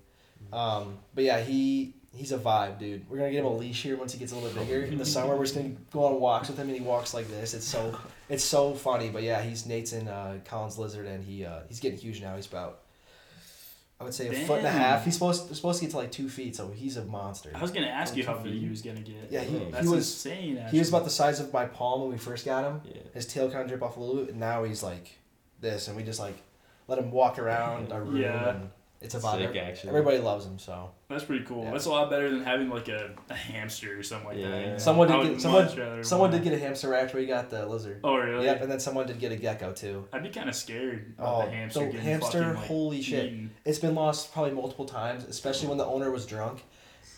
Um, 0.53 0.99
but 1.15 1.25
yeah, 1.25 1.41
he 1.41 1.95
he's 2.15 2.33
a 2.33 2.39
vibe, 2.39 2.79
dude. 2.79 3.09
We're 3.09 3.19
gonna 3.19 3.31
get 3.31 3.41
him 3.41 3.47
a 3.47 3.57
leash 3.57 3.83
here 3.83 3.97
once 3.97 4.13
he 4.13 4.19
gets 4.19 4.33
a 4.33 4.37
little 4.37 4.51
bit 4.51 4.67
bigger. 4.69 4.83
In 4.85 4.99
the 4.99 5.05
summer, 5.05 5.37
we're 5.37 5.45
just 5.45 5.57
gonna 5.57 5.73
go 5.93 6.05
on 6.05 6.21
walks 6.21 6.49
with 6.49 6.59
him, 6.59 6.69
and 6.69 6.77
he 6.77 6.83
walks 6.83 7.15
like 7.15 7.29
this. 7.29 7.55
It's 7.55 7.67
so 7.67 7.99
it's 8.29 8.45
so 8.45 8.75
funny. 8.75 9.09
But 9.09 9.23
yeah, 9.23 9.43
he's 9.43 9.67
Nate's 9.67 9.93
in 9.93 10.09
uh, 10.09 10.39
Colin's 10.45 10.79
lizard, 10.79 11.07
and 11.07 11.25
he 11.25 11.45
uh, 11.45 11.61
he's 11.69 11.81
getting 11.81 11.99
huge 11.99 12.23
now. 12.23 12.37
He's 12.37 12.47
about 12.47 12.81
I 14.01 14.05
would 14.05 14.15
say 14.15 14.29
a 14.29 14.47
foot 14.47 14.59
and 14.59 14.67
a 14.67 14.71
half. 14.71 15.05
He's 15.05 15.15
supposed 15.15 15.49
they're 15.49 15.55
supposed 15.55 15.79
to 15.79 15.85
get 15.85 15.93
to 15.93 15.99
like 15.99 16.11
two 16.11 16.29
feet, 16.29 16.57
so 16.57 16.69
he's 16.71 16.97
a 16.97 17.05
monster. 17.05 17.51
I 17.55 17.61
was 17.61 17.71
gonna 17.71 17.87
ask 17.87 18.17
you 18.17 18.27
how 18.27 18.35
big 18.35 18.53
Two 18.53 18.59
he 18.59 18.69
was 18.69 18.83
gonna 18.83 19.01
get. 19.01 19.29
Yeah, 19.31 19.41
he, 19.41 19.59
That's 19.71 19.85
he 19.85 19.89
was 19.89 19.99
insane. 19.99 20.59
Actually. 20.59 20.73
he 20.73 20.79
was 20.81 20.89
about 20.89 21.05
the 21.05 21.11
size 21.11 21.39
of 21.39 21.53
my 21.53 21.67
palm 21.67 22.03
when 22.03 22.11
we 22.11 22.19
first 22.19 22.45
got 22.45 22.65
him. 22.65 22.81
Yeah. 22.85 23.03
His 23.15 23.27
tail 23.27 23.49
kind 23.51 23.63
of 23.63 23.69
drip 23.69 23.83
off 23.83 23.97
a 23.97 24.01
little 24.01 24.17
bit, 24.23 24.31
and 24.31 24.41
now 24.41 24.65
he's 24.65 24.83
like 24.83 25.19
this, 25.61 25.87
and 25.87 25.97
we 25.97 26.03
just 26.03 26.19
like 26.19 26.37
let 26.89 26.99
him 26.99 27.13
walk 27.13 27.39
around 27.39 27.93
our 27.93 28.03
room. 28.03 28.17
Yeah. 28.17 28.51
And 28.51 28.71
It's 29.05 29.15
about 29.15 29.37
Sick, 29.37 29.49
every- 29.49 29.61
actually. 29.61 29.91
everybody 29.91 30.19
loves 30.19 30.47
him. 30.47 30.59
So 30.59 30.91
That's 31.09 31.25
pretty 31.25 31.45
cool. 31.45 31.65
Yeah. 31.65 31.71
That's 31.73 31.87
a 31.87 31.91
lot 31.91 32.11
better 32.11 32.31
than 32.31 32.43
having 32.43 32.71
like 32.71 32.89
a, 32.89 33.11
a 33.31 33.35
hamster 33.35 33.99
or 33.99 34.03
something 34.03 34.29
like 34.29 34.37
that. 34.39 34.43
Yeah. 34.67 34.77
Someone 34.79 35.09
did 35.09 35.33
get- 35.33 35.41
someone- 35.41 36.05
someone 36.05 36.31
did 36.31 36.43
get 36.43 36.53
a 36.55 36.59
hamster 36.59 36.95
after 36.95 37.19
we 37.19 37.27
got 37.27 37.51
the 37.51 37.67
lizard. 37.67 38.01
Oh 38.03 38.17
really? 38.17 38.47
Yep, 38.47 38.63
and 38.63 38.71
then 38.73 38.81
someone 38.81 39.07
did 39.07 39.19
get 39.21 39.31
a 39.33 39.37
gecko 39.37 39.73
too. 39.73 40.09
I'd 40.13 40.23
be 40.23 40.31
kind 40.31 40.49
of 40.49 40.55
scared 40.57 41.15
about 41.19 41.43
Oh, 41.43 41.45
the 41.47 41.51
hamster 41.53 41.81
the 41.81 41.87
getting 41.87 42.01
hamster! 42.01 42.39
fucking, 42.43 42.55
like, 42.57 42.67
holy 42.67 43.03
shit! 43.03 43.27
eaten. 43.27 43.51
It's 43.65 43.79
been 43.79 43.95
lost 43.95 44.33
probably 44.33 44.53
multiple 44.53 44.87
times, 44.87 45.25
especially 45.25 45.69
when 45.69 45.79
the 45.79 45.87
owner 45.87 46.11
was 46.11 46.27
drunk. 46.27 46.65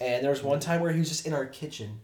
And 0.01 0.23
there 0.23 0.31
was 0.31 0.43
one 0.43 0.61
time 0.61 0.81
where 0.83 0.93
he 0.93 0.99
was 0.99 1.09
just 1.09 1.27
in 1.27 1.33
our 1.33 1.47
kitchen, 1.47 2.01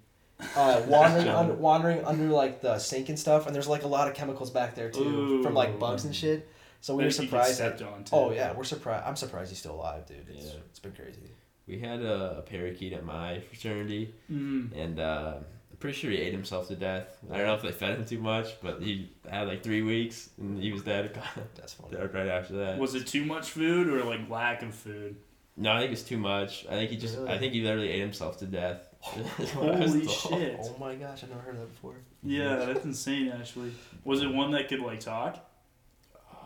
uh, 0.56 0.82
wandering 0.88 1.28
under, 1.28 1.54
wandering 1.54 2.04
under 2.04 2.24
like 2.28 2.60
the 2.62 2.78
sink 2.78 3.08
and 3.10 3.18
stuff. 3.18 3.46
And 3.46 3.54
there's 3.54 3.68
like 3.68 3.82
a 3.82 3.88
lot 3.88 4.08
of 4.08 4.14
chemicals 4.14 4.50
back 4.50 4.74
there 4.74 4.90
too, 4.90 5.42
from 5.42 5.52
like 5.54 5.78
bugs 5.78 6.04
and 6.04 6.14
shit. 6.14 6.48
So 6.82 6.94
we 6.94 7.04
Maybe 7.04 7.14
were 7.16 7.20
he 7.22 7.26
surprised. 7.28 7.60
That, 7.60 7.80
on 7.82 8.04
too. 8.04 8.14
oh 8.14 8.32
yeah, 8.32 8.52
we're 8.52 8.64
surprised. 8.64 9.06
I'm 9.06 9.16
surprised 9.16 9.50
he's 9.50 9.58
still 9.60 9.76
alive, 9.76 10.04
dude. 10.04 10.26
It's, 10.28 10.46
Yeah. 10.46 10.52
it's 10.68 10.78
been 10.80 10.92
crazy. 10.92 11.20
We 11.66 11.78
had 11.78 12.02
a, 12.02 12.38
a 12.38 12.42
parakeet 12.42 12.92
at 12.92 13.04
my 13.04 13.40
fraternity, 13.40 14.12
Mm. 14.30 14.76
and 14.76 14.98
uh, 15.00 15.34
I'm 15.70 15.76
pretty 15.78 15.96
sure 15.96 16.10
he 16.10 16.18
ate 16.18 16.32
himself 16.32 16.66
to 16.68 16.74
death. 16.76 17.06
I 17.30 17.38
don't 17.38 17.46
know 17.46 17.54
if 17.54 17.62
they 17.62 17.70
fed 17.72 17.96
him 17.98 18.04
too 18.04 18.18
much, 18.18 18.60
but 18.60 18.82
he 18.82 19.10
had 19.30 19.46
like 19.46 19.62
three 19.62 19.82
weeks, 19.82 20.28
and 20.38 20.60
he 20.60 20.72
was 20.72 20.82
dead 20.82 21.16
That's 21.54 21.72
funny. 21.74 21.96
right 21.96 22.26
after 22.28 22.54
that. 22.56 22.78
Was 22.78 22.94
it 22.96 23.06
too 23.06 23.24
much 23.24 23.50
food 23.50 23.86
or 23.88 24.02
like 24.04 24.28
lack 24.28 24.62
of 24.62 24.74
food? 24.74 25.14
No, 25.56 25.70
I 25.70 25.80
think 25.80 25.92
it's 25.92 26.02
too 26.02 26.18
much. 26.18 26.66
I 26.66 26.70
think 26.72 26.90
he 26.90 26.96
just. 26.96 27.16
Really? 27.16 27.30
I 27.30 27.38
think 27.38 27.52
he 27.52 27.60
literally 27.62 27.90
ate 27.90 28.00
himself 28.00 28.38
to 28.38 28.46
death. 28.46 28.88
That's 29.38 29.54
what 29.54 29.74
I 29.74 29.78
was 29.80 29.92
Holy 29.92 30.08
shit. 30.40 30.58
Oh 30.62 30.76
my 30.80 30.94
gosh, 30.96 31.22
I've 31.22 31.28
never 31.30 31.42
heard 31.42 31.54
of 31.54 31.60
that 31.60 31.72
before. 31.72 31.94
Yeah, 32.24 32.56
that's 32.56 32.84
insane. 32.84 33.28
Actually, 33.30 33.72
was 34.04 34.22
it 34.22 34.32
one 34.32 34.50
that 34.52 34.68
could 34.68 34.80
like 34.80 35.00
talk? 35.00 35.44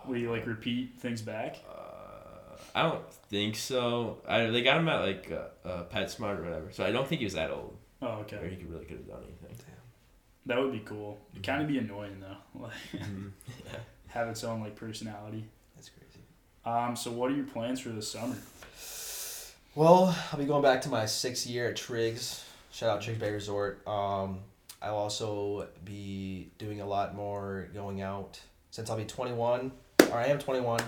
Would 0.09 0.20
you 0.20 0.30
like 0.30 0.46
repeat 0.46 0.94
things 0.98 1.22
back? 1.22 1.57
Uh, 1.68 2.57
I 2.74 2.82
don't 2.82 3.11
think 3.30 3.57
so. 3.57 4.18
I, 4.28 4.46
they 4.46 4.62
got 4.62 4.78
him 4.78 4.88
at 4.88 5.00
like 5.00 5.32
uh, 5.32 5.68
uh, 5.68 5.84
PetSmart 5.84 6.38
or 6.38 6.42
whatever, 6.42 6.72
so 6.72 6.84
I 6.84 6.92
don't 6.92 7.07
think 7.07 7.20
he 7.20 7.24
was 7.24 7.34
that 7.34 7.50
old, 7.50 7.76
Oh, 8.02 8.07
or 8.07 8.12
okay. 8.20 8.48
he 8.50 8.57
could 8.57 8.70
really 8.70 8.84
could 8.84 8.98
have 8.98 9.09
done 9.09 9.22
anything. 9.24 9.57
Damn. 9.59 9.76
That 10.46 10.59
would 10.62 10.72
be 10.72 10.80
cool. 10.80 11.18
It'd 11.32 11.44
kind 11.44 11.62
of 11.62 11.68
be 11.68 11.78
annoying 11.78 12.20
though. 12.20 12.36
Like 12.62 12.72
Mhm. 13.02 13.30
yeah. 13.66 13.78
have 14.09 14.28
its 14.28 14.44
own 14.44 14.61
like 14.61 14.76
personality. 14.76 15.44
That's 15.74 15.88
crazy. 15.90 16.20
Um. 16.64 16.96
So 16.96 17.11
what 17.12 17.30
are 17.30 17.34
your 17.34 17.46
plans 17.46 17.80
for 17.80 17.90
the 17.90 18.02
summer? 18.02 18.36
Well, 19.74 20.16
I'll 20.32 20.38
be 20.38 20.46
going 20.46 20.62
back 20.62 20.80
to 20.82 20.88
my 20.88 21.04
sixth 21.07 21.46
year 21.46 21.68
at 21.68 21.76
Triggs. 21.76 22.44
Shout 22.72 22.88
out 22.88 23.02
Triggs 23.02 23.18
Bay 23.18 23.30
Resort. 23.30 23.86
Um, 23.86 24.38
I'll 24.80 24.96
also 24.96 25.68
be 25.84 26.50
doing 26.59 26.80
a 26.80 26.86
lot 26.86 27.14
more 27.14 27.68
going 27.74 28.00
out 28.00 28.40
since 28.70 28.88
I'll 28.90 28.96
be 28.96 29.04
21, 29.04 29.70
or 30.11 30.18
I 30.18 30.26
am 30.26 30.38
21 30.38 30.80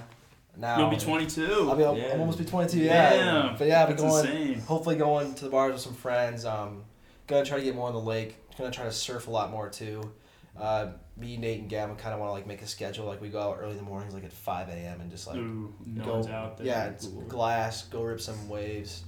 now. 0.56 0.78
You'll 0.78 0.90
be 0.90 0.96
22. 0.96 1.68
I'll 1.68 1.76
be 1.76 1.84
I'll, 1.84 1.96
Yeah. 1.96 2.04
I'll 2.14 2.20
almost 2.20 2.38
be 2.38 2.44
22. 2.44 2.78
Yeah. 2.78 3.10
Damn, 3.10 3.56
But 3.56 3.66
yeah, 3.68 3.80
I'll 3.82 3.86
be 3.86 3.92
That's 3.94 4.02
going. 4.02 4.26
insane. 4.26 4.60
Hopefully, 4.60 4.96
going 4.96 5.34
to 5.34 5.44
the 5.44 5.50
bars 5.50 5.72
with 5.72 5.82
some 5.82 5.94
friends. 5.94 6.44
Um, 6.44 6.84
gonna 7.26 7.44
try 7.44 7.58
to 7.58 7.64
get 7.64 7.74
more 7.74 7.88
on 7.88 7.94
the 7.94 8.00
lake. 8.00 8.36
Gonna 8.56 8.70
try 8.70 8.84
to 8.84 8.92
surf 8.92 9.28
a 9.28 9.30
lot 9.30 9.50
more 9.50 9.68
too. 9.68 10.10
Uh, 10.58 10.88
me, 11.16 11.36
Nate, 11.36 11.60
and 11.60 11.68
Gavin 11.68 11.94
kind 11.96 12.12
of 12.14 12.18
want 12.20 12.30
to 12.30 12.32
like 12.32 12.46
make 12.46 12.62
a 12.62 12.66
schedule. 12.66 13.06
Like 13.06 13.20
we 13.20 13.28
go 13.28 13.40
out 13.40 13.58
early 13.60 13.72
in 13.72 13.76
the 13.76 13.82
mornings, 13.84 14.14
like 14.14 14.24
at 14.24 14.32
5 14.32 14.68
a.m. 14.68 15.00
and 15.00 15.10
just 15.10 15.26
like 15.28 15.36
Ooh, 15.36 15.72
no 15.86 16.04
go, 16.04 16.12
one's 16.14 16.26
out 16.28 16.58
there. 16.58 16.66
Yeah, 16.66 16.86
it's 16.86 17.06
glass. 17.06 17.82
Go 17.84 18.02
rip 18.02 18.20
some 18.20 18.48
waves. 18.48 19.04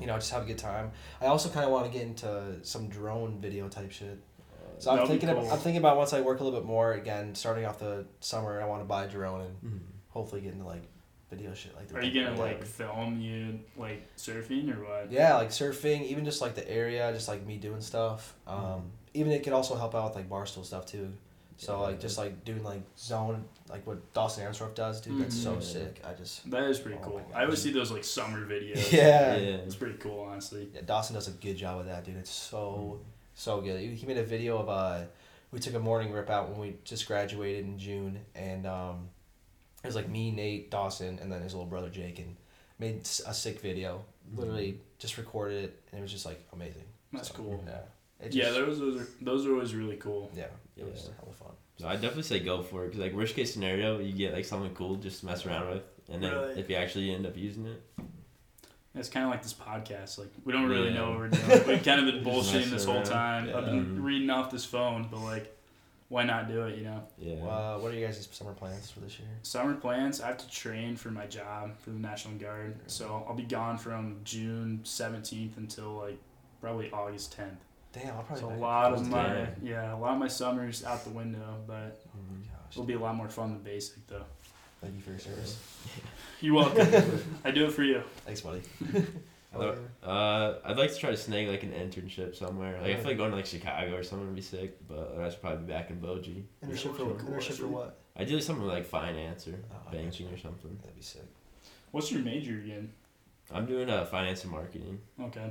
You 0.00 0.06
know, 0.06 0.14
just 0.14 0.30
have 0.30 0.44
a 0.44 0.46
good 0.46 0.58
time. 0.58 0.92
I 1.20 1.26
also 1.26 1.48
kind 1.48 1.66
of 1.66 1.72
want 1.72 1.90
to 1.90 1.92
get 1.92 2.06
into 2.06 2.54
some 2.62 2.88
drone 2.88 3.38
video 3.40 3.68
type 3.68 3.90
shit. 3.90 4.18
So 4.80 4.90
I'm 4.90 4.96
That'd 4.98 5.10
thinking. 5.10 5.28
cool. 5.30 5.46
Of, 5.46 5.52
I'm 5.52 5.58
thinking 5.58 5.78
about 5.78 5.96
once 5.96 6.12
I 6.12 6.20
work 6.20 6.40
a 6.40 6.44
little 6.44 6.58
bit 6.60 6.66
more 6.66 6.92
again, 6.92 7.34
starting 7.34 7.64
off 7.64 7.78
the 7.78 8.04
summer. 8.20 8.60
I 8.60 8.66
want 8.66 8.80
to 8.80 8.84
buy 8.86 9.04
a 9.04 9.08
drone 9.08 9.40
and 9.42 9.56
Mhm. 9.72 9.80
hopefully 10.10 10.40
get 10.40 10.52
into 10.52 10.64
like 10.66 10.82
video 11.30 11.52
shit 11.54 11.74
like. 11.76 11.92
Are 11.94 12.02
you 12.02 12.12
gonna 12.22 12.36
yeah. 12.36 12.42
like 12.42 12.64
film 12.64 13.20
you 13.20 13.60
like 13.76 14.02
surfing 14.16 14.74
or 14.76 14.84
what? 14.84 15.10
Yeah, 15.12 15.36
like 15.36 15.50
surfing, 15.50 16.02
even 16.06 16.24
just 16.24 16.40
like 16.40 16.54
the 16.54 16.68
area, 16.70 17.12
just 17.12 17.28
like 17.28 17.44
me 17.46 17.56
doing 17.56 17.80
stuff. 17.80 18.34
Um, 18.46 18.90
even 19.14 19.32
it 19.32 19.42
could 19.42 19.52
also 19.52 19.74
help 19.74 19.94
out 19.94 20.04
with 20.06 20.14
like 20.16 20.28
barstool 20.28 20.64
stuff 20.64 20.86
too. 20.86 21.12
So 21.60 21.72
Yeah. 21.74 21.78
like 21.80 22.00
just 22.00 22.18
like 22.18 22.44
doing 22.44 22.62
like 22.62 22.82
zone, 22.96 23.44
like 23.68 23.84
what 23.84 24.12
Dawson 24.14 24.44
Armstrong 24.44 24.70
does, 24.74 25.00
dude. 25.00 25.20
That's 25.20 25.34
so 25.36 25.56
Mhm. 25.56 25.62
sick. 25.62 26.00
I 26.04 26.14
just 26.14 26.48
That 26.52 26.62
is 26.70 26.78
pretty 26.78 26.98
Oh 27.02 27.04
cool. 27.04 27.22
my 27.32 27.40
I 27.40 27.44
always 27.44 27.60
see 27.60 27.72
those 27.72 27.90
like 27.90 28.04
summer 28.04 28.46
videos. 28.46 28.92
yeah. 28.92 29.34
Yeah. 29.34 29.56
It's 29.66 29.74
pretty 29.74 29.98
cool, 29.98 30.20
honestly. 30.20 30.68
Yeah, 30.72 30.82
Dawson 30.82 31.14
does 31.14 31.26
a 31.26 31.32
good 31.32 31.56
job 31.56 31.78
with 31.78 31.86
that, 31.88 32.04
dude. 32.04 32.16
It's 32.16 32.30
so 32.30 33.00
so 33.38 33.60
good. 33.60 33.80
He 33.80 33.94
he 33.94 34.06
made 34.06 34.18
a 34.18 34.24
video 34.24 34.58
of 34.58 34.68
uh, 34.68 35.04
we 35.52 35.60
took 35.60 35.74
a 35.74 35.78
morning 35.78 36.12
rip 36.12 36.28
out 36.28 36.50
when 36.50 36.58
we 36.58 36.76
just 36.84 37.06
graduated 37.06 37.64
in 37.64 37.78
June, 37.78 38.18
and 38.34 38.66
um, 38.66 39.08
it 39.82 39.86
was 39.86 39.94
like 39.94 40.08
me, 40.08 40.30
Nate, 40.30 40.70
Dawson, 40.70 41.18
and 41.22 41.30
then 41.32 41.40
his 41.42 41.54
little 41.54 41.66
brother 41.68 41.88
Jake, 41.88 42.18
and 42.18 42.36
made 42.78 43.08
a 43.26 43.32
sick 43.34 43.60
video. 43.60 44.04
Literally 44.34 44.80
just 44.98 45.16
recorded 45.16 45.64
it, 45.64 45.82
and 45.90 46.00
it 46.00 46.02
was 46.02 46.12
just 46.12 46.26
like 46.26 46.46
amazing. 46.52 46.84
That's 47.12 47.28
So, 47.28 47.34
cool. 47.34 47.64
Yeah. 47.66 47.80
It 48.20 48.34
Yeah, 48.34 48.50
those 48.50 48.78
those 48.80 49.00
are 49.00 49.08
those 49.22 49.46
are 49.46 49.52
always 49.54 49.74
really 49.74 49.96
cool. 49.96 50.30
yeah, 50.34 50.48
Yeah. 50.76 50.84
it 50.84 50.90
was 50.92 51.08
hella 51.18 51.32
fun. 51.32 51.52
So 51.78 51.86
I 51.86 51.94
definitely 51.94 52.24
say 52.24 52.40
go 52.40 52.62
for 52.62 52.84
it 52.84 52.88
because 52.88 53.00
like 53.00 53.14
worst 53.14 53.36
case 53.36 53.52
scenario, 53.52 54.00
you 54.00 54.12
get 54.12 54.34
like 54.34 54.44
something 54.44 54.74
cool 54.74 54.96
just 54.96 55.20
to 55.20 55.26
mess 55.26 55.46
around 55.46 55.70
with, 55.70 55.84
and 56.10 56.22
then 56.22 56.34
Right. 56.34 56.58
if 56.58 56.68
you 56.68 56.74
actually 56.76 57.14
end 57.14 57.24
up 57.24 57.36
using 57.36 57.66
it, 57.66 57.80
It's 58.98 59.08
kind 59.08 59.24
of 59.24 59.30
like 59.30 59.42
this 59.42 59.54
podcast. 59.54 60.18
Like 60.18 60.28
we 60.44 60.52
don't 60.52 60.66
really 60.68 60.88
Yeah. 60.88 60.94
know 60.94 61.10
what 61.10 61.18
we're 61.18 61.28
doing. 61.28 61.66
We've 61.68 61.82
kind 61.84 62.00
of 62.00 62.06
been 62.06 62.24
Just 62.24 62.52
bullshitting 62.52 62.70
this 62.70 62.84
whole 62.84 62.94
messing 62.96 63.14
around. 63.14 63.46
time. 63.46 63.56
I've 63.56 63.64
been 63.66 64.02
reading 64.02 64.30
off 64.30 64.50
this 64.50 64.64
phone, 64.64 65.08
but 65.10 65.20
like, 65.20 65.54
why 66.08 66.24
not 66.24 66.48
do 66.48 66.62
it? 66.66 66.78
You 66.78 66.84
know. 66.84 67.02
yeah. 67.18 67.34
Uh, 67.44 67.78
what 67.78 67.92
are 67.92 67.94
you 67.94 68.04
guys' 68.06 68.26
summer 68.32 68.52
plans 68.54 68.90
for 68.90 69.00
this 69.00 69.18
year? 69.18 69.28
Summer 69.42 69.74
plans. 69.74 70.20
I 70.20 70.28
have 70.28 70.38
to 70.38 70.48
train 70.50 70.96
for 70.96 71.10
my 71.10 71.26
job 71.26 71.78
for 71.80 71.90
the 71.90 71.98
National 71.98 72.34
Guard, 72.38 72.76
so 72.86 73.24
I'll 73.28 73.34
be 73.34 73.42
gone 73.42 73.76
from 73.78 74.20
June 74.24 74.80
seventeenth 74.84 75.56
until 75.58 75.92
like 75.92 76.18
probably 76.60 76.90
August 76.90 77.32
tenth. 77.32 77.62
Damn, 77.92 78.16
I'll 78.16 78.22
probably. 78.22 78.40
So 78.40 78.50
a 78.50 78.56
lot 78.56 78.92
of 78.94 79.00
Damn. 79.00 79.10
my 79.10 79.46
yeah, 79.62 79.94
a 79.94 79.98
lot 79.98 80.12
of 80.14 80.18
my 80.18 80.28
summers 80.28 80.84
out 80.84 81.04
the 81.04 81.10
window, 81.10 81.56
but 81.66 82.00
Oh 82.06 82.18
my 82.30 82.38
gosh. 82.42 82.72
it'll 82.72 82.84
be 82.84 82.94
a 82.94 82.98
lot 82.98 83.14
more 83.14 83.28
fun 83.28 83.52
than 83.52 83.62
basic 83.62 84.06
though. 84.06 84.24
Thank 84.80 84.94
you 84.96 85.00
for 85.02 85.10
your 85.10 85.18
service. 85.18 85.58
You're 86.40 86.54
welcome. 86.54 87.38
I 87.44 87.50
do 87.50 87.66
it 87.66 87.72
for 87.72 87.82
you. 87.82 88.02
Thanks, 88.24 88.40
buddy. 88.40 88.62
Hello. 89.52 89.76
Uh, 90.04 90.54
I'd 90.64 90.76
like 90.76 90.92
to 90.92 90.98
try 90.98 91.10
to 91.10 91.16
snag 91.16 91.48
like 91.48 91.62
an 91.64 91.72
internship 91.72 92.36
somewhere. 92.36 92.80
Like 92.80 92.92
I 92.92 92.96
feel 92.96 93.06
like 93.06 93.16
going 93.16 93.30
to 93.30 93.36
like 93.36 93.46
Chicago 93.46 93.96
or 93.96 94.02
something 94.02 94.26
would 94.26 94.36
be 94.36 94.42
sick, 94.42 94.76
but 94.86 95.16
I 95.20 95.28
should 95.30 95.40
probably 95.40 95.64
be 95.66 95.72
back 95.72 95.90
in 95.90 95.96
Boji. 96.00 96.42
Internship 96.64 96.92
for 96.92 96.96
Cool, 96.98 97.14
cool, 97.14 97.30
internship 97.30 97.44
for 97.44 97.52
actually. 97.52 97.68
what? 97.70 97.98
Ideally 98.18 98.40
something 98.42 98.66
like 98.66 98.84
finance 98.84 99.48
or 99.48 99.54
Oh, 99.72 99.88
I 99.88 99.92
banking 99.92 100.26
gotcha. 100.26 100.38
or 100.38 100.42
something. 100.42 100.76
That'd 100.80 100.96
be 100.96 101.02
sick. 101.02 101.22
What's 101.90 102.12
your 102.12 102.22
major 102.22 102.52
again? 102.58 102.92
I'm 103.50 103.64
doing 103.66 103.88
uh, 103.88 104.04
finance 104.04 104.42
and 104.42 104.52
marketing. 104.52 105.00
Okay, 105.20 105.50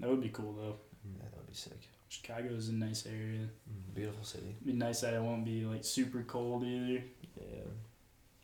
that 0.00 0.10
would 0.10 0.20
be 0.20 0.30
cool 0.30 0.52
though. 0.54 0.76
Yeah, 1.04 1.22
that 1.30 1.36
would 1.38 1.46
be 1.46 1.54
sick. 1.54 1.78
Chicago 2.08 2.48
is 2.48 2.68
a 2.68 2.74
nice 2.74 3.06
area. 3.06 3.46
Beautiful 3.94 4.24
city. 4.24 4.56
It'd 4.60 4.66
be 4.66 4.72
nice 4.72 5.00
that 5.02 5.14
it 5.14 5.22
won't 5.22 5.44
be 5.44 5.64
like 5.64 5.84
super 5.84 6.22
cold 6.22 6.64
either. 6.64 7.04
Yeah. 7.40 7.44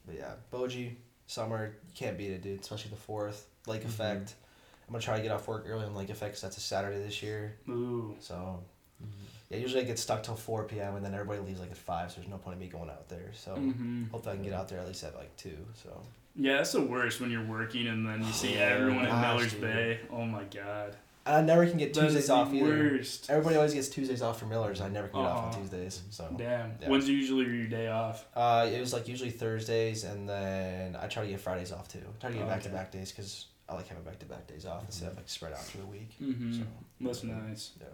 But 0.07 0.17
yeah, 0.17 0.35
Boji, 0.53 0.95
summer, 1.27 1.75
you 1.89 1.95
can't 1.95 2.17
beat 2.17 2.31
it, 2.31 2.43
dude. 2.43 2.61
Especially 2.61 2.91
the 2.91 2.97
fourth. 2.97 3.47
Lake 3.67 3.83
Mhm. 3.83 3.87
Effect. 3.87 4.35
I'm 4.89 4.93
gonna 4.93 5.03
try 5.03 5.17
to 5.17 5.23
get 5.23 5.33
off 5.33 5.49
work 5.49 5.65
early 5.67 5.85
on 5.85 5.95
Lake 5.95 6.11
Effect 6.11 6.35
'cause 6.35 6.43
that's 6.43 6.57
a 6.57 6.61
Saturday 6.61 6.99
this 7.03 7.23
year. 7.23 7.57
Ooh, 7.69 8.17
So 8.21 8.63
yeah, 9.51 9.59
usually 9.59 9.83
I 9.83 9.85
get 9.85 9.99
stuck 9.99 10.23
till 10.23 10.37
four 10.37 10.65
p.m. 10.65 10.97
and 10.97 11.05
then 11.05 11.13
everybody 11.15 11.41
leaves 11.41 11.61
like 11.61 11.71
at 11.71 11.77
five. 11.77 12.11
So 12.11 12.17
there's 12.21 12.31
no 12.31 12.39
point 12.39 12.55
in 12.55 12.61
me 12.61 12.69
going 12.69 12.91
out 12.91 13.09
there. 13.09 13.33
So 13.35 13.55
hmm 13.55 14.05
hopefully 14.11 14.33
I 14.33 14.37
can 14.37 14.45
get 14.45 14.53
out 14.55 14.69
there 14.69 14.79
at 14.81 14.87
least 14.87 15.03
at 15.05 15.15
like 15.17 15.37
two. 15.37 15.57
So 15.75 16.01
yeah, 16.37 16.59
that's 16.59 16.73
the 16.73 16.83
worst 16.83 17.21
when 17.21 17.31
you're 17.31 17.45
working 17.45 17.87
and 17.89 18.07
then 18.07 18.25
you 18.25 18.33
see 18.33 18.55
everyone 18.59 19.07
at 19.07 19.21
Miller's 19.21 19.53
dude. 19.53 19.61
Bay. 19.63 20.01
Oh 20.11 20.25
my 20.25 20.45
god, 20.45 20.97
I 21.27 21.41
never 21.43 21.67
can 21.67 21.77
get 21.79 21.93
That 21.95 22.03
Tuesdays 22.03 22.31
off 22.31 22.55
either. 22.55 22.65
worst. 22.67 23.29
Everybody 23.29 23.57
always 23.57 23.75
gets 23.75 23.89
Tuesdays 23.89 24.23
off 24.23 24.39
for 24.39 24.47
Miller's. 24.47 24.81
I 24.81 24.89
never 24.89 25.09
can 25.09 25.21
get 25.23 25.27
off 25.29 25.39
on 25.43 25.49
Uh-huh. 25.51 25.59
Tuesdays. 25.61 26.03
So 26.11 26.33
Damn. 26.39 26.75
Yeah. 26.81 26.89
When's 26.89 27.09
usually 27.09 27.45
your 27.47 27.67
day 27.67 27.89
off? 27.89 28.25
uh, 28.37 28.69
it 28.73 28.79
was 28.81 28.93
like 28.93 29.09
usually 29.09 29.31
Thursdays, 29.31 30.05
and 30.05 30.29
then 30.29 30.95
I 30.97 31.07
try 31.09 31.25
to 31.25 31.29
get 31.29 31.41
Fridays 31.41 31.73
off 31.73 31.89
too. 31.89 31.99
I 31.99 32.21
try 32.21 32.31
to 32.31 32.37
get 32.37 32.45
Oh, 32.47 32.49
back 32.49 32.63
to 32.63 32.69
back 32.69 32.93
days 32.93 33.11
because 33.11 33.47
I 33.69 33.75
like 33.75 33.89
having 33.89 34.05
back 34.05 34.19
to 34.21 34.27
back 34.27 34.47
days 34.47 34.65
off 34.67 34.85
instead 34.87 35.11
of 35.11 35.17
like 35.17 35.29
spread 35.29 35.53
out 35.53 35.65
through 35.65 35.81
the 35.83 35.87
week. 35.89 36.11
Mm-hmm. 36.23 36.53
So 36.55 36.63
That's 37.01 37.25
nice. 37.25 37.73
yeah. 37.81 37.87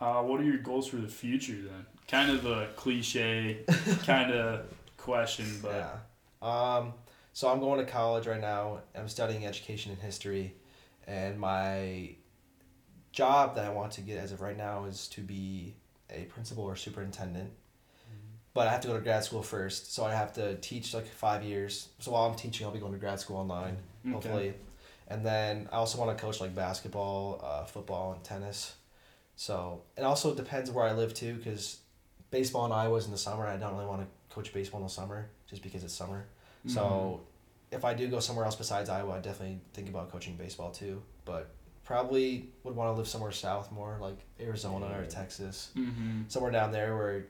Uh, 0.00 0.22
what 0.22 0.40
are 0.40 0.44
your 0.44 0.58
goals 0.58 0.86
for 0.88 0.96
the 0.96 1.08
future 1.08 1.52
then? 1.62 1.86
Kind 2.08 2.30
of 2.30 2.44
a 2.46 2.68
cliche 2.76 3.58
kind 4.04 4.32
of 4.32 4.66
question, 4.96 5.46
but 5.62 5.72
Yeah. 6.42 6.76
Um, 6.76 6.92
so 7.32 7.48
I'm 7.50 7.58
going 7.58 7.84
to 7.84 7.90
college 7.90 8.26
right 8.26 8.40
now. 8.40 8.80
I'm 8.94 9.08
studying 9.08 9.46
education 9.46 9.90
and 9.92 10.00
history, 10.00 10.54
and 11.06 11.38
my 11.38 12.16
job 13.12 13.54
that 13.54 13.64
I 13.64 13.70
want 13.70 13.92
to 13.92 14.00
get 14.00 14.18
as 14.18 14.32
of 14.32 14.40
right 14.40 14.56
now 14.56 14.84
is 14.84 15.08
to 15.08 15.20
be 15.20 15.74
a 16.10 16.24
principal 16.24 16.64
or 16.64 16.76
superintendent. 16.76 17.50
But 18.52 18.68
I 18.68 18.70
have 18.70 18.80
to 18.82 18.88
go 18.88 18.94
to 18.94 19.00
grad 19.00 19.24
school 19.24 19.42
first, 19.42 19.92
so 19.92 20.04
I 20.04 20.14
have 20.14 20.32
to 20.34 20.54
teach 20.56 20.94
like 20.94 21.06
five 21.08 21.42
years. 21.42 21.88
So 21.98 22.12
while 22.12 22.22
I'm 22.24 22.36
teaching, 22.36 22.64
I'll 22.64 22.72
be 22.72 22.78
going 22.78 22.92
to 22.92 22.98
grad 22.98 23.18
school 23.18 23.36
online, 23.36 23.78
Okay. 24.04 24.12
hopefully. 24.12 24.54
And 25.08 25.26
then 25.26 25.68
I 25.72 25.76
also 25.76 25.98
want 25.98 26.16
to 26.16 26.24
coach 26.24 26.40
like 26.40 26.54
basketball, 26.54 27.40
uh, 27.42 27.64
football, 27.64 28.12
and 28.12 28.22
tennis. 28.22 28.74
So 29.34 29.82
it 29.96 30.02
also 30.02 30.34
depends 30.36 30.70
where 30.70 30.84
I 30.84 30.92
live 30.92 31.14
too, 31.14 31.34
because 31.34 31.78
baseball 32.30 32.64
in 32.66 32.70
Iowa 32.72 32.96
is 32.96 33.06
in 33.06 33.10
the 33.10 33.18
summer. 33.18 33.44
I 33.44 33.56
don't 33.56 33.74
really 33.74 33.86
want 33.86 34.02
to 34.02 34.34
coach 34.34 34.52
baseball 34.52 34.80
in 34.80 34.86
the 34.86 34.92
summer 34.92 35.30
just 35.50 35.62
because 35.62 35.82
it's 35.82 35.92
summer. 35.94 36.26
So 36.66 37.22
if 37.74 37.84
I 37.84 37.94
do 37.94 38.08
go 38.08 38.20
somewhere 38.20 38.44
else 38.44 38.56
besides 38.56 38.88
Iowa, 38.88 39.12
I 39.14 39.20
definitely 39.20 39.60
think 39.72 39.88
about 39.88 40.10
coaching 40.10 40.36
baseball 40.36 40.70
too. 40.70 41.02
But 41.24 41.50
probably 41.84 42.48
would 42.62 42.74
want 42.74 42.88
to 42.94 42.98
live 42.98 43.08
somewhere 43.08 43.32
south 43.32 43.70
more, 43.72 43.98
like 44.00 44.18
Arizona 44.40 44.86
or 44.98 45.04
Texas, 45.06 45.70
Mm-hmm. 45.76 46.22
somewhere 46.28 46.50
down 46.52 46.72
there 46.72 46.96
where 46.96 47.26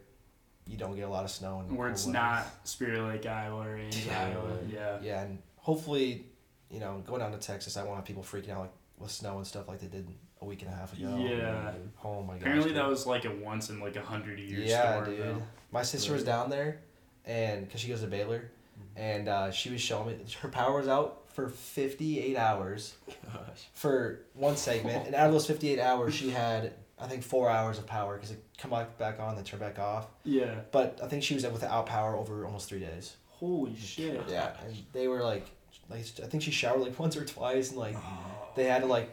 you 0.66 0.76
don't 0.76 0.94
get 0.96 1.02
a 1.02 1.08
lot 1.08 1.24
of 1.24 1.30
snow 1.30 1.60
and 1.60 1.76
Where 1.76 1.88
it's 1.90 2.06
not 2.06 2.46
Spirit 2.64 3.02
Lake, 3.02 3.26
Iowa, 3.26 3.66
or 3.68 3.78
Yeah. 3.78 4.24
Iowa. 4.26 4.58
Yeah. 4.72 4.98
Yeah, 5.02 5.22
and 5.22 5.38
hopefully, 5.56 6.26
you 6.70 6.80
know, 6.80 7.02
going 7.06 7.20
down 7.20 7.32
to 7.32 7.38
Texas, 7.38 7.76
I 7.76 7.82
won't 7.84 7.96
have 7.96 8.04
people 8.04 8.22
freaking 8.22 8.50
out 8.50 8.60
like 8.60 8.72
with 8.98 9.10
snow 9.10 9.38
and 9.38 9.46
stuff 9.46 9.66
like 9.68 9.80
they 9.80 9.88
did 9.88 10.08
a 10.40 10.44
week 10.44 10.62
and 10.62 10.70
a 10.70 10.74
half 10.74 10.96
ago. 10.96 11.16
Yeah. 11.18 11.72
Oh 12.04 12.22
my 12.22 12.34
gosh. 12.34 12.42
Apparently 12.42 12.68
dude. 12.70 12.76
that 12.78 12.88
was 12.88 13.06
like 13.06 13.24
a 13.24 13.30
once 13.30 13.70
in 13.70 13.80
like 13.80 13.96
a 13.96 14.02
hundred 14.02 14.38
years. 14.38 14.68
yeah, 14.70 15.02
storm. 15.02 15.10
dude. 15.16 15.20
though. 15.24 15.42
My 15.72 15.82
sister 15.82 16.12
was 16.12 16.22
down 16.24 16.48
there, 16.50 16.80
and 17.24 17.66
because 17.66 17.80
she 17.80 17.88
goes 17.88 18.00
to 18.02 18.06
Baylor, 18.06 18.50
and 18.96 19.28
uh, 19.28 19.50
she 19.50 19.70
was 19.70 19.80
showing 19.80 20.08
me 20.18 20.24
her 20.40 20.48
power 20.48 20.78
was 20.78 20.88
out 20.88 21.22
for 21.32 21.48
fifty 21.48 22.20
eight 22.20 22.36
hours 22.36 22.94
Gosh. 23.32 23.68
for 23.74 24.20
one 24.34 24.56
segment, 24.56 25.06
and 25.06 25.14
out 25.14 25.26
of 25.26 25.32
those 25.32 25.46
fifty 25.46 25.70
eight 25.70 25.80
hours, 25.80 26.14
she 26.14 26.30
had 26.30 26.72
I 26.98 27.06
think 27.08 27.22
four 27.24 27.50
hours 27.50 27.78
of 27.78 27.86
power 27.86 28.14
because 28.14 28.30
it 28.30 28.42
come 28.58 28.70
back 28.70 28.96
back 28.98 29.18
on, 29.20 29.34
then 29.34 29.44
turn 29.44 29.60
back 29.60 29.78
off. 29.78 30.06
Yeah. 30.24 30.54
But 30.72 31.00
I 31.02 31.06
think 31.08 31.22
she 31.24 31.34
was 31.34 31.44
without 31.46 31.86
power 31.86 32.16
over 32.16 32.44
almost 32.46 32.68
three 32.68 32.78
days. 32.80 33.16
Holy 33.30 33.76
shit. 33.76 34.22
Yeah, 34.28 34.52
and 34.64 34.76
they 34.92 35.08
were 35.08 35.22
like, 35.22 35.46
like 35.90 36.04
I 36.22 36.26
think 36.26 36.42
she 36.44 36.50
showered 36.52 36.80
like 36.80 36.98
once 37.00 37.16
or 37.16 37.24
twice, 37.24 37.70
and 37.70 37.78
like 37.78 37.96
Oh. 37.96 38.48
they 38.56 38.64
had 38.64 38.82
to 38.82 38.86
like. 38.86 39.10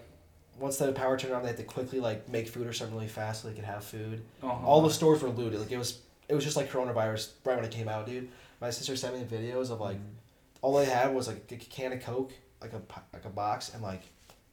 Once 0.60 0.78
the 0.78 0.92
power 0.92 1.18
turned 1.18 1.34
on, 1.34 1.42
they 1.42 1.48
had 1.48 1.58
to 1.58 1.64
quickly 1.64 2.00
like 2.00 2.30
make 2.30 2.48
food 2.48 2.68
or 2.68 2.74
something 2.74 2.94
really 2.96 3.08
fast 3.08 3.42
so 3.42 3.48
they 3.48 3.56
could 3.56 3.64
have 3.64 3.84
food. 3.84 4.22
Uh-huh. 4.44 4.64
All 4.68 4.82
the 4.84 4.92
stores 4.92 5.24
were 5.24 5.30
looted. 5.30 5.60
Like 5.60 5.72
it 5.72 5.78
was, 5.78 6.00
it 6.30 6.36
was 6.36 6.44
just 6.44 6.56
like 6.56 6.70
coronavirus 6.70 7.30
right 7.46 7.56
when 7.56 7.66
it 7.66 7.72
came 7.72 7.88
out, 7.88 8.06
dude. 8.06 8.30
My 8.62 8.70
sister 8.70 8.96
sent 8.96 9.16
me 9.16 9.26
videos 9.26 9.72
of 9.72 9.82
like, 9.82 9.98
mm. 9.98 10.14
all 10.62 10.78
they 10.78 10.86
had 10.86 11.14
was 11.14 11.28
like 11.28 11.52
a 11.52 11.56
can 11.56 11.92
of 11.94 12.02
Coke, 12.02 12.32
like 12.62 12.74
a 12.74 12.82
like 13.12 13.26
a 13.26 13.30
box, 13.30 13.74
and 13.74 13.82
like, 13.82 14.04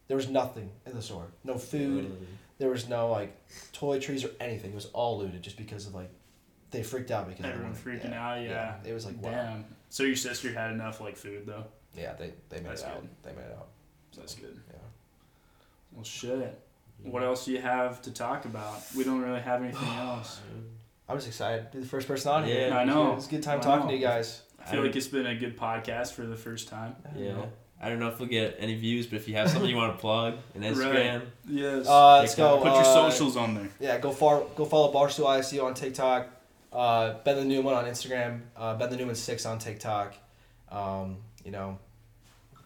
there 0.07 0.17
was 0.17 0.27
nothing 0.27 0.69
in 0.85 0.93
the 0.95 1.01
store. 1.01 1.27
No 1.43 1.57
food. 1.57 2.11
There 2.57 2.69
was 2.69 2.89
no 2.89 3.09
like 3.09 3.37
toiletries 3.71 4.25
or 4.25 4.31
anything. 4.39 4.71
It 4.71 4.75
was 4.75 4.87
all 4.87 5.19
looted 5.19 5.41
just 5.43 5.57
because 5.57 5.85
of 5.85 5.93
like, 5.95 6.09
they 6.71 6.83
freaked 6.83 7.11
out 7.11 7.29
because 7.29 7.45
Everyone 7.45 7.71
everyone- 7.71 7.99
freaking 7.99 8.13
out, 8.13 8.41
yeah. 8.41 8.75
It 8.83 8.93
was 8.93 9.05
like 9.05 9.21
wow. 9.21 9.31
Damn. 9.31 9.65
So 9.89 10.03
your 10.03 10.15
sister 10.15 10.51
had 10.51 10.71
enough 10.71 10.99
like 10.99 11.15
food 11.15 11.45
though. 11.45 11.65
Yeah, 11.95 12.13
they 12.13 12.33
they 12.49 12.57
made 12.57 12.65
That's 12.71 12.81
it 12.81 12.87
out. 12.87 13.01
good. 13.01 13.09
They 13.23 13.31
made 13.31 13.45
it 13.47 13.55
out. 13.57 13.67
So 14.11 14.21
that's 14.21 14.35
good. 14.35 14.59
Yeah. 14.69 14.77
Well, 15.91 16.03
shit. 16.03 16.59
What 17.03 17.23
else 17.23 17.45
do 17.45 17.51
you 17.51 17.61
have 17.61 18.01
to 18.03 18.11
talk 18.11 18.45
about? 18.45 18.81
We 18.95 19.03
don't 19.03 19.21
really 19.21 19.39
have 19.39 19.63
anything 19.63 19.87
else. 19.97 20.41
I'm 21.09 21.17
just 21.17 21.27
excited. 21.27 21.71
To 21.71 21.77
be 21.77 21.83
the 21.83 21.89
first 21.89 22.07
person 22.07 22.31
on 22.31 22.45
here. 22.45 22.67
Yeah, 22.69 22.77
I 22.77 22.83
know. 22.85 23.15
It's 23.15 23.27
a 23.27 23.29
good 23.31 23.43
time 23.43 23.59
I 23.59 23.61
talking 23.63 23.85
know. 23.87 23.91
to 23.91 23.97
you 23.97 24.01
guys. 24.05 24.43
I 24.59 24.65
feel 24.65 24.83
like 24.83 24.95
it's 24.95 25.07
been 25.07 25.25
a 25.25 25.35
good 25.35 25.57
podcast 25.57 26.13
for 26.13 26.25
the 26.27 26.35
first 26.35 26.67
time. 26.69 26.95
Yeah. 27.17 27.45
I 27.81 27.87
don't 27.89 27.99
know 27.99 28.09
if 28.09 28.19
we'll 28.19 28.27
get 28.29 28.57
any 28.59 28.75
views, 28.75 29.07
but 29.07 29.15
if 29.15 29.27
you 29.27 29.35
have 29.35 29.49
something 29.49 29.69
you 29.69 29.75
want 29.77 29.93
to 29.95 29.99
plug, 29.99 30.35
an 30.53 30.61
Instagram, 30.61 31.21
Yes. 31.47 31.87
Uh, 31.87 32.19
let's 32.19 32.35
go. 32.35 32.57
TikTok. 32.57 32.61
Put 32.63 32.73
your 32.73 32.81
uh, 32.81 33.09
socials 33.09 33.37
on 33.37 33.55
there. 33.55 33.69
Yeah, 33.79 33.97
go 33.99 34.11
far, 34.11 34.43
go 34.55 34.65
follow 34.65 34.93
Barstool 34.93 35.25
ISU 35.25 35.63
on 35.63 35.73
TikTok. 35.73 36.27
Uh, 36.71 37.13
ben 37.23 37.37
the 37.37 37.45
Newman 37.45 37.73
on 37.73 37.85
Instagram. 37.85 38.41
Uh, 38.55 38.75
ben 38.75 38.89
the 38.89 38.97
Newman 38.97 39.15
six 39.15 39.45
on 39.45 39.57
TikTok. 39.59 40.13
Um, 40.69 41.17
you 41.43 41.51
know, 41.51 41.79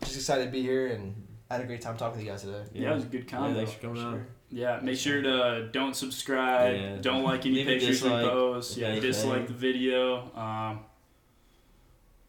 just 0.01 0.15
excited 0.15 0.45
to 0.45 0.51
be 0.51 0.61
here 0.61 0.87
and 0.87 1.15
I 1.49 1.55
had 1.57 1.63
a 1.63 1.67
great 1.67 1.81
time 1.81 1.95
talking 1.95 2.19
to 2.19 2.25
you 2.25 2.31
guys 2.31 2.41
today. 2.41 2.63
Yeah, 2.73 2.91
it 2.91 2.95
was 2.95 3.03
a 3.03 3.07
good 3.07 3.29
Yeah, 3.31 3.53
thanks 3.53 3.71
for 3.73 3.79
coming 3.81 4.01
on. 4.03 4.25
Yeah, 4.55 4.79
make 4.83 4.97
sure 4.99 5.19
to 5.21 5.67
don't 5.71 5.95
subscribe, 5.95 6.75
Yeah. 6.75 6.95
don't 7.01 7.23
like 7.23 7.45
any 7.47 7.55
Leave 7.55 7.65
pictures 7.65 8.03
we 8.03 8.09
post, 8.09 8.77
yeah, 8.77 8.99
dislike 8.99 9.47
the 9.47 9.53
video. 9.53 10.29
Um, 10.35 10.81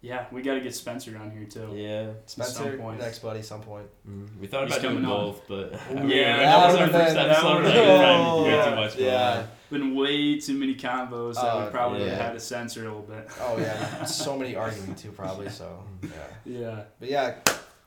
yeah, 0.00 0.26
we 0.32 0.42
got 0.42 0.54
to 0.54 0.60
get 0.60 0.74
Spencer 0.74 1.16
on 1.18 1.30
here 1.30 1.44
too. 1.44 1.70
Yeah. 1.74 2.12
Spencer, 2.26 2.52
Some 2.52 2.78
point. 2.78 3.00
next 3.00 3.18
buddy, 3.20 3.40
some 3.42 3.62
point. 3.62 3.86
Mm. 4.08 4.38
We 4.40 4.46
thought 4.46 4.66
He's 4.66 4.76
about 4.76 4.82
doing 4.82 5.02
coming 5.02 5.10
on. 5.10 5.24
both, 5.26 5.42
but 5.48 5.72
Yeah, 6.08 6.36
that 6.38 6.66
was 6.66 6.76
our 6.76 6.88
first 6.88 7.14
been- 7.14 7.30
episode. 7.30 7.64
Like, 7.64 7.72
been- 7.74 7.74
we 7.74 7.98
tried 7.98 8.44
to 8.44 8.50
yeah, 8.50 8.70
too 8.70 8.76
much. 8.76 8.96
yeah. 8.96 9.46
Been 9.70 9.94
way 9.94 10.38
too 10.38 10.54
many 10.58 10.74
combos 10.74 11.34
that 11.34 11.44
Uh, 11.44 11.64
we 11.64 11.70
probably 11.70 12.04
yeah. 12.04 12.10
have 12.10 12.18
had 12.26 12.32
to 12.34 12.40
censor 12.40 12.80
a 12.82 12.84
little 12.84 13.02
bit. 13.02 13.28
Oh 13.40 13.56
yeah, 13.58 14.04
so 14.04 14.36
many 14.38 14.54
arguing 14.56 14.94
too 14.94 15.10
probably. 15.10 15.48
So 15.48 15.82
yeah, 16.02 16.08
Yeah, 16.44 16.82
but 17.00 17.08
yeah, 17.10 17.34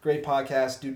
great 0.01 0.23
podcast. 0.23 0.81
Do 0.81 0.95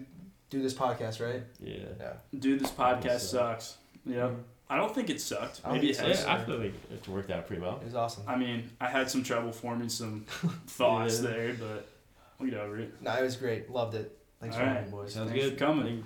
do 0.51 0.61
this 0.61 0.73
podcast 0.75 1.19
right? 1.25 1.41
Yeah. 1.59 1.77
Yeah. 1.99 2.13
dude, 2.37 2.59
this 2.59 2.69
podcast 2.71 3.21
So- 3.21 3.37
sucks. 3.37 3.77
Yep. 4.05 4.17
Mm-hmm. 4.29 4.41
I 4.69 4.77
don't 4.77 4.95
think 4.95 5.09
it 5.09 5.19
sucked. 5.19 5.59
I 5.65 5.67
don't 5.69 5.77
Maybe 5.77 5.89
it 5.89 5.97
think 5.97 6.07
has. 6.09 6.19
so. 6.21 6.27
Yeah, 6.27 6.33
I 6.35 6.45
feel 6.45 6.57
like 6.59 6.73
it 6.93 7.07
worked 7.09 7.29
out 7.29 7.45
pretty 7.45 7.61
well. 7.61 7.77
It 7.81 7.85
was 7.85 7.95
awesome. 7.95 8.23
I 8.25 8.37
mean, 8.37 8.69
I 8.79 8.87
had 8.87 9.09
some 9.11 9.21
trouble 9.21 9.51
forming 9.51 9.89
some 9.89 10.21
thoughts 10.67 11.21
Yeah. 11.21 11.29
there, 11.29 11.53
but 11.55 11.87
we 12.39 12.51
get 12.51 12.59
over 12.59 12.77
it. 12.79 12.93
No, 13.01 13.11
it 13.13 13.21
was 13.21 13.35
great. 13.35 13.69
Loved 13.69 13.95
it. 13.95 14.17
Thanks 14.39 14.55
for 14.55 14.61
All 14.61 14.67
having 14.69 14.83
right. 14.83 14.91
me, 14.91 14.97
boys. 14.97 15.13
Sounds 15.13 15.29
Thanks 15.29 15.43
good. 15.45 15.53
for 15.59 15.65
coming. 15.65 16.03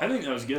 I 0.00 0.08
think 0.08 0.24
that 0.24 0.30
was 0.32 0.44
good. 0.44 0.58